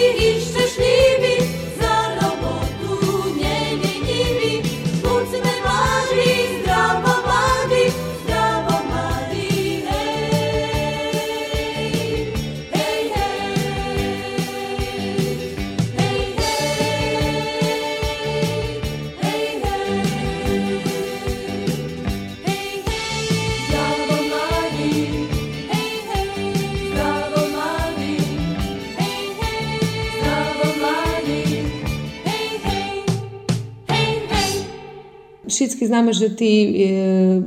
Všetky 35.68 35.84
znamo, 35.84 36.16
že 36.16 36.32
ty 36.32 36.48
e, 36.48 36.68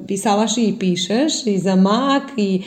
pisalaš 0.05 0.61
i 0.61 0.77
pišeš 0.77 1.49
i 1.49 1.57
za 1.57 1.73
mak 1.73 2.37
i 2.37 2.61
e, 2.61 2.63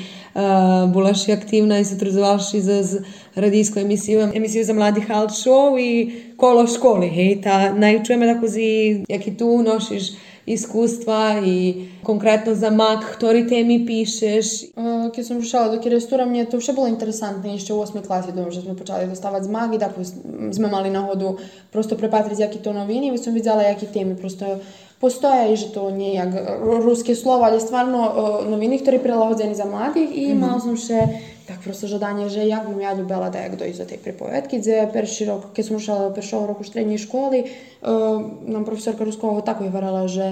bulaš 0.90 1.28
i 1.28 1.32
aktivna 1.32 1.78
i 1.78 1.86
sotrudzovaš 1.86 2.58
i 2.58 2.60
za 2.60 2.82
z 2.82 3.06
radijsku 3.38 3.78
emisiju, 3.78 4.34
emisiju 4.34 4.64
za 4.64 4.74
mladi 4.74 5.00
halt 5.06 5.30
show 5.30 5.78
i 5.78 6.10
kolo 6.36 6.66
školi, 6.66 7.06
hej, 7.08 7.40
ta 7.42 7.70
najučujeme 7.70 8.34
tako 8.34 8.48
zi, 8.50 9.04
jak 9.08 9.26
i 9.26 9.36
tu 9.36 9.62
nosiš 9.62 10.18
iskustva 10.46 11.40
i 11.44 11.88
konkretno 12.04 12.54
za 12.54 12.70
mak, 12.70 13.16
ktorý 13.16 13.48
temi 13.48 13.80
pišeš. 13.86 14.76
Uh, 14.76 15.08
Keď 15.08 15.24
som 15.24 15.40
prišla 15.40 15.72
do 15.72 15.80
Kirestura, 15.80 16.28
mne 16.28 16.44
to 16.44 16.60
vše 16.60 16.76
bolo 16.76 16.84
interesantné. 16.92 17.56
Ešte 17.56 17.72
v 17.72 17.80
8. 17.80 18.04
klasi 18.04 18.36
dom, 18.36 18.52
že 18.52 18.60
sme 18.60 18.76
počali 18.76 19.08
dostávať 19.08 19.48
z 19.48 19.50
magi, 19.50 19.76
tako 19.80 20.04
sme 20.52 20.68
mali 20.68 20.92
nahodu 20.92 21.40
prosto 21.72 21.96
prepatriť, 21.96 22.44
jaký 22.44 22.58
to 22.60 22.76
noviny, 22.76 23.08
već 23.08 23.24
som 23.24 23.32
videla, 23.32 23.64
jaký 23.64 23.88
témy 23.88 24.20
prosto 24.20 24.60
Postoje 25.04 25.52
i 25.52 25.56
žetonijak 25.56 26.34
e, 26.34 26.40
ruske 26.80 27.14
slova, 27.14 27.46
ali 27.46 27.60
stvarno 27.60 28.04
e, 28.04 28.20
uh, 28.20 28.46
novini, 28.48 28.78
ktorý 28.80 29.02
preloženi 29.04 29.52
za 29.52 29.66
mladih 29.68 30.08
i 30.08 30.30
mm-hmm. 30.30 30.40
mal 30.40 30.56
som 30.64 30.78
še 30.80 30.96
tak 31.44 31.60
prosto 31.60 31.84
žadanie, 31.84 32.32
že 32.32 32.46
jak 32.48 32.64
bym 32.64 32.80
ja 32.80 32.96
ljubila 32.96 33.28
da 33.28 33.42
e, 33.42 33.42
je 33.44 33.50
kdo 33.52 33.68
iza 33.68 33.84
tej 33.84 34.00
pripovedki, 34.00 34.62
gdje 34.64 34.88
perši 34.96 35.26
rok, 35.28 35.50
kje 35.52 35.64
sam 35.66 35.76
ušla 35.76 36.08
peršao 36.16 36.46
roku 36.48 36.64
štrednjej 36.64 37.04
školi, 37.04 37.42
uh, 37.44 38.24
nam 38.48 38.64
profesorka 38.64 39.04
ruskog 39.04 39.44
tako 39.44 39.68
je 39.68 39.74
varala, 39.76 40.08
že 40.08 40.30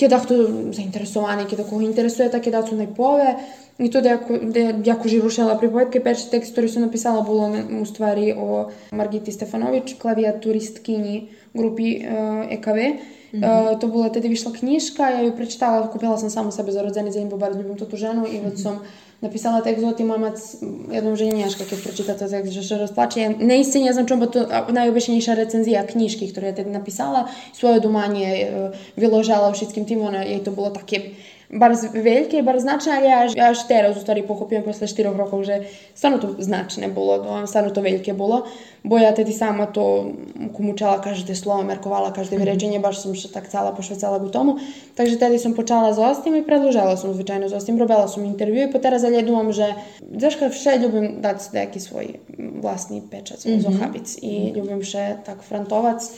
kada 0.00 0.16
kdo 0.24 0.72
zainteresovani, 0.72 1.44
kada 1.44 1.68
koga 1.68 1.84
interesuje, 1.84 2.30
tako 2.32 2.50
da 2.50 2.64
su 2.64 2.76
najpove, 2.76 3.36
i 3.84 3.90
to 3.92 4.00
da 4.00 4.16
jako, 4.16 4.38
da 4.48 4.60
jako 4.84 5.08
živušela 5.08 5.58
pripovedke, 5.60 6.00
perši 6.00 6.30
tekst 6.30 6.54
koji 6.54 6.72
su 6.72 6.80
napisala 6.80 7.20
bilo 7.20 7.52
u 7.82 7.84
stvari 7.84 8.32
o 8.32 8.70
Margiti 8.96 9.32
Stefanović, 9.32 9.98
klavijaturistkinji 10.00 11.28
grupi 11.52 12.00
uh, 12.00 12.48
EKV, 12.48 12.80
Mm-hmm. 13.32 13.74
E, 13.74 13.76
to 13.76 13.86
bila 13.88 14.08
tedy 14.08 14.28
vyšla 14.28 14.52
knižka, 14.56 15.04
ja 15.08 15.20
ju 15.20 15.32
prečítala, 15.36 15.88
kúpila 15.88 16.16
som 16.16 16.32
samu 16.32 16.48
sebe 16.48 16.72
za 16.72 16.80
rodzený 16.80 17.12
deň, 17.12 17.28
bo 17.28 17.36
bardzo 17.36 17.60
ľúbim 17.60 17.76
túto 17.76 18.00
ženu 18.00 18.24
i 18.24 18.40
vod 18.40 18.56
som 18.56 18.80
napisala 19.18 19.60
text 19.60 19.82
o 19.82 19.92
tým 19.92 20.08
mamac 20.14 20.38
jednom 20.94 21.18
ženiaška, 21.18 21.66
keď 21.66 21.78
pročíta 21.82 22.14
to 22.14 22.30
text, 22.30 22.54
že 22.54 22.62
sa 22.62 22.78
rozplače. 22.78 23.20
Ja 23.20 23.28
neistě 23.34 23.78
ne 23.82 23.92
znam 23.92 24.06
čom, 24.06 24.18
bo 24.22 24.26
to 24.30 24.46
najobješnejšia 24.70 25.34
recenzia 25.34 25.82
knižky, 25.82 26.30
ktorú 26.30 26.46
ja 26.46 26.54
tedy 26.54 26.70
napísala, 26.70 27.26
svoje 27.50 27.82
domanie 27.82 28.46
vyložala 28.94 29.50
všetkým 29.50 29.84
tým, 29.84 30.06
ona, 30.06 30.22
jej 30.22 30.38
to 30.40 30.54
bolo 30.54 30.70
také 30.70 31.18
bar 31.50 31.72
veljke, 31.94 32.42
bar 32.42 32.58
značaja, 32.60 33.00
ja, 33.00 33.20
ja 33.36 33.54
šteroz 33.54 33.96
u 33.96 34.00
stvari 34.00 34.22
pokupim 34.26 34.62
posle 34.64 34.86
štirog 34.86 35.16
rokov, 35.16 35.44
že 35.48 35.62
stvarno 35.94 36.18
to 36.18 36.34
značne 36.38 36.88
bolo, 36.88 37.46
stvarno 37.46 37.70
to 37.70 37.80
veljke 37.80 38.12
bolo. 38.12 38.44
Bojate 38.82 39.24
ti 39.24 39.32
sama 39.32 39.66
to 39.66 40.12
komučala 40.56 41.00
kažete 41.00 41.34
slovo, 41.34 41.62
merkovala 41.62 42.12
kažete 42.12 42.36
mhm. 42.36 42.44
vrečenje, 42.44 42.78
baš 42.78 43.02
som 43.02 43.14
što 43.14 43.28
tak 43.28 43.48
cala 43.48 43.72
pošvecala 43.72 44.22
u 44.22 44.28
tomu. 44.28 44.58
Takže 44.94 45.18
tedy 45.18 45.38
som 45.38 45.54
počala 45.54 45.92
za 45.92 46.08
ostim 46.10 46.36
i 46.36 46.46
predložala 46.46 46.96
som 46.96 47.14
zvečajno 47.14 47.48
za 47.48 47.56
ostim, 47.56 47.78
robila 47.78 48.08
som 48.08 48.24
intervju 48.24 48.60
mhm. 48.60 48.68
i 48.68 48.72
potera 48.72 48.98
zaljeduvam, 48.98 49.52
že 49.52 49.74
zaška 50.00 50.46
vše 50.46 50.78
ljubim 50.82 51.20
dati 51.20 51.44
neki 51.52 51.80
svoj 51.80 52.06
vlastni 52.62 53.02
pečac, 53.10 53.44
mm 53.44 53.50
-hmm. 53.50 53.60
zohabic 53.60 54.16
i 54.22 54.52
ljubim 54.56 54.84
še 54.84 55.16
tak 55.24 55.42
frantovac. 55.42 56.10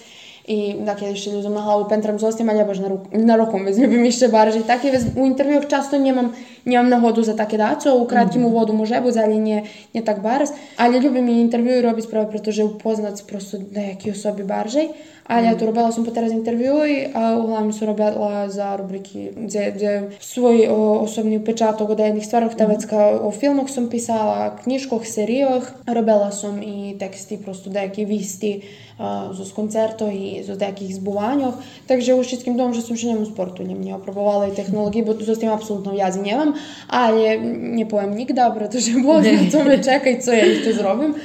I 0.51 0.75
da, 0.85 0.95
kiedyś 0.95 1.25
się 1.25 1.33
ludziom 1.33 1.55
nachały, 1.55 1.85
pętram 1.85 2.19
z 2.19 2.25
ostiem, 2.25 2.51
a 2.51 2.53
nie 2.53 2.65
baš 2.65 2.79
na, 2.79 2.89
ruk, 2.89 3.01
na 3.13 3.37
rokom, 3.37 3.65
więc 3.65 3.79
mnie 3.79 3.97
jeszcze 3.97 4.29
bardziej 4.29 4.63
tak. 4.63 4.85
I 4.85 4.91
więc 4.91 5.05
u 5.17 5.27
interwiach 5.27 5.67
często 5.67 5.97
nie 5.97 6.13
mam 6.13 6.33
nemam 6.65 6.89
nahodu 6.89 7.23
za 7.23 7.37
takie 7.37 7.59
daco, 7.59 7.97
u 7.97 8.07
kratkim 8.07 8.45
uvodu 8.45 8.73
može 8.73 9.01
biti, 9.01 9.19
ali 9.19 9.39
nie, 9.39 9.63
nie 9.95 10.03
tak 10.03 10.23
barz. 10.23 10.49
Ali 10.77 10.99
ljubim 10.99 11.29
i 11.29 11.41
intervju 11.41 11.83
robić 11.83 12.07
pravo, 12.11 12.31
pretože 12.31 12.65
upoznat 12.65 13.23
prosto 13.29 13.59
neki 13.73 14.11
osobi 14.11 14.43
baržej. 14.43 14.89
Ali 15.31 15.47
ja 15.47 15.55
to 15.55 15.67
robila 15.67 15.93
sam 15.93 16.05
po 16.05 16.11
teraz 16.11 16.33
intervjui, 16.33 17.07
a 17.15 17.39
uglavnom 17.39 17.73
sam 17.73 17.89
robila 17.89 18.49
za 18.49 18.77
rubriki, 18.77 19.31
gdje, 19.37 19.73
gdje 19.75 20.11
svoj 20.21 20.67
o, 20.67 20.99
osobni 21.01 21.37
upečatok 21.39 21.91
od 21.91 21.99
jednih 21.99 22.27
stvarov, 22.27 22.51
mm 22.51 22.59
-hmm. 22.59 23.19
o 23.23 23.31
filmoch 23.31 23.71
sam 23.71 23.91
pisala, 23.91 24.57
knjiškoh, 24.63 25.07
serijoh, 25.07 25.63
robila 25.87 26.31
sam 26.31 26.63
i 26.63 26.97
teksti 26.99 27.39
prosto 27.43 27.71
neki 27.71 28.05
visti, 28.05 28.63
uh, 29.01 29.47
z 29.47 29.53
koncertov 29.53 30.13
i 30.13 30.43
z 30.45 30.59
nekih 30.59 30.95
zbуваннях. 30.95 31.55
Takže 31.87 32.15
u 32.15 32.23
Šitskim 32.23 32.57
domom, 32.57 32.75
že 32.75 32.85
som 32.85 32.97
še 32.97 33.17
nemu 33.17 33.25
sportu 33.27 33.65
не 33.65 33.95
опробувала 33.95 34.47
і 34.47 34.57
технології, 34.57 35.05
бо 35.05 35.15
з 35.15 35.39
тим 35.39 35.51
абсолютно 35.51 35.93
в'язі 35.93 36.21
немам, 36.21 36.50
але 36.88 37.38
не 37.38 37.86
повем 37.86 38.16
нігда, 38.16 38.50
protože 38.50 38.92
Бог 38.92 39.24
на 39.24 39.52
to 39.52 39.64
me 39.64 39.84
čeka 39.84 40.10
i 40.10 40.22
co 40.22 40.32
ja 40.32 40.46
ešte 40.46 40.74
zrobim. 40.74 41.16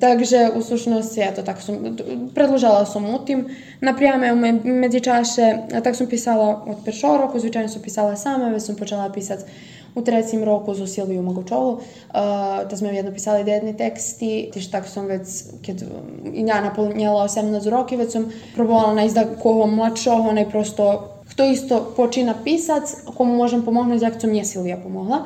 Takže 0.00 0.50
u 0.54 0.62
slušnosti, 0.62 1.20
eto, 1.20 1.42
tak 1.42 1.60
som, 1.60 1.96
predložala 2.34 2.86
som 2.86 3.14
u 3.14 3.18
tim, 3.24 3.46
напряме 3.80 4.32
у 4.32 4.36
медзічаше, 4.64 5.82
так 5.84 5.94
som 5.96 6.06
pisala 6.06 6.62
od 6.66 6.84
першого 6.84 7.18
року, 7.18 7.38
звичайно, 7.38 7.68
som 7.68 7.82
pisala 7.82 8.16
sama, 8.16 8.48
već 8.48 8.62
som 8.62 8.76
počala 8.76 9.10
pisati 9.10 9.44
u 9.94 10.02
trecim 10.02 10.44
roku 10.44 10.74
za 10.74 10.86
Silviju 10.86 11.22
Mogučovu, 11.22 11.72
uh, 11.72 11.80
da 12.70 12.76
smo 12.76 12.88
jedno 12.88 13.12
pisali 13.12 13.50
jedni 13.50 13.76
teksti, 13.76 14.50
tiž 14.52 14.70
tak 14.70 14.88
som 14.88 15.06
već, 15.06 15.22
kad 15.66 15.82
i 16.34 16.44
ja 16.46 16.60
napunjela 16.60 17.24
18 17.24 17.68
roki, 17.68 17.96
već 17.96 18.12
sam 18.12 18.32
probovala 18.54 18.94
na 18.94 19.04
izda 19.04 19.24
koho 19.42 19.66
mladšoho, 19.66 20.28
onaj 20.28 20.50
prosto 20.50 21.08
хто 21.26 21.44
isto 21.44 21.92
počina 21.96 22.34
pisac, 22.44 22.94
komu 23.16 23.36
možem 23.36 23.62
pomognuti, 23.62 24.04
jak 24.04 24.20
to 24.20 24.26
mnje 24.26 24.44
Silvija 24.44 24.76
pomogla. 24.76 25.24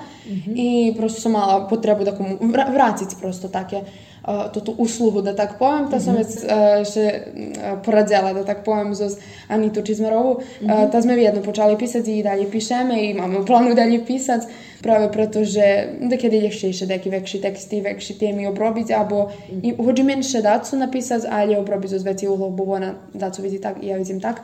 I 0.54 0.94
prosto 0.96 1.20
sam 1.20 1.32
mala 1.32 1.66
potrebu 1.68 2.04
da 2.04 2.12
komu 2.12 2.36
vra- 2.40 2.72
vraciti 2.72 3.16
prosto 3.20 3.48
takie 3.48 3.76
uh, 3.76 4.52
toto 4.52 4.74
uslugu, 4.78 5.22
da 5.22 5.34
tak 5.36 5.58
povem, 5.58 5.90
ta 5.90 6.00
sam 6.00 6.14
već 6.14 6.26
uh, 6.26 6.84
še 6.92 7.06
uh, 7.06 7.82
poradzela, 7.84 8.32
da 8.32 8.44
tak 8.44 8.64
povem, 8.64 8.94
zos 8.94 9.18
Anitu 9.48 9.82
Čizmarovu. 9.82 10.30
Uh, 10.30 10.90
ta 10.92 11.02
sme 11.02 11.16
jedno 11.16 11.42
počali 11.42 11.78
pisati 11.78 12.18
i 12.18 12.22
dalje 12.22 12.50
pišeme 12.50 13.04
i 13.04 13.14
máme 13.14 13.38
u 13.38 13.46
planu 13.46 13.74
dalje 13.74 14.04
pisać, 14.06 14.42
prawe 14.82 15.08
pretože 15.08 15.88
da 16.00 16.16
kiedy 16.16 16.36
jeszcze 16.36 16.86
neki 16.86 17.10
vekši 17.10 17.40
teksti, 17.40 17.80
vekši 17.80 18.18
temi 18.18 18.46
obrobić, 18.46 18.90
abo 18.90 19.30
i 19.62 19.74
hođi 19.76 20.02
menše 20.02 20.42
dacu 20.42 20.76
napisać, 20.76 21.22
ali 21.30 21.56
obrobić 21.56 21.90
zos 21.90 22.02
veci 22.02 22.28
uhlov, 22.28 22.50
bo 22.50 22.64
ona 22.64 22.94
dacu 23.14 23.42
vidi 23.42 23.58
tak, 23.58 23.76
ja 23.82 23.96
vidim 23.96 24.20
tak. 24.20 24.42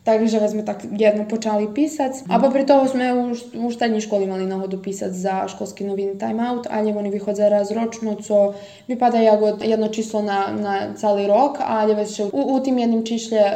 Takže 0.00 0.40
sme 0.48 0.64
tak 0.64 0.88
jedno 0.96 1.28
počali 1.28 1.68
písať. 1.68 2.24
A 2.32 2.40
popri 2.40 2.64
toho 2.64 2.88
sme 2.88 3.12
už, 3.12 3.52
už 3.52 3.76
strednej 3.76 4.00
škole 4.00 4.24
mali 4.24 4.48
náhodu 4.48 4.80
písať 4.80 5.12
za 5.12 5.44
školský 5.44 5.84
noviny 5.84 6.16
Time 6.16 6.40
Out, 6.40 6.72
ale 6.72 6.96
oni 6.96 7.12
vychodzia 7.12 7.52
raz 7.52 7.68
ročno, 7.68 8.16
co 8.16 8.56
vypadá 8.88 9.20
ako 9.36 9.60
jedno 9.60 9.92
číslo 9.92 10.24
na, 10.24 10.56
na 10.56 10.74
celý 10.96 11.28
rok, 11.28 11.60
ale 11.60 11.92
već 11.92 12.32
u, 12.32 12.40
u 12.40 12.56
tým 12.64 12.80
jedným 12.80 13.04
čísle 13.04 13.44
uh, 13.44 13.52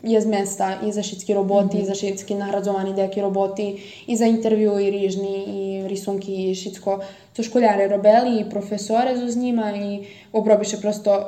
je 0.00 0.16
z 0.16 0.26
mesta 0.32 0.80
i 0.80 0.88
za 0.96 1.04
všetky 1.04 1.36
roboty, 1.36 1.84
i 1.84 1.88
za 1.88 1.92
všetky 1.92 2.40
nahradzovaní 2.40 2.96
nejaké 2.96 3.20
roboty, 3.20 3.76
i 4.08 4.16
za 4.16 4.24
intervju, 4.24 4.80
i 4.80 4.88
rižni, 4.88 5.36
i 5.44 5.60
risunki, 5.92 6.48
i 6.48 6.56
všetko, 6.56 6.90
co 7.36 7.40
školjari 7.44 7.84
robili, 7.92 8.40
i 8.40 8.48
profesore 8.48 9.12
zo 9.12 9.28
z 9.28 9.36
njima, 9.36 9.76
i 9.76 10.08
obrobiše 10.32 10.80
prosto 10.80 11.12
uh, 11.12 11.24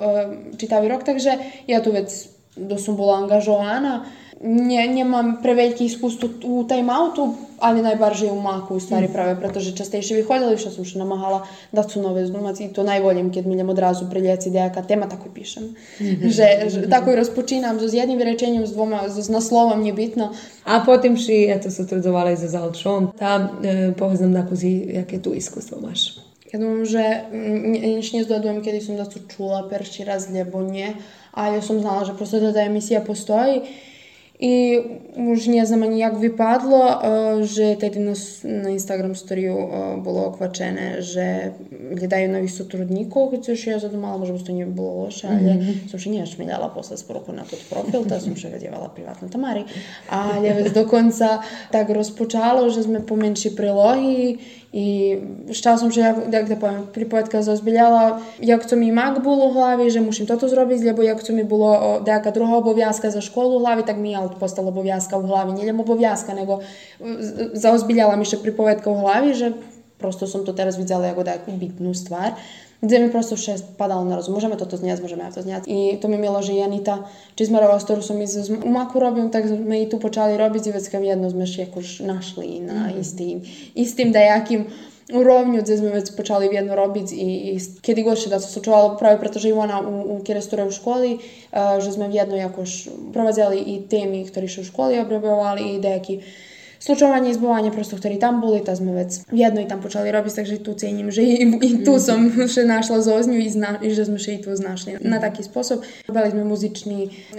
čitavi 0.57 0.89
rok, 0.89 1.05
takže 1.05 1.37
ja 1.69 1.85
tu 1.85 1.93
već 1.93 2.33
da 2.57 2.79
sam 2.79 2.97
bola 2.97 3.19
angažovana, 3.19 4.24
nie, 4.45 4.89
nie 4.89 5.05
mam 5.05 5.41
prevelikih 5.43 5.89
iskustva 5.89 6.29
u 6.45 6.65
timeoutu, 6.69 7.23
outu, 7.23 7.35
ali 7.61 7.83
najbardziej 7.83 8.29
u 8.31 8.41
maku 8.41 8.75
u 8.75 8.81
stvari 8.81 9.09
mm. 9.09 9.13
prave, 9.13 9.41
pretože 9.41 9.73
častejšie 9.73 10.21
vychodilišta 10.21 10.69
som 10.71 10.85
sa 10.85 11.01
namáhala 11.01 11.49
dať 11.73 11.87
sú 11.97 11.99
nové 12.05 12.29
znúmaci. 12.29 12.69
To 12.77 12.85
najvolím, 12.85 13.33
keď 13.33 13.49
miljem 13.49 13.73
odrazu 13.73 14.05
prilieci 14.05 14.53
nejaká 14.53 14.85
téma, 14.85 15.09
tako 15.09 15.33
píšem. 15.33 15.73
Mhm. 16.01 16.29
že, 16.29 16.49
že 16.69 16.79
tako 16.93 17.17
i 17.17 17.21
rozpočínam 17.25 17.81
so 17.81 17.89
s 17.89 17.97
jedným 17.97 18.21
vyrečením, 18.21 18.69
s 18.69 18.77
dvoma, 18.77 19.09
s, 19.09 19.17
s 19.17 19.33
naslovom, 19.33 19.81
nebitno. 19.81 20.37
A 20.69 20.85
potom 20.85 21.17
si, 21.17 21.49
eto, 21.49 21.73
sa 21.73 21.89
trudovala 21.89 22.37
i 22.37 22.37
za 22.37 22.53
zalčom. 22.53 23.17
Tam, 23.17 23.65
e, 23.65 23.97
poveznam 23.97 24.37
na 24.37 24.45
kuzi, 24.45 25.01
jaké 25.01 25.25
tu 25.25 25.33
iskustvo 25.33 25.81
máš. 25.81 26.21
Ja 26.53 26.61
dúfam, 26.61 26.87
že 26.87 27.03
nič 27.99 28.15
nezdodujem, 28.15 28.63
kedy 28.63 28.79
som 28.79 28.95
da 28.95 29.09
čula 29.09 29.67
perši 29.67 30.05
raz, 30.07 30.31
lebo 30.31 30.63
nie. 30.63 30.95
A 31.35 31.51
ja 31.51 31.59
som 31.65 31.81
znala, 31.83 32.07
že 32.07 32.15
prosto 32.15 32.39
da 32.39 32.63
emisija 32.63 33.03
postoji 33.03 33.65
I 34.40 34.80
už 35.16 35.48
не 35.48 35.66
znam 35.66 35.84
ani 35.84 36.00
jak 36.00 36.16
vypadlo, 36.18 36.80
uh, 36.80 37.44
že 37.44 37.76
tedy 37.76 38.00
na, 38.00 38.16
na 38.64 38.70
Instagram 38.70 39.16
storiju 39.16 39.52
uh, 39.52 39.70
bolo 40.00 40.32
okvačené, 40.32 41.04
že 41.04 41.52
gledajú 41.92 42.32
nových 42.32 42.56
сотрудников, 42.56 43.36
čo 43.44 43.52
ja 43.52 43.84
zadumala, 43.84 44.16
možda 44.16 44.40
to 44.40 44.56
nie 44.56 44.64
bolo 44.64 45.12
loše, 45.12 45.28
ale 45.28 45.84
som 45.92 46.00
še 46.00 46.08
nije 46.08 46.24
šmiljala 46.24 46.72
posle 46.72 46.96
sporuku 46.96 47.36
na 47.36 47.44
tot 47.44 47.60
profil, 47.68 48.08
ta 48.08 48.24
som 48.24 48.32
še 48.32 48.56
gadjevala 48.56 48.88
privatno 48.96 49.28
Tamari, 49.28 49.68
ali 50.08 50.48
već 50.56 50.72
do 50.72 50.88
konca 50.88 51.44
tak 51.76 51.92
rozpočalo, 51.92 52.72
že 52.72 52.88
sme 52.88 53.04
pomenši 53.04 53.60
prilogi 53.60 54.40
i 54.74 55.18
šta 55.50 55.78
som, 55.78 55.90
že 55.90 56.02
ja, 56.02 56.14
jak 56.14 56.46
da 56.46 56.56
poviem, 56.56 56.86
pripovedka 56.94 57.42
zaozbiljala, 57.42 58.22
jak 58.38 58.66
co 58.66 58.76
mi 58.76 58.92
mak 58.92 59.24
було 59.24 59.50
u 59.50 59.54
hlavi, 59.54 59.90
že 59.90 60.02
mušim 60.02 60.30
toto 60.30 60.46
zrobiť, 60.46 60.84
lebo 60.94 61.02
jak 61.02 61.24
co 61.24 61.34
mi 61.34 61.44
було 61.44 61.72
o, 61.74 61.90
nejaká 62.06 62.30
druhá 62.30 62.62
obovязка 62.62 63.10
za 63.10 63.22
školu 63.22 63.58
u 63.58 63.60
hlavi, 63.66 63.84
tak 63.84 63.98
mi 63.98 64.12
je 64.12 64.20
postala 64.40 64.70
obovязка 64.70 65.18
u 65.18 65.26
hlavi. 65.26 65.58
Nie 65.58 65.66
len 65.66 65.80
obovязка, 65.82 66.34
nego 66.38 66.62
z- 67.02 67.58
zaozbiljala 67.58 68.16
mi 68.16 68.26
še 68.26 68.38
pripovedka 68.38 68.90
u 68.90 69.02
hlavi, 69.02 69.34
že 69.34 69.54
prosto 69.98 70.28
som 70.28 70.46
to 70.46 70.54
teraz 70.54 70.78
videla 70.78 71.10
ako 71.12 71.24
nejakú 71.26 71.52
bitnú 71.58 71.98
stvar 71.98 72.38
gdje 72.85 73.01
mi 73.01 73.11
prosto 73.11 73.37
šest 73.37 73.65
padalo 73.79 74.05
na 74.05 74.17
razum. 74.17 74.35
Możemy 74.35 74.57
to, 74.57 74.67
to 74.67 74.77
znać, 74.77 75.01
możemy 75.01 75.23
ja 75.23 75.33
to 75.33 75.43
znać. 75.43 75.65
I 75.67 75.99
to 75.99 76.09
mi 76.09 76.19
milo, 76.19 76.43
że 76.43 76.53
Janita, 76.53 76.99
czy 77.37 77.47
s 77.47 77.49
z 77.49 78.05
som 78.05 78.23
iz 78.23 78.51
Umaku 78.65 79.01
robią, 79.01 79.31
tak 79.31 79.49
sme 79.49 79.81
i 79.83 79.89
tu 79.89 79.99
počali 79.99 80.37
robiti 80.37 80.71
i 80.71 80.73
već 80.73 80.89
kam 80.89 81.05
jedno 81.05 81.31
sme 81.31 81.45
jakož 81.59 82.01
našli 82.01 82.61
na 82.61 82.73
mm. 82.89 83.01
istim, 83.01 83.41
istim 83.75 84.13
dajakim 84.13 84.65
u 85.13 85.23
Rovnju, 85.23 85.63
gdje 85.63 85.77
smo 85.77 85.89
već 85.89 86.17
počali 86.17 86.49
vjedno 86.49 86.75
robit 86.75 87.13
i, 87.13 87.53
i 87.55 87.59
kjedi 87.83 88.03
god 88.03 88.29
da 88.29 88.41
su 88.41 88.53
sočuvali 88.53 88.97
pravi, 88.99 89.21
pretože 89.21 89.49
i 89.49 89.53
ona 89.53 89.81
u, 89.81 90.17
u 90.17 90.23
kjere 90.25 90.41
sture 90.41 90.65
u 90.65 90.71
školi, 90.71 91.15
uh, 91.15 91.85
že 91.85 91.93
smo 91.93 92.09
vjedno 92.09 92.37
jakož 92.37 92.89
provadzali 93.13 93.59
i 93.59 93.89
temi, 93.89 94.25
ktorі 94.25 94.49
še 94.49 94.61
u 94.61 94.65
školi 94.65 95.01
obrebovali 95.01 95.75
i 95.75 95.81
deki 95.81 96.21
slučovanje 96.85 97.33
i 97.33 97.35
zbovanje 97.35 97.71
prosto 97.73 97.97
ktorí 97.97 98.21
tam 98.21 98.45
boli, 98.45 98.61
tá 98.61 98.77
sme 98.77 98.93
vec 98.93 99.25
v 99.33 99.41
jednoj 99.41 99.65
tam 99.65 99.81
počali 99.81 100.13
robiť, 100.13 100.45
takže 100.45 100.61
tu 100.61 100.77
cením, 100.77 101.09
že 101.09 101.25
i, 101.25 101.49
i 101.49 101.71
tu 101.81 101.97
mm. 101.97 102.03
som 102.03 102.21
še 102.55 102.69
našla 102.69 103.01
i, 103.33 103.49
zna, 103.49 103.81
i 103.81 103.89
že 103.97 104.05
sme 104.05 104.21
še 104.21 104.37
i 104.37 104.39
tu 104.45 104.53
znašli 104.53 105.01
mm. 105.01 105.09
na 105.09 105.17
taký 105.17 105.41
spôsob. 105.41 105.81
Robili 106.05 106.29
sme 106.37 106.45
muzičné 106.45 106.99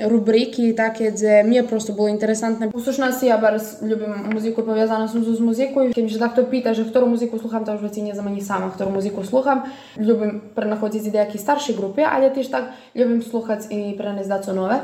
rubriky 0.09 0.73
také, 0.73 1.13
kde 1.13 1.45
mne 1.45 1.61
prosto 1.69 1.93
bolo 1.93 2.09
interesantné. 2.09 2.73
Uslušná 2.73 3.13
si, 3.13 3.29
ja 3.29 3.37
bar 3.37 3.61
ľubím 3.85 4.33
muziku, 4.33 4.65
poviazaná 4.65 5.05
som 5.05 5.21
s 5.21 5.37
muzikou, 5.37 5.93
keď 5.93 6.03
že 6.09 6.17
takto 6.17 6.41
pýta, 6.49 6.73
že 6.73 6.89
ktorú 6.89 7.05
muziku 7.05 7.37
sluchám, 7.37 7.69
to 7.69 7.77
už 7.77 7.85
veci 7.85 8.01
neznam 8.01 8.33
ani 8.33 8.41
sama, 8.41 8.73
ktorú 8.73 8.89
muziku 8.89 9.21
sluchám. 9.21 9.69
Ľubím 10.01 10.57
prenachodiť 10.57 11.01
si 11.05 11.09
nejaké 11.13 11.37
staršie 11.37 11.77
grupy, 11.77 12.01
ale 12.01 12.33
tiež 12.33 12.49
tak 12.49 12.73
ľubím 12.97 13.21
sluchať 13.21 13.69
i 13.69 13.93
prenezdať 13.93 14.49
co 14.49 14.51
nové. 14.57 14.81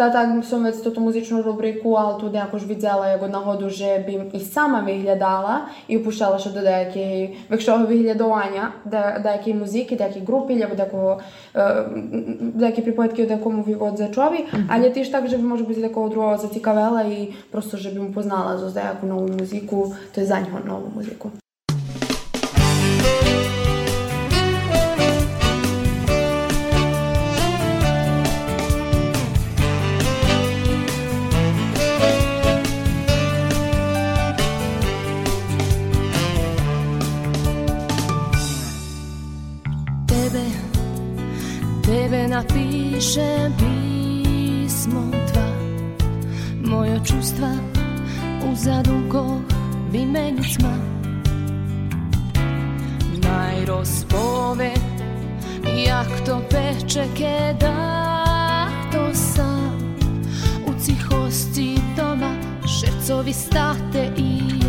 Та 0.00 0.10
так 0.10 0.44
сумець 0.44 0.76
ту 0.76 1.00
музичну 1.00 1.42
рубрику, 1.42 1.92
але 1.92 2.20
тут 2.20 2.34
якось 2.34 2.66
відзяла 2.66 3.08
як 3.08 3.22
одного 3.22 3.56
дуже 3.56 4.04
бім 4.06 4.30
і 4.32 4.40
сама 4.40 4.80
виглядала 4.80 5.60
і 5.88 5.96
впущала 5.96 6.38
ще 6.38 6.50
до 6.50 6.60
деякої 6.60 7.36
якщо 7.50 7.78
виглядування 7.78 8.72
де 8.84 9.54
музики, 9.54 9.96
деякі 9.96 10.20
групи, 10.20 10.62
або 10.62 10.74
декого 10.74 11.20
е, 11.56 11.84
деякі 12.40 12.82
припадки, 12.82 13.26
декому 13.26 13.62
вивод 13.62 13.98
за 13.98 14.08
чові. 14.08 14.46
Але 14.68 14.90
ти 14.90 15.04
ж 15.04 15.12
так 15.12 15.28
же 15.28 15.38
може 15.38 15.64
бути 15.64 15.80
такого 15.80 16.08
другого 16.08 16.36
зацікавила 16.36 17.02
і 17.02 17.34
просто 17.50 17.76
щоб 17.76 17.94
йому 17.94 18.12
познала 18.12 18.58
за 18.58 18.70
деяку 18.70 19.06
нову 19.06 19.28
музику, 19.28 19.94
то 20.14 20.20
й 20.20 20.24
за 20.24 20.40
нього 20.40 20.58
нову 20.66 20.92
музику. 20.96 21.30
Napišem 42.30 43.50
pismo 43.58 45.10
dva 45.10 45.50
Moje 46.62 47.00
čustva 47.04 47.50
u 48.46 48.54
zadumkoh 48.54 49.42
vymenicma 49.90 50.74
Naj 53.22 53.64
rozpove, 53.66 54.72
jak 55.86 56.10
to 56.26 56.42
peče, 56.50 57.04
kedah 57.14 58.70
to 58.92 59.14
sam. 59.14 59.94
U 60.66 60.72
cihosti 60.80 61.78
doma 61.96 62.34
šercovi 62.66 63.32
state 63.32 64.10
i 64.16 64.59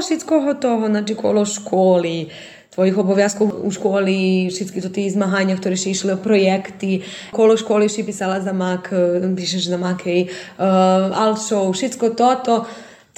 máš 0.00 0.16
všetko 0.16 0.34
hotovo, 0.40 0.88
znači 0.88 1.12
kolo 1.12 1.44
školy, 1.44 2.32
tvojich 2.72 2.96
obowiązków 2.98 3.52
u 3.52 3.68
školi, 3.68 4.48
všetky 4.48 4.80
to 4.80 4.88
tie 4.88 5.12
zmahania, 5.12 5.60
ktoré 5.60 5.76
si 5.76 5.92
išli 5.92 6.16
o 6.16 6.22
projekty, 6.24 7.04
kolo 7.36 7.52
školy 7.52 7.92
si 7.92 8.00
pisala 8.00 8.40
za 8.40 8.56
mak, 8.56 8.88
píšeš 9.36 9.68
za 9.68 9.76
makej, 9.76 10.24
uh, 10.24 10.64
ehm, 10.64 11.12
all 11.12 11.36
show, 11.36 11.68
všetko 11.68 12.16
toto. 12.16 12.64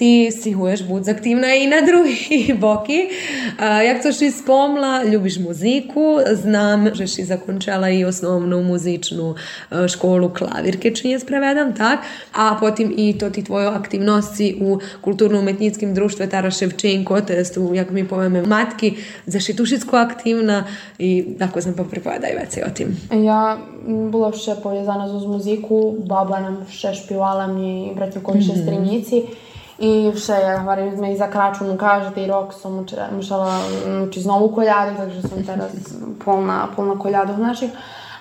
ti 0.03 0.31
si 0.31 0.53
huješ 0.53 0.83
budz 0.83 1.09
aktivna 1.09 1.55
i 1.55 1.67
na 1.67 1.77
drugi 1.87 2.55
boki. 2.63 3.09
A, 3.59 3.83
Jak 3.83 4.03
to 4.03 4.13
si 4.13 4.31
spomla, 4.31 5.05
ljubiš 5.05 5.39
muziku, 5.39 6.19
znam, 6.33 6.95
že 6.95 7.07
si 7.07 7.25
zakončala 7.25 7.91
i 7.91 8.05
osnovnu 8.05 8.63
muzičnu 8.63 9.35
e, 9.35 9.89
školu 9.89 10.31
klavirke, 10.35 10.91
činje 10.95 11.19
sprevedam, 11.19 11.75
tak? 11.77 12.01
A 12.35 12.57
potim 12.61 12.95
i 12.97 13.19
to 13.19 13.31
ti 13.31 13.45
tvoje 13.45 13.67
aktivnosti 13.67 14.59
u 14.61 14.79
kulturno-umetnickim 15.01 15.95
društve 15.95 16.29
Tara 16.29 16.51
Ševčenko, 16.51 17.21
te 17.21 17.45
tu, 17.55 17.71
jak 17.75 17.91
mi 17.91 18.09
poveme, 18.09 18.43
matki, 18.43 18.95
za 19.27 19.39
zašitušicko 19.39 19.97
aktivna 19.97 20.65
i 20.99 21.25
tako 21.39 21.61
sam 21.61 21.75
pa 21.77 21.85
pripadaj 21.85 22.35
veci 22.41 22.61
o 22.67 22.71
tim. 22.75 22.97
Ja 23.25 23.59
bila 23.87 24.33
še 24.33 24.59
povezana 24.63 25.07
uz 25.07 25.27
muziku, 25.27 25.95
baba 26.07 26.41
nam 26.41 26.61
še 26.71 26.95
špivala 26.95 27.47
mi, 27.47 27.93
bratim 27.95 28.23
koji 28.23 28.43
še 28.43 28.53
mm 28.53 28.57
-hmm. 28.57 29.52
я 29.80 30.58
говорю, 30.58 30.92
ми 30.98 31.16
за 31.16 31.28
крачу 31.28 31.66
кажете, 31.78 32.22
і 32.22 32.32
рок 32.32 32.54
сам 32.62 32.80
учила, 32.80 33.08
мушала 33.16 33.54
учити 34.04 34.20
знову 34.22 34.50
коляду, 34.50 34.92
так 34.98 35.10
що 35.20 35.28
сам 35.28 35.44
зараз 35.44 35.72
повна, 36.26 36.68
повна 36.76 36.96
коляду 36.96 37.34
наших. 37.38 37.72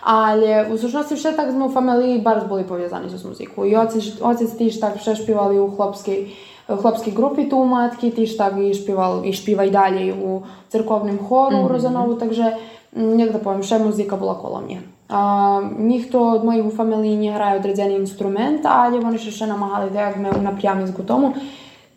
Але 0.01 0.66
у 0.72 0.78
сущності 0.78 1.16
ще 1.16 1.32
так 1.32 1.53
ми 1.55 1.66
у 1.66 1.68
фамілії 1.68 2.18
барз 2.18 2.44
були 2.44 2.62
пов'язані 2.62 3.09
з 3.09 3.24
музикою. 3.24 3.72
І 3.72 3.76
отець, 3.76 4.12
отець 4.20 4.51
теж 4.51 4.76
так 4.76 4.92
ще 5.01 5.16
співали 5.16 5.59
у 5.59 5.70
хлопській, 5.70 6.36
хлопській 6.66 7.11
групі 7.11 7.44
ту 7.44 7.64
матки, 7.64 8.11
теж 8.11 8.34
так 8.34 8.55
і 8.59 8.74
співав, 8.74 9.26
і 9.26 9.32
співав 9.32 9.66
і 9.66 9.70
далі 9.70 10.12
у 10.12 10.42
церковним 10.68 11.18
хору 11.18 11.57
у 11.57 11.68
Розанову, 11.68 12.14
takže 12.14 12.57
м, 12.97 13.20
як 13.20 13.32
да 13.32 13.38
повім, 13.38 13.62
ще 13.62 13.78
музика 13.78 14.16
була 14.16 14.34
коло 14.34 14.62
мене. 14.68 14.80
А, 15.12 15.62
ніхто 15.78 16.39
в 16.39 16.45
моїй 16.45 16.70
фамілії 16.70 17.18
не 17.18 17.32
грає 17.32 17.59
відрізаний 17.59 17.95
інструмент, 17.95 18.66
але 18.66 18.99
вони 18.99 19.18
ще 19.18 19.47
намагали 19.47 19.89
як 19.95 20.18
ми 20.18 20.32
напрямі 20.41 20.88
з 20.88 20.91
готому. 20.91 21.34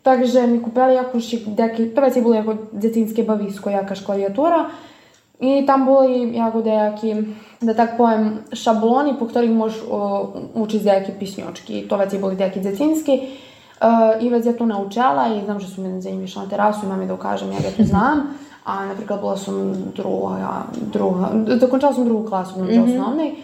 Takže 0.05 0.47
mi 0.47 0.61
kupili 0.61 0.95
jakož 0.95 1.25
deki, 1.49 1.97
to 1.97 2.21
bolo 2.21 2.37
ako 2.37 2.53
detinské 2.77 3.25
bavisko, 3.25 3.73
jakáž 3.73 4.05
klaviatúra. 4.05 4.69
I 5.41 5.65
tam 5.65 5.89
boli 5.89 6.37
ako 6.37 6.61
nejaký, 6.61 7.11
da 7.65 7.73
tak 7.73 7.97
poviem, 7.97 8.45
šabloni, 8.53 9.17
po 9.17 9.25
ktorých 9.25 9.51
môžeš 9.57 9.81
uh, 9.89 10.61
učiť 10.61 10.81
nejaké 10.85 11.13
písňočky. 11.17 11.89
To 11.89 11.97
veci 11.97 12.21
boli 12.21 12.37
nejaké 12.37 12.61
detinské. 12.61 13.33
Uh, 13.81 14.21
I 14.21 14.29
vec 14.29 14.45
ja 14.45 14.53
to 14.53 14.69
naučala 14.69 15.33
i 15.35 15.41
znam, 15.45 15.59
že 15.61 15.73
su 15.73 15.81
mi 15.81 16.01
za 16.01 16.11
njim 16.11 16.29
išla 16.29 16.45
na 16.45 16.49
terasu 16.53 16.85
i 16.85 16.89
mami 16.89 17.09
da 17.09 17.17
ukažem, 17.17 17.53
ja 17.53 17.65
ga 17.65 17.73
to 17.73 17.83
znam. 17.85 18.37
a 18.65 18.87
naprijed 18.87 19.21
bila 19.21 19.37
sam 19.37 19.75
druga, 19.97 20.63
druga, 20.93 21.31
dokončala 21.61 21.93
sam 21.93 22.05
drugu 22.05 22.29
klasu, 22.29 22.55
znači 22.55 22.73
mm-hmm. 22.73 22.93
osnovnej. 22.93 23.35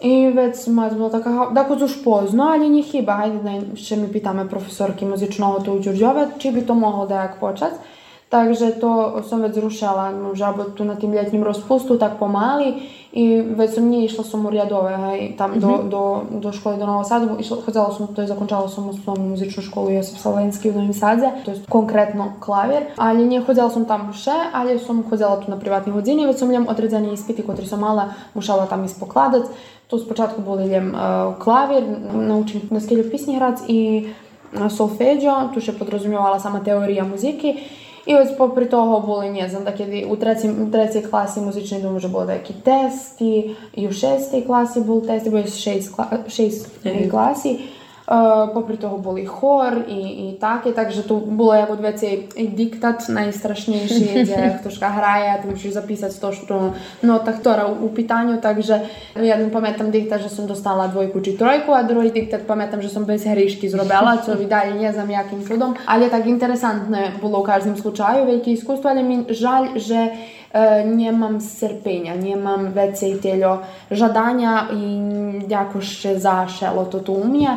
I 0.00 0.30
već 0.30 0.56
sam 0.56 0.74
mać 0.74 0.92
bila 0.92 1.10
taka, 1.10 1.64
ko 1.68 1.76
zuš 1.78 2.04
pozno, 2.04 2.44
ali 2.44 2.70
nije 2.70 2.82
hiba, 2.82 3.12
hajde 3.12 3.38
da 3.44 3.76
še 3.76 3.96
mi 3.96 4.08
pita 4.12 4.32
me 4.32 4.48
profesorki 4.48 5.04
muzično 5.04 5.46
ovo 5.46 5.60
to 5.60 5.72
u 5.72 5.78
Đurđove, 5.78 6.28
či 6.38 6.50
bi 6.50 6.66
to 6.66 6.74
mogla 6.74 7.06
da 7.06 7.14
jak 7.14 7.40
počet. 7.40 7.72
Takže 8.28 8.70
to 8.70 9.22
sam 9.28 9.40
već 9.40 9.54
zrušala 9.54 10.34
žabotu 10.34 10.84
na 10.84 10.94
tim 10.94 11.12
ljetnjim 11.12 11.44
rozpustu, 11.44 11.98
tak 11.98 12.18
pomali 12.18 12.74
i 13.12 13.40
već 13.40 13.74
sam 13.74 13.84
nije 13.84 14.04
išla 14.04 14.24
sam 14.24 14.46
u 14.46 14.50
Rjadove, 14.50 14.94
aj, 14.94 15.32
tam 15.38 15.50
mm-hmm. 15.50 15.60
do, 15.60 15.68
mhm. 15.68 15.88
do, 15.88 16.22
do 16.30 16.52
škole 16.52 16.76
do 16.76 16.86
Nova 16.86 17.04
Sadu, 17.04 17.36
išla, 17.40 17.56
hodala 17.66 17.94
sam, 17.94 18.14
to 18.14 18.20
je 18.20 18.26
zakončala 18.26 18.68
sam 18.68 18.86
u 18.86 18.90
osnovnu 18.90 19.28
muzičnu 19.28 19.62
školu 19.62 19.90
Josip 19.90 20.18
Slovenski 20.18 20.70
u 20.70 20.72
Novim 20.72 20.94
Sadze, 20.94 21.30
to 21.44 21.50
je 21.50 21.62
konkretno 21.68 22.32
klavir, 22.40 22.82
ali 22.96 23.24
nije 23.24 23.40
hodala 23.40 23.70
sam 23.70 23.84
tam 23.84 24.12
še, 24.12 24.36
ali 24.52 24.78
sam 24.78 25.02
hodala 25.10 25.40
tu 25.40 25.50
na 25.50 25.58
privatnih 25.58 25.94
hodini, 25.94 26.26
već 26.26 26.38
sam 26.38 26.50
ljem 26.50 26.68
odredzeni 26.68 27.12
ispiti, 27.12 27.42
kotri 27.46 27.66
sam 27.66 27.80
mala, 27.80 28.08
mušala 28.34 28.66
tam 28.66 28.84
ispokladac, 28.84 29.46
to 29.86 29.98
s 29.98 30.08
početku 30.08 30.42
boli 30.42 30.68
ljem 30.68 30.94
e, 30.94 30.98
uh, 30.98 31.34
klavir, 31.38 31.82
naučim 32.14 32.60
na 32.70 32.80
skilju 32.80 33.10
pisnji 33.10 33.34
hrac 33.36 33.58
i 33.68 34.06
e, 34.06 34.70
solfeđo, 34.70 35.34
tu 35.54 35.60
še 35.60 35.72
podrazumijevala 35.78 36.38
sama 36.40 36.60
teorija 36.64 37.04
muziki 37.04 37.56
i 38.06 38.14
već 38.14 38.28
popri 38.38 38.70
toho 38.70 39.00
boli, 39.00 39.30
ne 39.30 39.48
znam, 39.48 39.64
da 39.64 39.76
kedy 39.76 40.06
u 40.08 40.16
trećem, 40.16 40.72
trećoj 40.72 41.10
klasi 41.10 41.40
muzični 41.40 41.82
dom 41.82 41.98
že 41.98 42.08
bolo 42.08 42.24
neki 42.24 42.52
testi, 42.64 43.56
i 43.74 43.88
u 43.88 43.92
šestej 43.92 44.44
klasi 44.46 44.80
bol 44.80 45.06
testi, 45.06 45.30
boli 45.30 45.50
šest, 45.50 45.94
kla, 45.94 46.06
šest 46.28 46.68
klasi. 47.10 47.58
Uh, 48.10 48.50
popri 48.50 48.74
toho 48.74 48.98
boli 48.98 49.22
chor 49.22 49.86
i, 49.86 50.02
i 50.26 50.34
také, 50.34 50.74
takže 50.74 51.06
tu 51.06 51.22
bolo 51.30 51.54
jako 51.54 51.78
veci 51.78 52.26
i 52.34 52.50
diktat 52.50 53.06
najstrašnejší, 53.06 54.04
kde 54.26 54.58
ktožka 54.60 54.88
hraje 54.90 55.30
a 55.30 55.38
ty 55.38 55.46
musíš 55.46 55.78
zapísať 55.78 56.18
to, 56.18 56.28
što 56.34 56.54
nota, 57.06 57.30
ktorá 57.30 57.70
u, 57.70 57.86
u 57.86 57.88
pitanju, 57.94 58.42
takže 58.42 58.82
jednom 59.14 59.54
pamätám 59.54 59.94
diktat, 59.94 60.26
že 60.26 60.34
som 60.34 60.50
dostala 60.50 60.90
dvojku 60.90 61.22
či 61.22 61.38
trojku 61.38 61.70
a 61.70 61.86
druhý 61.86 62.10
diktat 62.10 62.50
pamätám, 62.50 62.82
že 62.82 62.90
som 62.90 63.06
bez 63.06 63.22
hryšky 63.22 63.70
zrobila, 63.70 64.18
co 64.26 64.34
vidali 64.34 64.74
nie 64.74 64.90
znam 64.90 65.10
jakým 65.10 65.46
čudom, 65.46 65.78
ale 65.86 66.10
tak 66.10 66.26
interesantné 66.26 67.22
bolo 67.22 67.46
v 67.46 67.50
každém 67.54 67.78
slučaju, 67.78 68.26
veľké 68.26 68.58
iskustvo, 68.58 68.90
ale 68.90 69.06
mi 69.06 69.22
žalj, 69.30 69.78
že 69.78 70.00
eh, 70.50 70.82
nie 70.82 71.14
mam 71.14 71.38
srpenja, 71.38 72.18
nie 72.18 72.34
mam 72.34 72.74
vecej 72.74 73.22
teljo 73.22 73.62
žadanja 73.86 74.74
i 74.74 74.82
jako 75.46 75.78
še 75.78 76.18
zašelo 76.18 76.90
to 76.90 77.06
to 77.06 77.14
umije. 77.14 77.54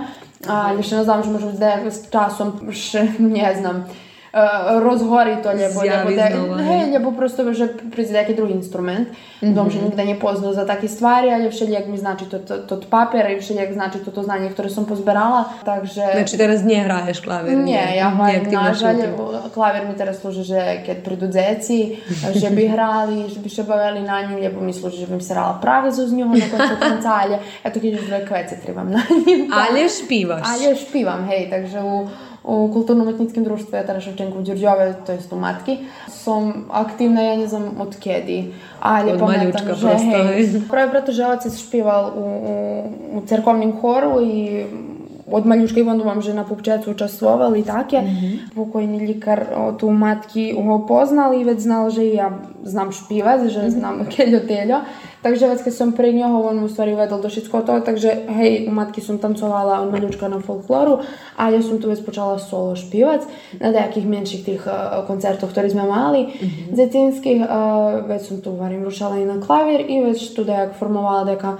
Znam, 1.03 1.23
že 1.23 1.29
možda 1.29 1.51
da 1.51 1.91
s 1.91 2.09
časom 2.11 2.71
še 2.71 3.07
ne 3.37 3.55
znam 3.59 3.85
e, 4.32 4.80
rozgori 4.80 5.36
to 5.42 5.52
ljebo, 5.52 5.80
Zjavi 5.80 6.10
ljebo, 6.10 6.22
da, 6.22 6.28
znova, 6.36 6.56
he, 6.56 6.64
hej. 6.64 6.92
ljebo 6.92 7.12
prosto 7.12 7.52
že 7.52 7.68
priđe 7.90 8.12
neki 8.12 8.34
drugi 8.34 8.52
instrument. 8.52 9.08
Dom, 9.42 9.70
že 9.70 9.78
nigde 9.82 10.04
nie 10.04 10.18
poznao 10.18 10.52
za 10.52 10.66
takie 10.66 10.88
stvari, 10.88 11.30
ali 11.30 11.50
všelijak 11.50 11.86
mi 11.86 11.98
znači 11.98 12.24
to, 12.24 12.38
to, 12.38 12.58
to 12.58 12.80
papira 12.90 13.28
i 13.28 13.40
všelijak 13.40 13.72
znači 13.72 13.98
to, 13.98 14.10
to 14.10 14.22
znanje, 14.22 14.50
ktoré 14.50 14.68
som 14.70 14.84
pozberala. 14.84 15.44
Takže... 15.64 16.02
Znači 16.12 16.36
teraz 16.36 16.64
nie 16.64 16.82
hraješ 16.82 17.20
klavir? 17.20 17.54
Nie, 17.58 17.94
ja 17.96 18.10
nie 18.10 18.16
hvajem 18.16 18.42
aktivno 18.42 18.62
nažalj, 18.62 18.96
šutim. 18.96 19.50
klavir 19.54 19.82
mi 19.86 19.94
teraz 19.94 20.18
služi, 20.20 20.42
že 20.42 20.82
keď 20.86 20.96
prídu 21.04 21.26
dzeci, 21.30 22.02
že 22.34 22.50
by 22.50 22.62
hrali, 22.68 23.30
že 23.30 23.38
by 23.38 23.48
še 23.48 23.62
bavili 23.62 24.02
na 24.02 24.22
njim, 24.26 24.42
lebo 24.42 24.60
mi 24.60 24.74
služi, 24.74 25.06
že 25.06 25.06
by 25.06 25.14
im 25.14 25.20
se 25.20 25.34
rala 25.34 25.58
pravizu 25.62 26.06
z 26.06 26.12
njom 26.12 26.34
na 26.34 26.46
koncu 26.50 26.74
konca, 26.82 27.10
ali 27.22 27.38
eto 27.62 27.80
keď 27.80 27.90
už 27.94 28.04
dve 28.10 28.20
kvece 28.26 28.58
trebam 28.58 28.90
na 28.90 29.02
njim. 29.06 29.46
Але 29.54 29.88
špivaš. 29.88 30.42
Ali 30.42 30.76
špivam, 30.76 31.30
hej, 31.30 31.46
takže 31.50 31.78
u, 31.78 32.10
u 32.43 32.69
kulturno-umetnickim 32.73 33.43
društvu 33.43 33.77
Jetara 33.77 33.99
Ševčenko 33.99 34.39
u 34.39 34.41
Đurđove, 34.41 34.95
to 35.05 35.11
jest 35.11 35.33
u 35.33 35.35
Matki, 35.35 35.77
som 36.09 36.65
aktivna, 36.71 37.21
ja 37.21 37.37
ne 37.37 37.47
znam 37.47 37.71
od 37.79 37.95
kedi. 37.99 38.53
Ali 38.79 39.11
Od 39.11 39.19
pametam, 39.19 39.39
maljučka 39.39 39.73
že, 39.73 39.87
prosto, 39.87 40.07
hej, 40.09 40.89
preto, 40.91 41.11
že 41.11 41.25
otac 41.25 41.57
špival 41.57 42.11
u, 42.15 42.21
u, 42.21 43.17
u 43.17 43.21
cerkovnim 43.27 43.79
horu 43.81 44.21
i 44.21 44.65
od 45.31 45.45
maliuszkiej 45.45 45.83
wam, 45.83 46.21
że 46.21 46.33
na 46.33 46.43
pupczecu 46.43 46.91
uczestwował 46.91 47.55
i 47.55 47.63
takie. 47.63 47.97
Mhm. 47.97 48.39
Pokojny 48.55 49.05
liker 49.05 49.47
tu 49.77 49.91
matki 49.91 50.53
go 50.53 50.79
poznał 50.79 51.33
i 51.33 51.45
więc 51.45 51.61
znał, 51.61 51.91
że 51.91 52.05
ja 52.05 52.31
znam 52.63 52.91
śpiewać, 52.91 53.51
że 53.51 53.59
mhm. 53.59 53.71
znam 53.71 54.05
kelio-telio. 54.05 54.81
Także 55.23 55.47
więc 55.47 55.63
kiedy 55.63 55.71
sam 55.71 55.93
при 55.93 56.13
нього, 56.13 56.51
він 56.51 56.63
у 56.63 56.69
створі 56.69 56.93
ведел 56.93 57.21
до 57.21 57.27
всього 57.27 57.61
того, 57.61 57.79
так 57.79 57.97
же, 57.97 58.17
гей, 58.27 58.67
у 58.67 58.71
матки 58.71 59.01
сум 59.01 59.17
танцювала 59.17 59.85
малючка 59.85 60.29
на 60.29 60.39
фолклору, 60.39 60.99
а 61.37 61.51
я 61.51 61.61
сум 61.61 61.79
туди 61.79 62.01
почала 62.01 62.39
соло 62.39 62.75
співати 62.75 63.25
на 63.59 63.71
деяких 63.71 64.05
менших 64.05 64.45
тих 64.45 64.67
концертах, 65.07 65.49
які 65.55 65.75
ми 65.75 65.83
мали, 65.83 66.17
mm-hmm. 66.17 66.75
дитинських, 66.75 67.41
вець 68.07 68.27
сум 68.27 68.37
ту 68.37 68.55
варім 68.55 68.83
рушала 68.83 69.17
і 69.17 69.25
на 69.25 69.37
клавір, 69.37 69.85
і 69.87 70.01
вець 70.01 70.27
туди 70.27 70.51
як 70.51 70.73
формувала 70.79 71.23
дека 71.23 71.57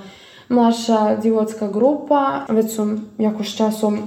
наша 0.54 1.18
дивотска 1.22 1.68
група. 1.68 2.46
Веќе 2.50 2.70
сум 2.70 2.92
јако 3.20 3.44
часом 3.44 3.98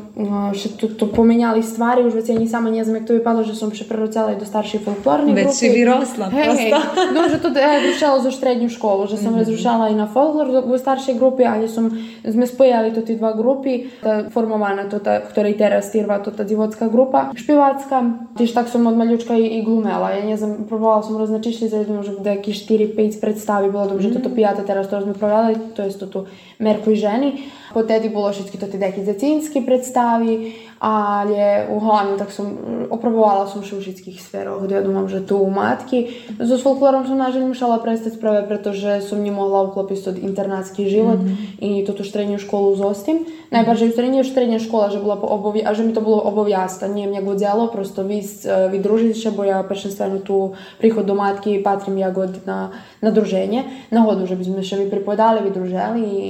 што 0.54 0.88
то 0.88 1.08
поменјали 1.10 1.62
ствари, 1.66 2.06
уж 2.06 2.14
веќе 2.14 2.38
не 2.38 2.46
само 2.48 2.70
не 2.70 2.84
знам 2.84 3.04
тој 3.08 3.22
падо 3.24 3.44
што 3.44 3.56
сум 3.58 3.72
ше 3.74 3.86
прерацала 3.88 4.32
и 4.32 4.38
до 4.38 4.46
старши 4.46 4.78
фолклорни 4.78 5.34
групи. 5.34 5.48
Веќе 5.48 5.72
ви 5.74 5.84
росла 5.88 6.30
просто. 6.30 6.80
Дуже 7.18 7.40
тоа 7.42 7.58
е 7.58 7.80
разрушала 7.80 8.22
за 8.22 8.32
средњу 8.32 8.70
школу, 8.70 9.08
што 9.10 9.18
сум 9.20 9.38
разрушала 9.40 9.90
и 9.90 9.98
на 9.98 10.06
фолклор 10.06 10.52
во 10.66 10.78
старши 10.78 11.16
групи, 11.18 11.42
али 11.42 11.68
сум 11.68 11.90
сме 12.22 12.46
спојали 12.46 12.94
тоти 12.94 13.18
два 13.18 13.32
групи, 13.34 13.90
формована 14.34 14.86
тоа 14.90 15.20
која 15.34 15.50
и 15.50 15.58
тера 15.58 15.82
стирва 15.82 16.20
тоа 16.22 16.46
дивотска 16.46 16.88
група, 16.88 17.30
шпивацка. 17.36 18.02
Ти 18.38 18.46
штак 18.46 18.68
сум 18.68 18.86
од 18.86 18.96
малючка 18.96 19.34
и, 19.34 19.58
и 19.58 19.62
глумела. 19.64 20.14
Ја 20.14 20.24
не 20.24 20.36
знам, 20.36 20.66
пробувала 20.68 21.02
сум 21.02 21.18
разначишли 21.20 21.68
за 21.68 21.82
едно 21.82 21.96
може 21.96 22.12
да 22.20 22.36
ки 22.40 22.52
4-5 22.52 23.20
представи 23.20 23.70
било 23.70 23.86
добро 23.88 24.10
што 24.10 24.20
тоа 24.20 24.34
пијата 24.36 24.66
терас 24.66 24.88
тоа 24.88 25.02
сме 25.02 25.14
правела, 25.14 25.54
тоа 25.76 25.88
е 25.88 25.96
тоа 25.96 26.26
Merkoj 26.58 26.96
ženi. 26.96 27.32
Po 27.74 27.82
Tedi 27.82 28.08
Bulošički 28.08 28.58
to 28.58 28.66
ti 28.66 28.78
Deki 28.78 29.04
Zecinski 29.04 29.60
predstavi, 29.66 30.52
ale 30.76 31.68
u 31.72 31.80
hlavne 31.80 32.20
tak 32.20 32.28
som, 32.28 32.52
oprobovala 32.92 33.48
som 33.48 33.64
všu 33.64 33.80
všetkých 33.80 34.20
sféroch, 34.20 34.60
kde 34.64 34.80
ja 34.80 34.82
dúfam, 34.84 35.08
že 35.08 35.24
tu 35.24 35.40
u 35.40 35.48
matky. 35.48 36.12
So 36.36 36.60
folklorom 36.60 37.08
som 37.08 37.16
nažiaľ 37.16 37.52
musela 37.52 37.80
prestať 37.80 38.20
práve 38.20 38.44
pretože 38.44 39.04
som 39.08 39.20
nemohla 39.20 39.72
uklopiť 39.72 39.98
tot 40.12 40.16
internátsky 40.20 40.84
život 40.86 41.20
mm-hmm. 41.20 41.64
i 41.64 41.70
túto 41.88 42.04
strednú 42.04 42.36
školu 42.36 42.76
zostam. 42.76 43.24
Najbardziej 43.46 43.94
stredne, 43.94 44.26
stredná 44.26 44.58
škola, 44.58 44.90
že 44.90 44.98
bola 44.98 45.16
po 45.16 45.30
obovi, 45.30 45.62
a 45.62 45.70
že 45.70 45.86
mi 45.86 45.94
to 45.94 46.02
bolo 46.02 46.18
oboviazka, 46.18 46.90
nie, 46.90 47.06
mňa 47.06 47.22
godjalo 47.22 47.70
prosto 47.70 48.02
vysť, 48.02 48.38
e, 48.42 48.50
vydružiť 48.74 49.14
sa, 49.14 49.30
bo 49.30 49.46
ja 49.46 49.62
prvenstveno 49.62 50.18
tu 50.20 50.58
prihod 50.82 51.06
do 51.06 51.14
matky 51.14 51.62
patrim 51.62 51.94
ja 51.96 52.10
god 52.10 52.42
na, 52.42 52.74
na 52.98 53.10
druženje. 53.14 53.88
Nahodu, 53.94 54.26
že 54.26 54.34
by 54.34 54.44
sme 54.44 54.62
še 54.66 54.82
mi 54.82 54.90
pripovedali, 54.90 55.46
vydruželi 55.46 56.00
i 56.02 56.22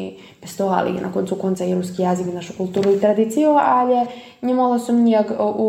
pestovali 0.45 1.01
na 1.01 1.09
koncu 1.09 1.35
konca 1.41 1.65
i 1.65 1.75
ruski 1.75 2.05
jazik, 2.05 2.29
našu 2.31 2.53
kulturu 2.55 2.93
i 2.93 3.01
tradiciju, 3.01 3.57
ali 3.57 4.07
не 4.46 4.54
могла 4.54 4.80
som 4.80 5.04
ніяк 5.04 5.32
о, 5.40 5.46
у, 5.52 5.68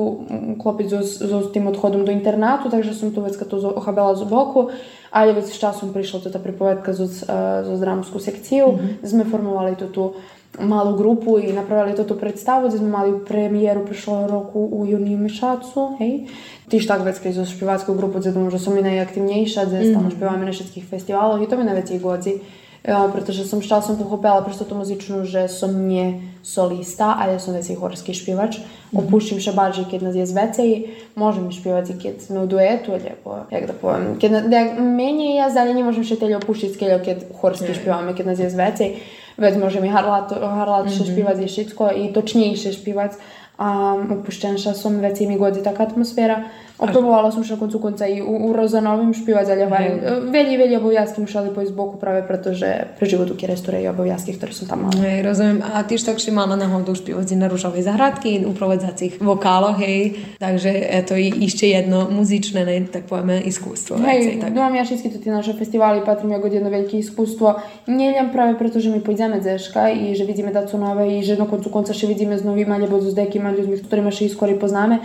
уклопити 0.52 1.02
з, 1.02 1.18
з 1.18 1.50
тим 1.52 1.66
odходом 1.66 2.04
до 2.04 2.12
інтернату, 2.12 2.70
takže 2.70 2.94
som 2.94 3.12
tu 3.12 3.20
vecka 3.20 3.44
to 3.44 3.56
ochabela 3.56 4.16
z 4.16 4.24
boku, 4.24 4.70
ale 5.10 5.32
već 5.32 5.44
s 5.52 5.58
časom 5.58 5.92
prišla 5.92 6.20
to 6.20 6.30
ta 6.30 6.38
pripovedka 6.38 6.92
zo, 6.92 7.06
zo 7.64 7.76
dramsku 7.76 8.18
sekciju, 8.18 8.78
sme 9.04 9.24
formovali 9.24 9.76
to 9.76 9.86
tu 9.86 10.12
malú 10.60 10.96
grupu 10.96 11.38
i 11.38 11.52
napravili 11.52 11.96
to 11.96 12.04
tu 12.04 12.14
predstavu, 12.14 12.68
gdje 12.68 12.78
sme 12.78 12.88
mali 12.88 13.24
premijeru 13.24 13.84
prošlого 13.84 14.26
roku 14.28 14.60
u 14.60 14.86
Juni 14.86 15.16
Mišacu, 15.16 15.96
hej. 15.98 16.28
Tiž 16.68 16.84
tak 16.86 17.04
vecka 17.04 17.32
zo 17.32 17.44
špivackú 17.44 17.96
grupu, 17.96 18.20
gdje 18.20 18.32
думаю, 18.32 18.52
že 18.52 18.60
som 18.60 18.76
i 18.76 18.84
najaktivnejša, 18.84 19.64
gdje 19.64 19.92
stalno 19.92 20.10
špivame 20.12 20.44
na 20.44 20.52
všetkých 20.52 20.88
festivaloch 20.88 21.40
i 21.40 21.48
to 21.48 21.56
mi 21.56 21.64
najvecej 21.64 21.98
godzi. 22.00 22.34
Ja, 22.82 23.06
pretože 23.06 23.46
som 23.46 23.62
s 23.62 23.70
časom 23.70 23.94
pochopila 23.94 24.42
prosto 24.42 24.66
tú 24.66 24.74
muzičnú, 24.74 25.22
že 25.22 25.46
som 25.46 25.70
nie 25.70 26.34
solista, 26.47 27.15
a 27.19 27.27
ja 27.27 27.39
sam 27.39 27.53
već 27.53 27.75
horski 27.75 28.13
špivač. 28.15 28.57
Mhm. 28.57 29.03
Opuštim 29.03 29.39
še 29.43 29.51
bardziej, 29.53 29.85
kiedy 29.85 30.05
nas 30.05 30.15
jest 30.15 30.35
więcej, 30.35 30.87
możemy 31.15 31.53
śpiewać 31.53 31.85
kiedy 31.99 32.33
my 32.33 32.39
w 32.45 32.47
duetu, 32.47 32.91
albo 32.93 33.45
jak 33.51 33.67
da 33.67 33.73
powiem, 33.73 34.17
kiedy 34.17 34.55
jak 34.55 34.79
mniej 34.79 35.35
jest, 35.35 35.57
ale 35.57 35.73
nie 35.73 35.83
możemy 35.83 36.05
się 36.05 36.17
tyle 36.17 36.37
opuścić, 36.37 36.77
kiedy 36.77 37.25
chórski 37.41 37.75
śpiewamy, 37.75 38.13
kiedy 38.13 38.29
nas 38.29 38.39
jest 38.39 38.57
więcej, 38.57 38.95
więc 39.39 39.57
możemy 39.57 39.89
harlat, 39.89 40.33
harlat 40.39 40.87
mm 40.87 40.99
-hmm. 40.99 41.43
i 41.43 41.47
wszystko 41.47 41.83
mhm. 41.89 42.01
i 42.01 42.13
toczniejsze. 42.13 42.69
Um, 43.59 44.11
opuszczęsza 44.11 44.73
są, 44.73 45.01
więcej 45.01 45.27
mi 45.27 45.37
godzi 45.37 45.61
taka 45.61 45.83
atmosfera. 45.83 46.43
Опробувала 46.82 47.32
сум 47.32 47.44
ще 47.44 47.52
на 47.52 47.58
концу 47.58 47.78
конца 47.78 48.06
и 48.06 48.22
у, 48.22 48.50
у 48.50 48.52
Розановим 48.52 49.14
шпива 49.14 49.44
заляваем. 49.44 50.00
Вели 50.32 50.56
вели 50.56 50.76
обов'язки 50.76 51.20
мушали 51.20 51.54
по 51.54 51.64
збоку 51.66 51.96
праве, 51.96 52.22
pretože 52.26 52.88
pre 52.98 53.06
životu 53.06 53.38
kjerestore 53.38 53.78
i 53.82 53.86
обов'язки, 53.86 54.34
ktoré 54.34 54.50
som 54.50 54.66
tam 54.66 54.90
mala. 54.90 54.98
Hej, 54.98 55.22
rozumiem. 55.22 55.62
A 55.62 55.86
ty 55.86 55.94
tak 55.94 56.18
si 56.18 56.34
mala 56.34 56.58
náhodou 56.58 56.98
špívať 56.98 57.38
na 57.38 57.46
Ružovej 57.46 57.86
zahradky, 57.86 58.42
uprovodzacích 58.42 59.22
vokáloch, 59.22 59.78
hej. 59.78 60.18
Takže 60.42 60.70
je 60.74 61.02
to 61.06 61.14
i 61.14 61.30
ešte 61.46 61.70
jedno 61.70 62.10
muzičné, 62.10 62.66
ne, 62.66 62.82
tak 62.90 63.06
povieme, 63.06 63.38
iskústvo. 63.46 64.02
Hej, 64.02 64.18
viacej, 64.18 64.34
tak. 64.42 64.50
думам, 64.50 64.74
ja 64.74 64.82
všetky 64.82 65.08
tu 65.14 65.18
tie 65.22 65.30
naše 65.30 65.54
festivali 65.54 66.02
patrím 66.02 66.34
ako 66.34 66.50
jedno 66.50 66.70
veľké 66.72 66.98
iskustvo. 66.98 67.62
Nejdem 67.86 68.34
práve 68.34 68.58
preto, 68.58 68.82
že 68.82 68.90
my 68.90 68.98
pôjdeme 68.98 69.38
dzeška 69.38 69.86
i 69.94 70.18
že 70.18 70.26
vidíme 70.26 70.50
daco 70.50 70.74
nové 70.82 71.14
i 71.14 71.22
že 71.22 71.38
na 71.38 71.46
koncu 71.46 71.70
konca 71.70 71.94
še 71.94 72.10
vidíme 72.10 72.34
s 72.34 72.42
novým 72.42 72.74
alebo 72.74 72.98
s 72.98 73.14
dekima 73.14 73.54
ľuďmi, 73.54 73.78
s 73.78 73.86
ktorými 73.86 74.10
še 74.10 74.26
i 74.26 74.34
skôr 74.34 74.50
poznáme. 74.58 74.98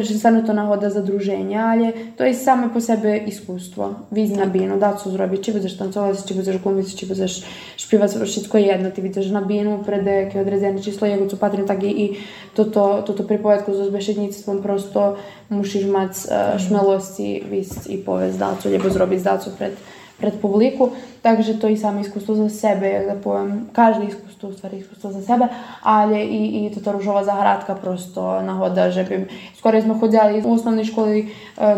przestanę 0.00 0.42
to 0.42 0.52
na 0.52 0.66
chodę 0.66 0.90
za 0.90 1.02
drużenie, 1.02 1.62
ale 1.62 1.92
to 2.16 2.24
jest 2.24 2.44
same 2.44 2.70
po 2.70 2.80
sobie 2.80 3.18
iskustwo. 3.18 3.94
Widz 4.12 4.30
tak. 4.30 4.38
na 4.38 4.46
bienu, 4.46 4.74
mhm. 4.74 4.80
da 4.80 4.92
co 4.92 5.10
zrobić, 5.10 5.40
czy 5.42 5.52
będziesz 5.52 5.76
tancować, 5.76 6.24
czy 6.24 6.34
będziesz 6.34 6.58
gumić, 6.58 6.94
czy 6.94 7.06
będziesz 7.06 7.42
śpiewać, 7.76 8.12
wszystko 8.24 8.58
jedno. 8.58 8.90
Ty 8.90 9.02
widzisz 9.02 9.30
na 9.30 9.42
bienu, 9.42 9.78
przed 9.86 10.06
jakie 10.06 10.40
odredzenie 10.40 10.80
czyslo, 10.80 11.06
jego 11.06 11.26
co 11.26 11.36
patrzę, 11.36 11.62
tak 11.62 11.84
i 11.84 12.12
to, 12.54 12.64
to, 12.64 13.02
to, 13.02 13.12
to 13.12 13.24
przypowiedku 13.24 13.74
ze 13.74 13.86
zbeszednictwem 13.86 14.62
prosto 14.62 15.16
musisz 15.50 15.84
mieć 15.84 16.12
e, 16.30 16.58
śmiałości, 16.68 17.44
wiedzieć 17.50 17.86
i 17.88 17.98
powiedz, 17.98 18.36
da 18.36 18.56
co, 18.56 18.68
albo 18.68 18.90
zrobić, 18.90 19.22
da 19.22 19.38
co 19.38 19.50
przed 19.50 19.76
pred 20.18 20.40
publiku. 20.40 20.90
Takže 21.22 21.54
to 21.54 21.68
i 21.68 21.76
samo 21.76 22.00
iskustvo 22.00 22.34
za 22.34 22.48
sebe, 22.48 22.88
jak 22.88 23.06
da 23.06 23.14
povem, 23.14 23.66
každé 23.72 24.04
iskustvo, 24.04 24.48
u 24.48 24.52
stvari 24.52 24.76
iskustvo 24.78 25.10
za 25.10 25.22
sebe, 25.22 25.48
ali 25.82 26.20
i, 26.20 26.66
i 26.66 26.74
toto 26.74 26.92
ružova 26.92 27.24
zahradka 27.24 27.74
prosto 27.74 28.42
nahoda, 28.42 28.90
že 28.90 29.04
bi, 29.04 29.26
skoro 29.56 29.80
smo 29.82 29.94
hodili 29.94 30.42
u 30.44 30.52
osnovnoj 30.52 30.84
školi 30.84 31.20
e, 31.20 31.26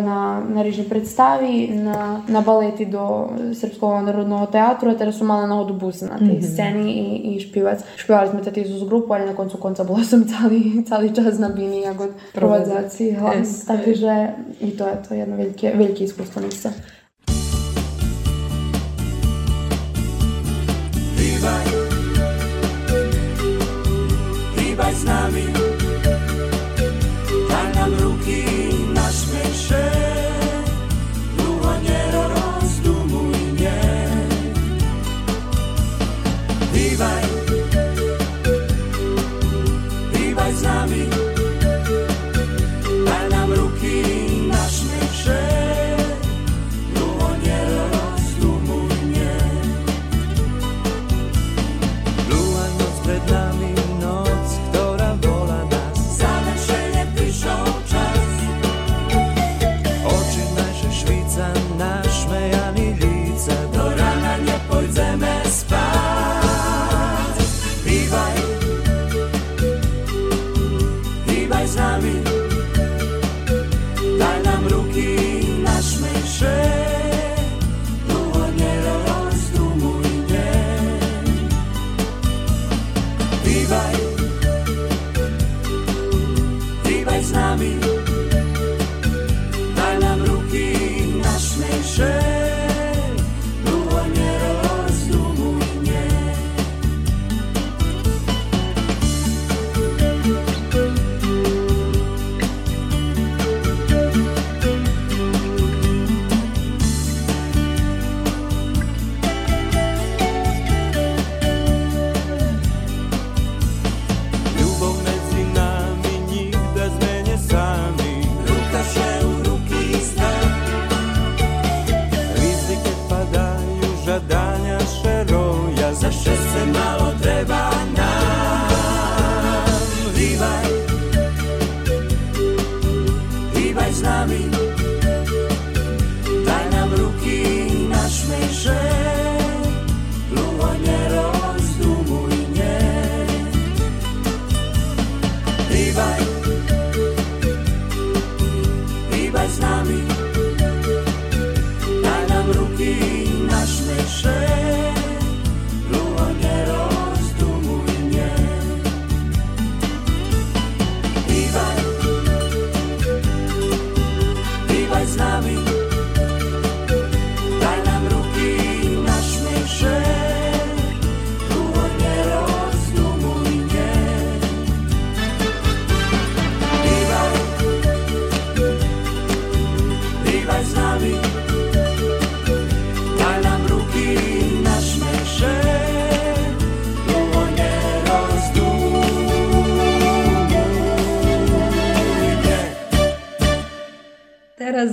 na, 0.03 0.43
na 0.49 0.63
rižni 0.63 0.85
predstavi, 0.85 1.69
na, 1.69 2.23
na 2.29 2.41
baleti 2.41 2.87
do 2.87 3.29
Srpskog 3.55 4.03
narodnog 4.05 4.51
teatru, 4.51 4.91
a 4.91 4.99
teraz 4.99 5.15
su 5.15 5.25
mala 5.25 5.47
nahodu 5.47 5.75
busa 5.75 6.07
na 6.07 6.19
tej 6.19 6.43
sceni 6.43 6.93
i, 6.93 7.37
i 7.37 7.41
špivac. 7.41 7.87
Špivali 7.97 8.31
smo 8.31 8.41
tati 8.41 8.61
Izus 8.61 8.89
grupu, 8.89 9.15
ali 9.15 9.27
na 9.27 9.35
koncu 9.35 9.59
konca 9.63 9.85
bila 9.85 10.05
sam 10.05 10.27
cali, 10.27 10.85
cali 10.89 11.15
čas 11.15 11.39
na 11.39 11.49
bini, 11.49 11.81
jak 11.81 12.01
od 12.01 12.11
provodzaci 12.35 13.13
hlas. 13.13 13.37
Yes. 13.37 13.67
Takže 13.67 14.29
i 14.61 14.71
to 14.71 14.89
je 14.89 14.97
to 15.09 15.15
jedno 15.15 15.37
velike, 15.37 15.73
velike 15.75 16.05
iskustvo 16.05 16.43
nice. 16.43 16.96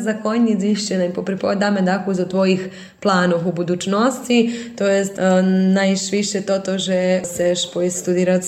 najspokojniji 0.05 0.55
izvišćena 0.55 1.05
i 1.05 1.13
popripowiadamy 1.13 1.81
dakle 1.81 2.13
za 2.13 2.25
tvojih 2.27 2.69
planov 2.99 3.47
u 3.47 3.51
budućnosti, 3.51 4.53
to 4.77 4.87
jest 4.87 5.19
e, 5.19 5.41
najviše 5.73 6.41
to 6.41 6.59
to, 6.59 6.77
že 6.77 7.21
seš 7.23 7.73
poji 7.73 7.89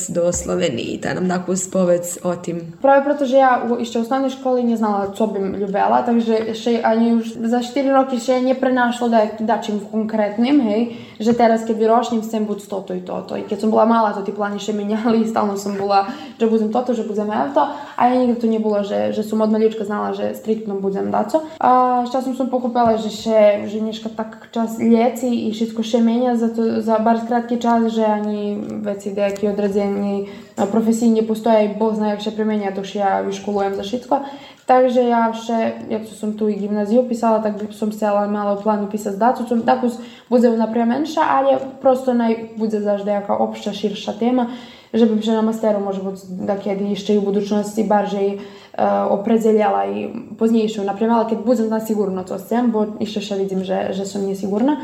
do 0.10 0.34
Sloveniji, 0.34 1.00
da 1.04 1.14
nam 1.14 1.28
dakle 1.28 1.58
spovec 1.58 2.18
o 2.24 2.36
tim. 2.36 2.74
Pravi 2.82 3.04
proto, 3.04 3.26
že 3.26 3.38
ja 3.38 3.68
u, 3.72 3.82
išće 3.82 4.00
u 4.00 4.02
osnovnoj 4.02 4.30
školi 4.30 4.64
nie 4.64 4.78
znala, 4.78 5.14
co 5.18 5.28
bym 5.28 5.56
ljubela, 5.56 6.02
takže 6.06 6.54
še, 6.54 6.82
ani 6.84 7.14
už 7.14 7.26
za 7.36 7.60
4 7.60 7.92
roky 7.92 8.20
še 8.26 8.42
nie 8.42 8.56
prenašlo 8.56 9.10
da, 9.10 9.28
da 9.40 9.62
čim 9.62 9.80
konkretnim, 9.92 10.62
hej, 10.62 10.96
že 11.20 11.34
teraz 11.34 11.68
kad 11.68 11.82
rošnim 11.82 12.24
sem 12.24 12.46
bud 12.46 12.68
to, 12.68 12.82
to 12.82 12.94
i 12.94 13.02
to, 13.02 13.22
to. 13.30 13.38
I 13.38 13.44
kad 13.50 13.60
sam 13.60 13.70
bila 13.72 13.86
mala, 13.86 14.14
to 14.14 14.22
ti 14.22 14.32
plani 14.32 14.60
še 14.60 14.74
menjali 14.74 15.22
i 15.22 15.28
stalno 15.28 15.58
sam 15.58 15.76
bila 15.78 16.06
že 16.40 16.46
budem 16.48 16.70
toto, 16.72 16.94
že 16.94 17.04
budem 17.04 17.32
to, 17.54 17.64
a 17.98 18.02
ja 18.08 18.16
nikdy 18.20 18.36
to 18.36 18.48
nebolo, 18.48 18.84
že, 18.84 19.16
že 19.16 19.24
som 19.24 19.42
od 19.42 19.52
malička 19.52 19.88
znala, 19.88 20.14
že 20.14 20.36
striktno 20.36 20.78
budem 20.80 21.12
daco. 21.12 21.48
A 21.60 22.04
z 22.06 22.12
som 22.36 22.52
pochopila, 22.52 23.00
že 23.00 23.10
še, 23.10 23.68
že 23.72 23.80
dneška 23.80 24.12
tak 24.12 24.52
čas 24.52 24.78
lieci 24.78 25.48
i 25.48 25.52
všetko 25.56 25.82
še 25.84 26.00
menja 26.04 26.36
za, 26.36 26.52
to, 26.52 26.84
za 26.84 27.00
bar 27.00 27.24
kratki 27.24 27.58
čas, 27.58 27.88
že 27.92 28.04
ani 28.04 28.60
veci 28.84 29.16
деякі 29.16 29.48
odredzeni 29.48 30.28
profesijні 30.72 31.22
postoje 31.28 31.66
i 31.66 31.76
Bog 31.80 31.96
zna 31.96 32.10
jak 32.16 32.22
še 32.22 32.32
premenja, 32.32 32.72
to 32.76 32.84
što 32.84 33.00
ja 33.00 33.22
vyškolujem 33.22 33.76
za 33.76 33.84
všetko. 33.84 34.20
Takže 34.66 35.02
ja 35.06 35.30
še, 35.30 35.58
jak 35.90 36.08
som 36.10 36.34
tu 36.34 36.48
i 36.50 36.56
gimnaziju 36.58 37.04
pisala, 37.06 37.38
tak 37.44 37.60
by 37.60 37.74
som 37.74 37.92
malo 38.30 38.58
u 38.58 38.64
planu 38.64 38.90
pisati 38.90 39.18
dacu, 39.18 39.46
som 39.48 39.62
tako 39.62 39.92
bude 40.30 40.50
naprijed 40.58 40.88
menša, 40.88 41.22
ali 41.22 41.58
prosto 41.82 42.14
naj 42.14 42.58
bude 42.58 42.82
zažde 42.82 43.12
jaka 43.12 43.36
opšća, 43.36 43.74
širša 43.74 44.14
tema, 44.20 44.48
żeby 44.96 45.18
przynajmniej 45.18 45.46
masteru 45.46 45.80
może 45.80 46.00
da 46.30 46.56
kiedy 46.56 46.84
jeszcze 46.84 47.14
i 47.14 47.18
u 47.18 47.22
budućnosti 47.22 47.84
bardziej 47.84 48.38
e, 48.78 49.04
opredeljala 49.10 49.86
i 49.86 50.14
poznijejšu 50.38 50.84
naprema, 50.84 51.20
ali 51.20 51.30
kad 51.30 51.46
budem 51.46 51.70
na 51.70 51.86
sigurno 51.86 52.24
to 52.24 52.40
sem, 52.40 52.72
bo 52.72 52.86
jeszcze 53.00 53.22
się 53.22 53.36
vidim, 53.36 53.64
że, 53.64 53.94
że 53.94 54.06
są 54.06 54.22
niesigurna. 54.22 54.78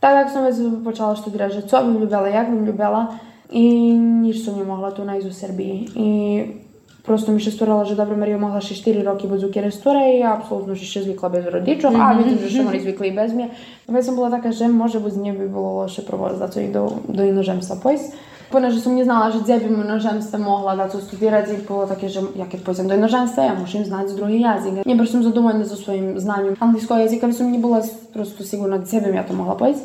Tak, 0.00 0.14
jak 0.14 0.30
sam 0.30 0.44
zaczęła 0.84 1.16
študirati, 1.16 1.54
že 1.54 1.62
co 1.62 1.84
bym 1.84 2.00
ljubila, 2.00 2.28
jak 2.28 2.50
bym 2.50 2.66
ljubila 2.66 3.08
i 3.50 3.92
nic 4.22 4.44
sam 4.44 4.56
nie 4.56 4.64
mogła 4.64 4.92
tu 4.92 5.02
w 5.30 5.34
Serbii 5.34 5.86
I 5.96 6.44
prosto 7.02 7.32
mi 7.32 7.40
się 7.40 7.50
sturala, 7.50 7.84
że 7.84 7.96
dobra 7.96 8.16
Maria 8.16 8.38
mogła 8.38 8.60
się 8.60 8.74
4 8.74 9.02
roki 9.02 9.28
bo 9.28 9.38
zuke 9.38 9.60
restura 9.60 10.08
i 10.08 10.22
absolutnie 10.22 10.76
się 10.76 10.86
še 10.86 11.02
zvikla 11.02 11.30
bez 11.30 11.46
rodziców, 11.46 11.90
mm 11.90 12.00
-hmm. 12.00 12.10
a 12.10 12.18
vidim, 12.18 12.38
že 12.38 12.50
še 12.50 12.68
oni 12.68 12.80
zvikli 12.80 13.12
bez 13.12 13.32
mnie. 13.32 13.48
Već 13.88 14.06
sam 14.06 14.14
bila 14.14 14.30
taka, 14.30 14.48
może 14.48 14.68
može 14.68 15.00
bud 15.00 15.16
nje 15.16 15.32
było 15.32 15.48
bilo 15.48 15.72
loše 15.72 16.02
za 16.38 16.48
co 16.48 16.60
i 16.60 16.68
do, 16.68 16.92
do 17.08 17.24
inožemstva 17.24 17.76
pojs. 17.76 18.00
ponieważ 18.50 18.80
sam 18.80 18.96
nie 18.96 19.04
znala, 19.04 19.30
że 19.30 19.44
dziewim 19.44 19.84
mnożemstwem 19.84 20.42
mogla 20.42 20.76
da 20.76 20.88
co 20.88 21.00
studirać 21.00 21.46
i 21.50 21.66
było 21.66 21.86
takie, 21.86 22.08
że 22.08 22.20
jakie 22.36 22.58
poziom 22.58 22.88
do 22.88 22.96
mnożemstwa, 22.96 23.44
ja 23.44 23.54
muszę 23.54 23.78
im 23.78 23.84
znać 23.84 24.12
drugi 24.12 24.40
język. 24.40 24.86
Nie 24.86 24.96
byłem 24.96 25.22
zadowolony 25.22 25.64
ze 25.64 25.76
swoim 25.76 26.20
znaniem 26.20 26.56
angielskiego 26.60 27.00
języka, 27.00 27.26
więc 27.26 27.40
nie 27.40 27.58
była 27.58 27.80
po 27.80 28.12
prostu 28.12 28.44
sigurna, 28.44 28.78
gdzie 28.78 29.00
bym 29.00 29.14
ja 29.14 29.24
to 29.24 29.34
mogła 29.34 29.54
powiedzieć. 29.54 29.82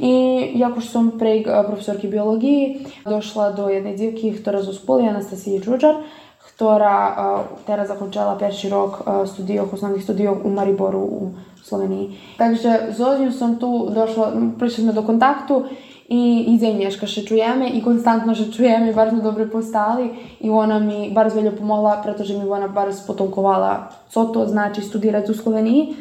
І 0.00 0.40
якось 0.58 0.90
сум 0.90 1.10
при 1.10 1.40
професорки 1.40 2.08
біології 2.08 2.86
дійшла 3.06 3.50
до 3.50 3.70
єдної 3.70 3.96
дівки, 3.96 4.32
хто 4.32 4.62
з 4.62 4.74
школі 4.74 5.06
Анастасії 5.06 5.60
Джуджар, 5.60 5.96
хтора 6.38 7.44
тера 7.66 7.86
закончила 7.86 8.34
перший 8.34 8.70
рок 8.70 9.08
студіях, 9.26 9.72
основних 9.72 10.02
студіях 10.02 10.34
у 10.44 10.48
Марібору 10.48 10.98
у 10.98 11.30
Словенії. 11.64 12.18
Также 12.36 12.94
зовсім 12.96 13.32
сам 13.32 13.56
ту 13.56 13.90
дошла, 13.90 14.32
прийшли 14.58 14.84
ми 14.84 14.92
до 14.92 15.02
контакту 15.02 15.64
i 16.08 16.44
i 16.48 16.74
Nješka 16.74 17.06
še 17.06 17.24
čujeme 17.24 17.68
i 17.68 17.82
konstantno 17.82 18.34
še 18.34 18.52
čujeme, 18.52 18.92
bardzo 18.92 19.22
dobro 19.22 19.46
postali 19.52 20.10
i 20.40 20.50
ona 20.50 20.78
mi 20.78 21.10
bardzo 21.14 21.36
veljo 21.36 21.52
pomogla, 21.52 22.00
pretože 22.02 22.38
mi 22.38 22.48
ona 22.48 22.68
bardzo 22.68 23.06
potolkovala 23.06 23.90
co 24.10 24.24
to 24.24 24.46
znači 24.46 24.82
studirati 24.82 25.30
u 25.30 25.34
Sloveniji. 25.34 25.96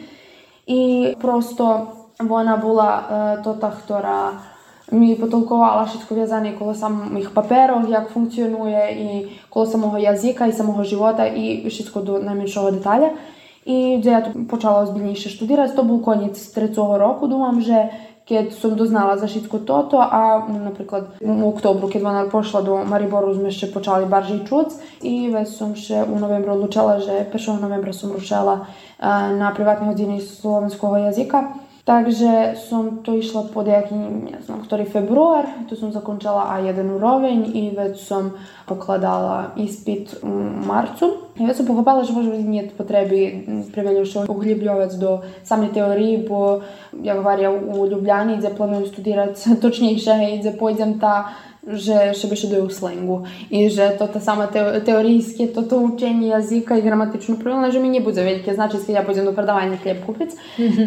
I 0.68 1.14
prosto 1.22 1.88
ona 2.30 2.58
була 2.58 3.04
uh, 3.38 3.44
to 3.44 3.54
ta, 3.54 3.72
ktorá 3.72 4.32
mi 4.92 5.16
потолкувала 5.16 5.86
všetko 5.86 6.16
в'язане 6.16 6.54
коло 6.54 6.74
самих 6.74 7.34
паперів, 7.34 7.90
як 7.90 8.10
функціонує, 8.10 8.92
і 8.92 9.28
коло 9.50 9.66
самого 9.66 9.98
язика, 9.98 10.46
і 10.46 10.52
самого 10.52 10.84
живота, 10.84 11.26
і 11.26 11.68
všetko 11.68 12.02
до 12.02 12.20
найменшого 12.20 12.72
деталя. 12.72 13.10
І 13.66 14.00
де 14.04 14.10
я 14.10 14.34
почала 14.50 14.84
озбільніше 14.84 15.30
штудувати, 15.30 15.74
то 15.76 15.84
був 15.84 16.04
конець 16.04 16.48
третього 16.48 16.98
року, 16.98 17.28
думам, 17.28 17.62
že 17.62 17.90
keď 18.26 18.58
som 18.58 18.74
doznala 18.74 19.22
za 19.22 19.30
všetko 19.30 19.70
toto 19.70 20.02
a 20.02 20.50
no, 20.50 20.58
napríklad 20.66 21.22
u 21.22 21.46
oktobru, 21.46 21.86
keď 21.86 22.02
ona 22.02 22.24
pošla 22.26 22.66
do 22.66 22.82
Mariboru, 22.82 23.30
sme 23.38 23.54
ešte 23.54 23.70
počali 23.70 24.10
bardziej 24.10 24.50
čuť 24.50 24.68
i 25.06 25.30
već 25.30 25.48
som 25.54 25.78
še 25.78 26.02
u 26.10 26.18
novembru 26.18 26.58
odlučala, 26.58 27.06
že 27.06 27.30
1. 27.30 27.62
novembra 27.62 27.94
som 27.94 28.10
rušala 28.10 28.66
uh, 28.66 29.30
na 29.30 29.54
privatnej 29.54 29.94
hodini 29.94 30.18
slovenského 30.26 31.14
jazyka. 31.14 31.65
Takže 31.86 32.58
som 32.58 33.06
to 33.06 33.14
išla 33.14 33.54
pod 33.54 33.70
jaký, 33.70 33.94
neznam, 33.94 34.66
ktorý 34.66 34.90
február, 34.90 35.46
tu 35.70 35.78
som 35.78 35.94
zakončala 35.94 36.50
a 36.50 36.58
jeden 36.58 36.98
úroveň 36.98 37.46
i 37.54 37.78
veď 37.78 37.94
som 38.02 38.34
pokladala 38.66 39.54
ispit 39.54 40.18
v 40.18 40.66
marcu. 40.66 41.30
I 41.38 41.46
som 41.54 41.70
pochopila, 41.70 42.02
že 42.02 42.18
možno 42.18 42.42
nie 42.42 42.66
potreby 42.74 43.46
preveľušo 43.70 44.26
uhlibľovať 44.26 44.92
do 44.98 45.22
samej 45.46 45.78
teórii, 45.78 46.26
bo 46.26 46.66
ja 47.06 47.22
hovoria 47.22 47.54
u 47.54 47.86
Ljubljani, 47.86 48.42
kde 48.42 48.58
plánujem 48.58 48.90
studirať 48.90 49.34
točnejšie, 49.64 50.42
kde 50.42 50.58
pôjdem 50.58 50.98
tá 50.98 51.38
ta 51.65 51.65
že 51.65 52.17
še 52.17 52.29
bi 52.29 52.37
še 52.41 52.49
doju 52.49 52.73
slengu 52.73 53.29
i 53.53 53.69
že 53.69 53.93
to 54.01 54.09
ta 54.09 54.21
sama 54.21 54.49
teo, 54.49 54.81
teorijske, 54.81 55.53
to 55.53 55.63
to 55.63 55.77
učenje 55.77 56.33
jazika 56.33 56.77
i 56.77 56.83
gramatično 56.83 57.37
pravilno, 57.37 57.71
že 57.71 57.79
mi 57.79 57.89
не 57.89 58.01
буде 58.01 58.25
велике 58.25 58.55
значить, 58.55 58.89
я 58.89 59.03
пойдем 59.03 59.25
до 59.25 59.33
продавання 59.33 59.77
хліб 59.77 60.07
купити. 60.07 60.37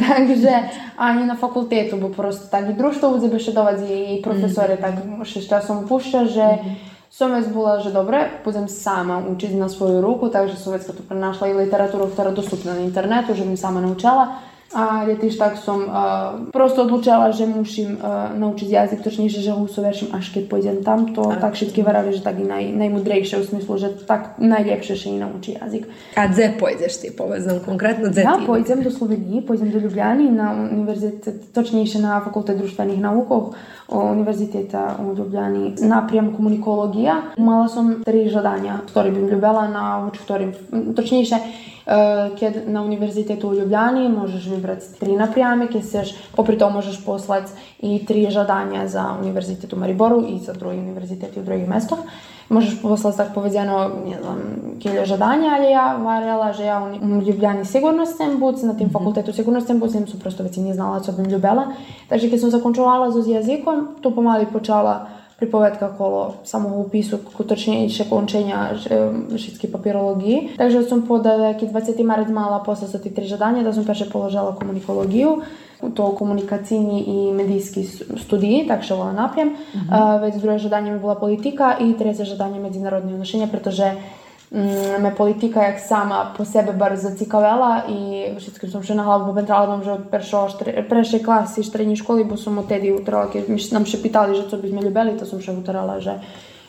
Takže 0.08 0.54
ani 0.98 1.26
na 1.26 1.36
fakultetu, 1.36 1.98
bo 1.98 2.10
prosto 2.10 2.48
tak 2.48 2.70
i 2.70 2.74
društvo 2.74 3.10
bude 3.10 3.28
bi 3.28 3.40
še 3.40 3.54
dovadzi 3.54 4.18
i 4.18 4.22
profesori 4.22 4.78
tak 4.82 4.98
še 5.24 5.42
s 5.42 5.50
časom 5.50 5.88
pušća, 5.88 6.26
že 6.26 6.48
som 7.14 7.32
već 7.32 7.54
bila, 7.54 7.78
že 7.80 7.94
dobre, 7.94 8.42
budem 8.46 8.68
sama 8.68 9.22
učiti 9.22 9.54
na 9.54 9.70
svoju 9.70 10.02
ruku, 10.02 10.30
takže 10.30 10.58
som 10.58 10.74
već 10.74 10.90
tu 10.90 11.04
prenašla 11.06 11.48
i 11.48 11.54
literaturu, 11.54 12.10
ktorá 12.10 12.34
dostupna 12.34 12.74
na 12.74 12.82
internetu, 12.82 13.38
že 13.38 13.46
mi 13.46 13.58
a 14.69 15.09
ja 15.09 15.17
tiež 15.17 15.41
tak 15.41 15.57
som 15.57 15.89
uh, 15.89 15.97
prosto 16.53 16.85
odlučala, 16.85 17.33
že 17.33 17.49
musím 17.49 17.97
uh, 17.97 18.37
naučiť 18.37 18.69
jazyk, 18.69 19.01
točnejšie, 19.01 19.41
že 19.41 19.53
ho 19.57 19.65
usoverším, 19.65 20.13
až 20.13 20.29
keď 20.29 20.45
pôjdem 20.45 20.85
tamto. 20.85 21.25
Ano. 21.25 21.41
Tak 21.41 21.57
všetky 21.57 21.81
varali, 21.81 22.13
že 22.13 22.21
taký 22.21 22.45
naj, 22.45 22.77
najmudrejšie 22.77 23.41
v 23.41 23.49
smyslu, 23.49 23.81
že 23.81 23.89
tak 24.05 24.37
najlepšie 24.37 24.93
sa 24.93 25.09
naučí 25.09 25.57
jazyk. 25.57 25.89
A 26.21 26.29
kde 26.29 26.53
pôjdeš 26.61 27.01
ty, 27.01 27.09
povedz 27.09 27.49
nám 27.49 27.65
Ja 28.29 28.37
pôjdem 28.45 28.85
do 28.85 28.93
Slovenii, 28.93 29.41
pôjdem 29.41 29.73
do 29.73 29.81
Ljubljany 29.81 30.29
na 30.29 30.53
univerzitet, 30.53 31.49
točnejšie 31.57 32.05
na 32.05 32.21
fakulte 32.21 32.53
družstvených 32.53 33.01
naukov. 33.01 33.57
Univerziteta 33.89 34.97
u 35.01 35.15
Ljubljani 35.15 35.75
naprijam 35.81 36.37
komunikologija. 36.37 37.23
Mala 37.37 37.69
sam 37.69 38.03
tri 38.05 38.29
žadanja, 38.29 38.81
ktoré 38.93 39.11
bym 39.11 39.29
ljubela 39.29 39.69
na 39.69 39.85
uč 40.09 40.21
ktorým, 40.21 40.53
točnejšie, 40.97 41.37
e, 41.37 41.45
keď 42.37 42.69
na 42.69 42.83
univerzitetu 42.83 43.49
u 43.49 43.55
Ljubljani 43.55 44.09
možeš 44.09 44.47
vybrati 44.53 45.01
tri 45.01 45.17
naprijame, 45.17 45.69
keď 45.73 45.83
chceš, 45.83 46.15
popri 46.37 46.59
tom 46.59 46.73
možeš 46.73 47.01
poslati 47.05 47.53
i 47.81 48.05
tri 48.05 48.29
žadanja 48.31 48.89
za 48.89 49.17
univerzitet 49.21 49.73
u 49.73 49.77
Mariboru 49.77 50.25
i 50.29 50.39
za 50.39 50.53
drugi 50.53 50.79
univerziteti 50.79 51.41
u 51.41 51.45
drugih 51.45 51.69
mestах. 51.69 51.99
Možeš 52.49 52.83
poslati, 52.83 53.17
tak 53.17 53.35
povedeno, 53.35 53.91
ne 54.07 54.23
znam, 54.23 54.39
žadanja, 55.05 55.51
ali 55.59 55.71
ja 55.71 55.97
varjela, 55.97 56.53
že 56.53 56.65
ja 56.65 56.93
u 57.03 57.21
Ljubljani 57.21 57.65
sigurno 57.65 58.03
mhm. 58.03 58.13
sem 58.17 58.39
buc, 58.41 58.63
na 58.63 58.75
tim 58.75 58.91
fakultetu 58.91 59.33
sigurno 59.33 59.61
sem 59.61 59.79
buc, 59.79 59.93
sem 59.93 60.07
su 60.07 60.19
prosto 60.19 60.43
većini 60.43 60.75
znala, 60.75 61.01
co 61.01 61.13
bim 61.13 61.27
ljubela. 61.27 61.67
Takže, 62.09 62.31
kad 62.31 62.41
sam 62.41 62.51
zakončovala 62.51 63.11
z 63.11 63.29
jezikom, 63.29 63.89
to 64.01 64.11
pomali 64.15 64.47
počala 64.53 65.07
pripovedka 65.39 65.95
kolo 65.99 66.35
samoupisu, 66.45 67.19
točnije 67.49 67.89
še 67.95 68.09
končenja 68.11 68.73
šitski 69.39 69.71
papirologiji. 69.71 70.57
Takže 70.59 70.83
sam 70.83 71.05
po 71.07 71.21
20 71.23 72.03
marec 72.05 72.29
mala 72.35 72.59
poslati 72.67 73.15
tri 73.15 73.27
žadanja, 73.27 73.63
da 73.63 73.73
sam 73.73 73.87
peše 73.87 74.09
pa 74.09 74.19
položala 74.19 74.57
komunikologiju 74.59 75.37
to 75.95 76.15
komunikacijni 76.15 77.05
i 77.07 77.33
medijski 77.33 77.85
s- 77.85 78.03
studiji, 78.17 78.65
tak 78.69 78.83
što 78.83 78.97
vola 78.97 79.13
naprijem. 79.13 79.53
A, 79.91 80.17
već 80.17 80.35
druge 80.35 80.59
žadanje 80.59 80.93
mi 80.93 80.99
bila 80.99 81.15
politika 81.15 81.77
i 81.81 81.99
treće 81.99 82.25
žadanje 82.25 82.61
međunarodne 82.61 83.13
odnošenja, 83.13 83.47
pretože 83.47 83.93
mm, 84.51 84.59
me 85.03 85.15
politika 85.15 85.63
jak 85.63 85.81
sama 85.81 86.35
po 86.37 86.45
sebe 86.45 86.73
bar 86.73 86.97
zacikavela 86.97 87.83
i 87.89 88.25
všetkým 88.39 88.71
som 88.71 88.83
še 88.83 88.95
na 88.95 89.03
hlavu 89.03 89.27
popentrala, 89.27 89.67
mám, 89.67 89.83
že 89.85 89.95
štre, 90.49 90.89
prešej 90.89 91.23
klasy, 91.23 91.63
štrední 91.63 91.97
školy, 91.97 92.25
bo 92.25 92.37
som 92.37 92.59
odtedy 92.59 92.93
utrala, 92.93 93.31
keď 93.31 93.49
nám 93.73 93.87
še 93.87 94.03
pýtali, 94.03 94.35
že 94.35 94.51
co 94.51 94.57
by 94.57 94.69
sme 94.69 94.81
ľubeli, 94.83 95.19
to 95.19 95.27
som 95.27 95.39
še 95.41 95.53
utrala, 95.53 96.01
že 96.01 96.19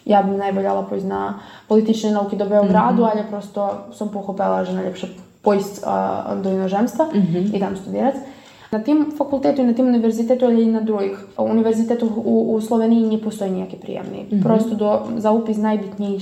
ja 0.06 0.22
by 0.22 0.38
najvoljela 0.38 0.84
pojsť 0.90 1.06
na 1.08 1.42
politične 1.68 2.12
nauky 2.14 2.38
do 2.38 2.46
Beogradu, 2.46 3.06
ale 3.06 3.26
prosto 3.30 3.90
som 3.94 4.10
pochopila, 4.10 4.66
že 4.66 4.74
najlepše 4.74 5.08
pojsť 5.42 5.74
a, 5.84 5.94
do 6.42 6.50
inozemstva 6.52 7.10
i 7.54 7.58
tam 7.60 7.78
studirati 7.78 8.39
na 8.72 8.80
tim 8.80 9.06
fakultetu 9.18 9.62
i 9.62 9.66
na 9.66 9.74
tim 9.74 9.88
univerzitetu 9.88 10.46
ali 10.46 10.64
i 10.64 10.72
na 10.72 10.82
drugih. 10.82 11.18
Univerzitetu 11.38 12.12
u, 12.26 12.62
Sloveniji 12.62 13.10
ne 13.10 13.22
postoji 13.22 13.52
nijaki 13.52 13.76
prijemni. 13.76 14.26
Mhm. 14.32 14.42
Prosto 14.44 15.06
za 15.18 15.32
upis 15.32 15.58
najbitnije 15.58 16.20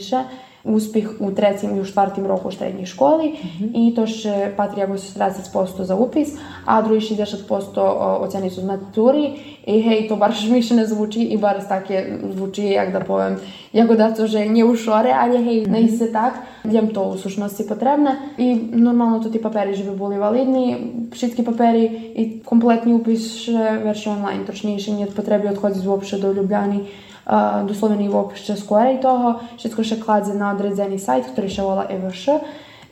najbitніше 0.67 0.67
успіх 0.67 1.17
у 1.21 1.31
третім 1.31 1.77
і 1.77 1.81
у 1.81 1.85
четвертім 1.85 2.27
року 2.27 2.53
середньої 2.53 2.87
школи, 2.87 3.33
і 3.75 3.93
тож 3.97 4.27
е, 4.27 4.53
патрія 4.57 4.87
30% 4.87 5.85
за 5.85 5.97
upis, 5.97 6.29
а 6.65 6.83
другий 6.83 7.01
60% 7.01 7.81
о, 7.81 8.21
оцінюють 8.23 8.55
з 8.55 8.65
матури, 8.65 9.31
і 9.67 9.81
гей, 9.81 10.09
то 10.09 10.17
барш 10.17 10.49
міше 10.49 10.75
не 10.75 10.87
звучить, 10.87 11.33
і 11.33 11.37
барш 11.37 11.65
таке 11.65 12.19
звучить, 12.37 12.65
як 12.65 12.93
да 12.93 13.01
повем, 13.01 13.37
як 13.73 13.97
да 13.97 14.11
то 14.11 14.25
вже 14.25 14.45
не 14.45 14.65
у 14.65 14.77
шоре, 14.77 15.17
але 15.21 15.39
гей, 15.39 15.67
не 15.67 15.81
ісе 15.81 16.07
так, 16.07 16.35
їм 16.65 16.89
то 16.89 17.11
у 17.11 17.17
сущності 17.17 17.65
потрібне, 17.65 18.19
і 18.39 18.55
нормально 18.55 19.21
то 19.25 19.31
ті 19.31 19.39
папери, 19.39 19.75
щоб 19.75 19.97
були 19.97 20.19
валідні, 20.19 20.77
всі 21.13 21.43
папери, 21.43 21.91
і 22.17 22.25
компletний 22.25 22.95
upis 22.95 23.19
ще 23.19 23.81
верші 23.85 24.11
онлайн, 24.11 24.45
точніше, 24.47 24.93
нет 24.93 25.15
потреби 25.15 25.49
відходити 25.49 25.81
взагалі 25.81 26.23
до 26.23 26.41
Любляни, 26.43 26.75
uh, 26.75 26.87
do 27.68 27.74
Slovenije 27.76 28.08
uopšte 28.08 28.56
skore 28.56 28.96
i 28.96 29.02
toho. 29.04 29.44
Všetko 29.60 29.82
še 29.84 29.98
kladze 30.00 30.32
na 30.32 30.56
odredzeni 30.56 30.96
sajt, 30.96 31.36
ktorý 31.36 31.48
še 31.52 31.64
volá 31.64 31.84
EVŠ. 31.92 32.40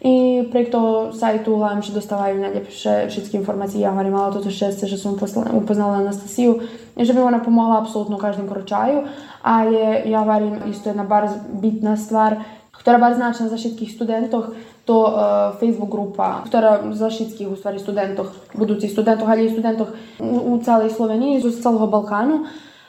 І 0.06 0.46
prek 0.54 0.70
toho 0.70 1.16
sajtu 1.18 1.56
hlavám, 1.56 1.82
že 1.82 1.96
dostávajú 1.96 2.38
najlepšie 2.38 3.10
všetky 3.10 3.42
informácie. 3.42 3.82
Ja 3.82 3.90
hovorím, 3.90 4.20
ale 4.20 4.38
toto 4.38 4.54
šťastie, 4.54 4.86
že 4.86 5.02
som 5.02 5.18
upoznala 5.18 6.04
Anastasiu, 6.04 6.62
že 6.94 7.10
by 7.10 7.26
ona 7.26 7.42
pomohla 7.42 7.82
apsolutno 7.82 8.22
každým 8.22 8.46
kročaju, 8.46 9.10
ale 9.42 10.06
ja 10.06 10.22
hovorím, 10.22 10.70
isto 10.70 10.94
jedna 10.94 11.10
bar 11.10 11.26
bitna 11.50 11.98
stvar, 11.98 12.38
ktorá 12.76 13.02
bar 13.02 13.18
značná 13.18 13.50
za 13.50 13.58
všetkých 13.58 13.98
studentoch, 13.98 14.54
to 14.86 15.10
uh, 15.10 15.58
Facebook 15.58 15.90
grupa, 15.90 16.46
ktorá 16.46 16.86
za 16.94 17.10
všetkých 17.10 17.50
u 17.50 17.58
stvari 17.58 17.82
studentoch, 17.82 18.30
budúcich 18.54 18.94
studentoch, 18.94 19.26
ali 19.26 19.50
i 19.50 19.54
studentoch 19.58 19.90
u, 20.22 20.54
u 20.54 20.62
celej 20.62 20.94
Sloveniji, 20.94 21.42
z 21.42 21.58
celého 21.58 21.90
Balkánu. 21.90 22.46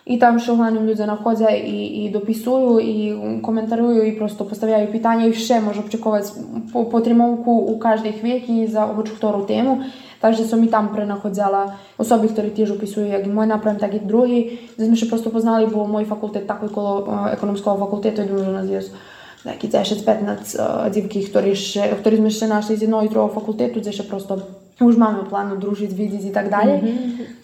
I 0.06 0.18
tam 0.18 0.38
što 0.38 0.54
uglavnom 0.54 0.86
ljudi 0.86 1.06
naходя 1.06 1.50
i, 1.50 2.06
i 2.06 2.10
dopisuju 2.10 2.78
i 2.80 3.14
komentaruju 3.42 4.06
i 4.06 4.16
prosto 4.18 4.48
postavljaju 4.48 4.92
pitanja 4.92 5.26
i 5.26 5.30
vše 5.30 5.60
može 5.60 5.80
očekovati 5.80 6.28
po, 6.72 6.84
po 6.90 7.00
trimovku 7.00 7.50
u 7.50 7.78
každej 7.78 8.12
chvíľky 8.22 8.70
za 8.70 8.86
oboč 8.86 9.10
ktorú 9.18 9.46
tému. 9.50 9.82
Takže 10.22 10.46
som 10.46 10.62
i 10.64 10.70
tam 10.70 10.94
prenachodzala 10.94 11.76
osoby, 11.98 12.30
ktorí 12.30 12.54
tiež 12.54 12.78
upisujú 12.78 13.04
jak 13.04 13.26
môj 13.26 13.50
nápravim, 13.50 13.82
tak 13.82 13.94
i 13.94 14.00
druhý. 14.00 14.62
Kde 14.78 14.86
sme 14.88 14.96
še 14.96 15.10
prosto 15.10 15.28
poznali, 15.34 15.66
bo 15.66 15.84
môj 15.90 16.06
fakultet 16.06 16.46
tako 16.46 16.70
okolo 16.70 16.92
uh, 17.02 17.04
ekonomského 17.34 17.76
fakultetu 17.76 18.22
je 18.22 18.30
duže 18.30 18.50
nás 18.54 18.70
jest 18.70 18.94
10-15 19.46 20.58
uh, 20.58 20.90
dívky, 20.90 21.22
ktorí, 21.22 21.54
še, 21.54 21.98
ktorí 22.02 22.18
sme 22.18 22.30
ešte 22.30 22.46
našli 22.50 22.74
z 22.78 22.82
jedného 22.86 23.06
i 23.06 23.10
druhého 23.10 23.30
fakultetu, 23.30 23.78
kde 23.78 23.92
še 23.94 24.02
prosto 24.02 24.38
už 24.81 24.97
máme 24.97 25.21
u 25.21 25.29
planu 25.29 25.61
družiť, 25.61 25.93
vidieť 25.93 26.23
i 26.29 26.33
tak 26.33 26.49
dalje. 26.49 26.81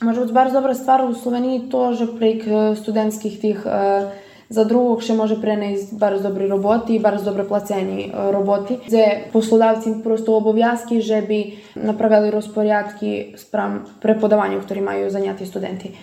Može 0.02 0.26
biti 0.26 0.34
bar 0.34 0.52
dobra 0.52 0.74
stvar 0.74 1.06
u 1.06 1.14
Sloveniji 1.14 1.70
to, 1.70 1.94
že 1.94 2.06
prek 2.18 2.42
eh, 2.48 2.76
studentskih 2.76 3.34
tih 3.40 3.58
eh, 3.66 4.10
za 4.50 4.64
drugog 4.64 5.04
še 5.04 5.14
može 5.14 5.38
prenesti 5.42 5.96
bar 6.00 6.18
dobri 6.24 6.48
roboti 6.48 6.96
i 6.96 7.04
bar 7.04 7.20
dobre 7.22 7.44
placeni 7.44 8.10
eh, 8.10 8.32
roboti. 8.32 8.80
Gdje 8.88 9.30
poslodavci 9.34 10.02
prosto 10.04 10.38
obovязки, 10.38 11.02
že 11.02 11.22
bi 11.22 11.62
napravili 11.76 12.34
rozporiadki 12.34 13.38
spram 13.38 13.86
prepodavanja, 14.02 14.58
ktorý 14.64 14.82
majú 14.82 15.10
zaňatí 15.10 15.46
studenti. 15.46 15.94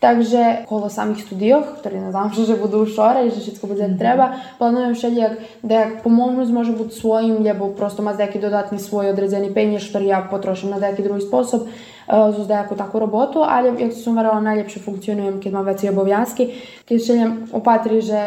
Takže 0.00 0.68
kolo 0.68 0.90
samych 0.90 1.24
studiów, 1.24 1.80
które 1.80 2.00
nadam 2.00 2.28
že 2.28 2.56
budú 2.56 2.84
budu 2.84 2.86
wczoraj, 2.92 3.30
że 3.30 3.40
wszystko 3.40 3.66
będzie 3.66 3.82
jak 3.82 3.92
mhm. 3.92 3.98
treba, 3.98 4.32
plánujem 4.58 4.90
jeszcze 4.90 5.10
da 5.64 5.74
jak 5.74 6.02
po 6.02 6.08
možnosti 6.10 6.54
može 6.54 6.72
biti 6.72 6.94
svojim, 6.94 7.42
lebo 7.42 7.68
prosto 7.68 8.02
mať 8.02 8.18
nejaký 8.18 8.38
dodatný 8.38 8.78
svoj 8.78 9.10
odredzeni 9.10 9.48
penješ, 9.48 9.88
ktorý 9.88 10.06
ja 10.06 10.20
potrošim 10.20 10.70
na 10.70 10.78
nejaký 10.78 11.02
druhý 11.02 11.24
spôsob, 11.24 11.64
uh, 11.64 12.28
e, 12.28 12.44
za 12.44 12.62
neku 12.62 12.74
takvu 12.76 12.98
robotu, 13.00 13.40
ale 13.42 13.72
jak 13.80 13.92
som 13.92 14.14
varala 14.14 14.40
najlepšie 14.40 14.84
funkcionujem, 14.84 15.40
keď 15.40 15.50
mám 15.52 15.64
veci 15.64 15.88
obovjanski, 15.88 16.44
keď 16.84 16.96
želim 17.00 17.30
opatriti, 17.52 18.12
že 18.12 18.20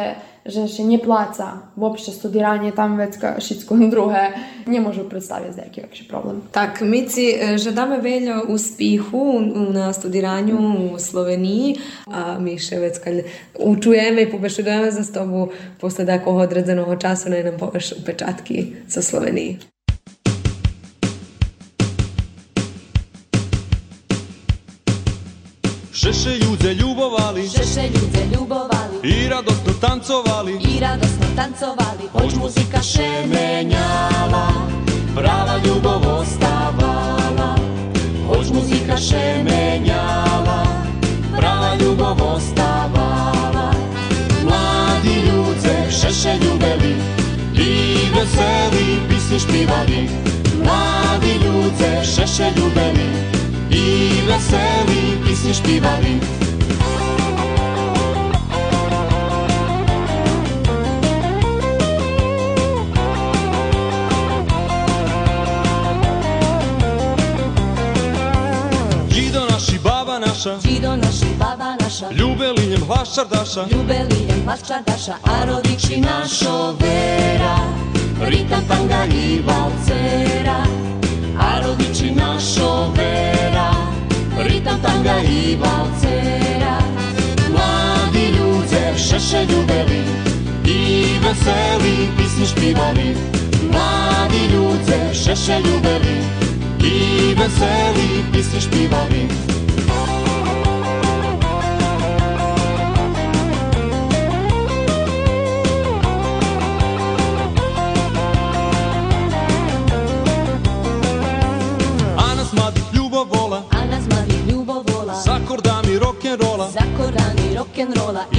женщин 0.46 0.88
не 0.88 0.98
плаца 0.98 1.48
вопшто 1.76 2.12
студирање 2.12 2.72
там 2.76 2.98
вецка 2.98 3.36
шицко 3.42 3.76
друге 3.76 4.38
не 4.66 4.80
може 4.80 5.04
представити 5.04 5.54
за 5.54 5.62
які 5.62 5.82
векші 5.82 6.04
проблем. 6.04 6.42
Так, 6.52 6.82
ми 6.82 7.02
ці 7.02 7.58
жадаме 7.58 7.98
вельо 7.98 8.42
успіху 8.42 9.40
на 9.74 9.94
студиранju 9.94 10.94
у 10.94 11.00
Словенії, 11.00 11.80
а 12.06 12.40
ми 12.40 12.58
ще 12.58 12.80
вецка 12.80 13.12
учуємо 13.56 14.20
і 14.20 14.26
побешедуємо 14.26 14.92
за 14.92 15.04
з 15.04 15.10
тобою 15.10 15.52
після 15.82 16.06
такого 16.06 16.40
одредзеного 16.40 16.96
часу, 16.96 17.30
не 17.30 17.44
нам 17.44 17.58
повеш 17.58 17.92
у 17.92 18.02
печатки 18.02 18.68
за 18.88 19.02
Словенії. 19.02 19.60
Šeše 26.10 26.38
ljude 26.38 26.74
ljubovali. 26.74 27.50
Šeše 27.50 27.82
ljude 27.82 28.26
ljubovali. 28.34 28.98
I 29.04 29.30
radosno 29.30 29.74
tancovali. 29.82 30.54
I 30.54 30.80
radosno 30.80 31.26
tancovali. 31.36 32.04
Hoć 32.12 32.34
muzika 32.36 32.82
še 32.82 33.10
menjala 33.28 34.48
Prava 35.16 35.60
ljubav 35.66 36.02
ostavala. 36.20 37.56
Hoć 38.28 38.50
muzika 38.54 38.98
še 38.98 39.44
menjala 39.44 40.66
Prava 41.38 41.76
ljubav 41.82 42.18
ostavala. 42.36 43.74
Mladi 44.44 45.16
ljude 45.30 45.92
šeše 45.92 46.34
ljubeli 46.42 46.96
I 47.54 47.98
veseli 48.16 49.00
pismi 49.10 49.40
špivali. 49.40 50.10
Mladi 50.66 51.34
ljude 51.46 52.06
šeše 52.06 52.52
ljubeli 52.58 53.39
i 53.72 54.12
veseli 54.28 55.18
pisnie 55.28 55.54
śpiewali. 55.54 56.20
Dzido 69.10 69.46
nasi, 69.46 69.80
baba 69.80 70.20
nasza, 70.20 70.58
Dzido 70.58 70.98
nasi, 70.98 71.26
baba 71.40 71.76
nasza, 71.76 72.12
Ljube 72.12 72.54
linjem 72.54 72.84
vas 72.88 73.16
čardaša, 73.16 73.68
Ljube 73.72 74.00
linjem 74.10 74.46
vas 74.46 74.68
čardaša, 74.68 75.16
a 75.24 75.46
rodiči 75.46 76.02
našo 76.02 76.76
vera, 76.80 77.58
Ritam 78.22 78.64
tanga 78.68 79.06
i 79.06 79.42
valcera. 79.46 80.64
A 81.40 81.60
našo 82.16 82.92
vera 82.96 83.72
Ritam 84.38 84.82
tanga 84.82 85.22
i 85.24 85.56
valcera. 85.56 86.78
Mladi 87.52 88.26
ljude 88.38 88.98
šeše 88.98 89.46
ljubeli 89.46 90.04
I 90.66 91.06
veseli 91.24 92.10
pismi 92.18 92.46
špivali. 92.46 93.16
Mladi 93.72 94.54
ljude 94.54 95.14
šeše 95.14 95.60
ljubeli 95.60 96.18
I 96.84 97.36
veseli 97.36 98.24
pismi 98.34 98.62
špivali 98.62 99.49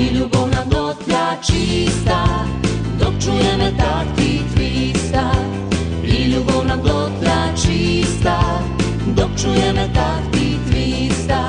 I 0.00 0.14
ljubav 0.14 0.48
nam 0.48 0.68
dotlja 0.68 1.36
čista 1.46 2.46
Dok 3.00 3.14
čuje 3.24 3.56
me 3.58 3.72
takti 3.78 4.40
twista. 4.54 5.30
I 6.04 6.24
ljubav 6.32 6.66
nam 6.66 6.80
dotlja 6.82 7.52
čista 7.62 8.62
Dok 9.06 9.30
čuje 9.42 9.72
me 9.72 9.88
takti 9.94 10.56
twista. 10.68 11.44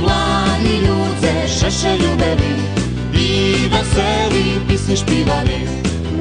Mladi 0.00 0.76
ljude 0.86 1.48
šeše 1.48 1.96
ljubeli 1.98 2.54
I 3.14 3.54
veseli 3.72 4.60
pismi 4.68 4.96
špivali 4.96 5.68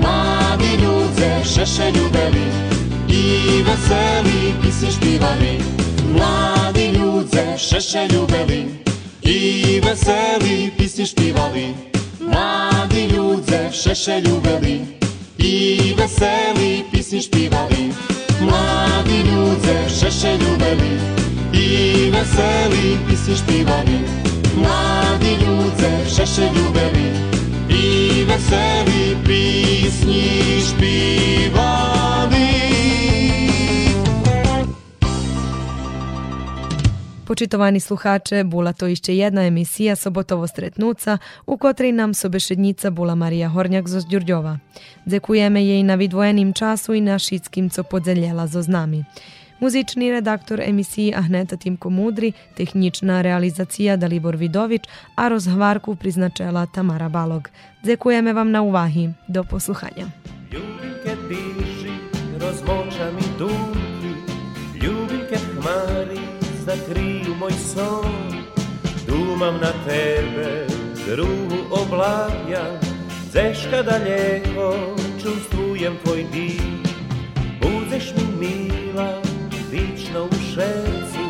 Mladi 0.01 0.71
ljude 0.83 1.43
šeše 1.43 1.91
ljubeli 1.91 2.47
I 3.07 3.63
veseli 3.63 4.53
pismi 4.61 4.91
špivali 4.91 5.59
Mladi 6.13 6.87
ljude 6.87 7.57
šeše 7.57 8.07
ljubeli 8.13 8.80
і 9.31 9.79
веселі 9.79 10.71
пісні 10.77 11.05
співали, 11.05 11.65
мати 12.19 13.07
людзе 13.13 13.69
ще 13.71 13.95
ще 13.95 14.21
любили, 14.21 14.79
і 15.37 15.79
веселі 15.97 16.83
пісні 16.91 17.21
співали, 17.21 17.91
мати 18.41 19.23
людзе 19.23 19.89
ще 19.97 20.11
ще 20.11 20.37
любили, 20.37 20.91
і 21.53 22.09
веселі 22.09 22.97
пісні 23.09 23.35
співали, 23.35 23.99
мати 24.55 25.37
людзе 25.41 25.91
ще 26.13 26.25
ще 26.25 26.51
любили, 26.51 27.15
і 27.69 28.23
веселі 28.23 29.17
пісні 29.27 30.61
співали. 30.61 32.30
Počitovaní 37.31 37.79
sluhače, 37.79 38.43
bola 38.43 38.73
to 38.73 38.91
ešte 38.91 39.15
jedna 39.15 39.47
emisija 39.47 39.95
Sobotovo 39.95 40.47
stretnúca, 40.47 41.17
u 41.47 41.57
kotrej 41.57 41.91
nam 41.91 42.13
sobešednica 42.13 42.89
bola 42.89 43.15
Marija 43.15 43.49
Hornjak 43.49 43.87
zo 43.87 43.99
Zdjurdjova. 43.99 44.57
Dzekujeme 45.05 45.63
jej 45.63 45.83
na 45.83 45.95
vidvojenim 45.95 46.53
času 46.53 46.93
i 46.93 47.01
na 47.01 47.19
šitskim, 47.19 47.69
co 47.69 47.83
podzeljela 47.83 48.47
zo 48.47 48.61
z 48.61 48.67
nami. 48.67 49.03
Muzični 49.59 50.11
redaktor 50.11 50.61
emisiji 50.61 51.13
Ahneta 51.15 51.55
Timko 51.55 51.89
Mudri, 51.89 52.33
tehnična 52.57 53.21
realizacija 53.21 53.95
Dalibor 53.95 54.35
Vidović, 54.35 54.81
a 55.15 55.27
rozhvarku 55.27 55.95
priznačela 55.95 56.65
Tamara 56.65 57.09
Balog. 57.09 57.49
Dzekujeme 57.83 58.33
vam 58.33 58.51
na 58.51 58.61
uvahi. 58.61 59.09
Do 59.27 59.43
posluchania. 59.43 60.05
Ljubim, 63.39 63.80
môj 67.51 67.59
son. 67.75 68.07
Dúmam 69.03 69.59
na 69.59 69.75
tebe, 69.83 70.67
druhu 71.03 71.67
obláviam, 71.67 72.79
zeška 73.31 73.83
daleko, 73.83 74.95
čustvujem 75.19 75.99
tvoj 76.03 76.23
dých. 76.31 76.87
Budeš 77.59 78.15
mi 78.15 78.47
mila, 78.47 79.19
vično 79.67 80.31
u 80.31 80.37
šercu, 80.55 81.23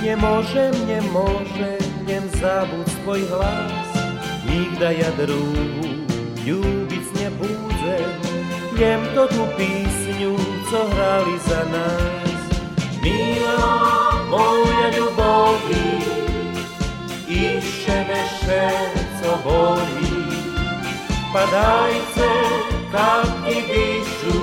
nie 0.00 0.16
možem, 0.16 0.72
nie 0.88 1.00
možem, 1.12 1.80
niem 2.08 2.24
zabud 2.40 2.88
tvoj 3.04 3.20
hlas. 3.28 3.88
Nigda 4.48 4.96
ja 4.96 5.10
druhu 5.20 6.08
ljubic 6.46 7.06
nie 7.20 7.28
budem, 7.36 8.10
niem 8.78 9.00
to 9.12 9.28
tu 9.28 9.44
pisniu, 9.58 10.38
co 10.70 10.78
hrali 10.88 11.36
za 11.44 11.62
nas. 11.68 12.40
Mila, 13.02 14.15
moja 14.30 14.88
ljubovi 14.96 16.00
Iše 17.28 18.04
me 18.08 18.22
šerco 18.40 19.38
boli. 19.44 20.26
Padajce 21.32 22.30
kapki 22.92 23.62
dišu 23.62 24.38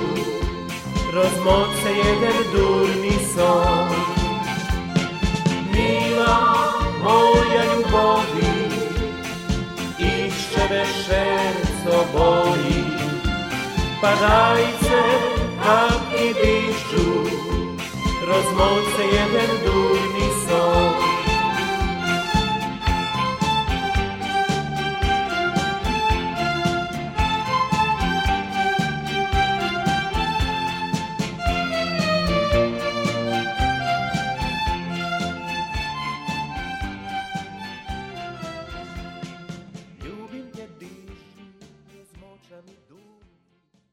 Rozmoce 1.12 1.90
jeden 1.96 2.42
durni 2.52 3.18
son. 3.34 3.88
Mila 5.72 6.38
moja 7.02 7.64
ljubovi 7.64 8.68
Iše 9.98 10.68
me 10.70 10.84
šerco 10.84 12.04
boli. 12.12 12.84
Padajce 14.00 15.02
kapki 15.62 16.34
razmoc 18.22 18.84
se 18.96 19.04
je 19.16 19.24
verduni 19.32 20.28
sok. 20.46 21.23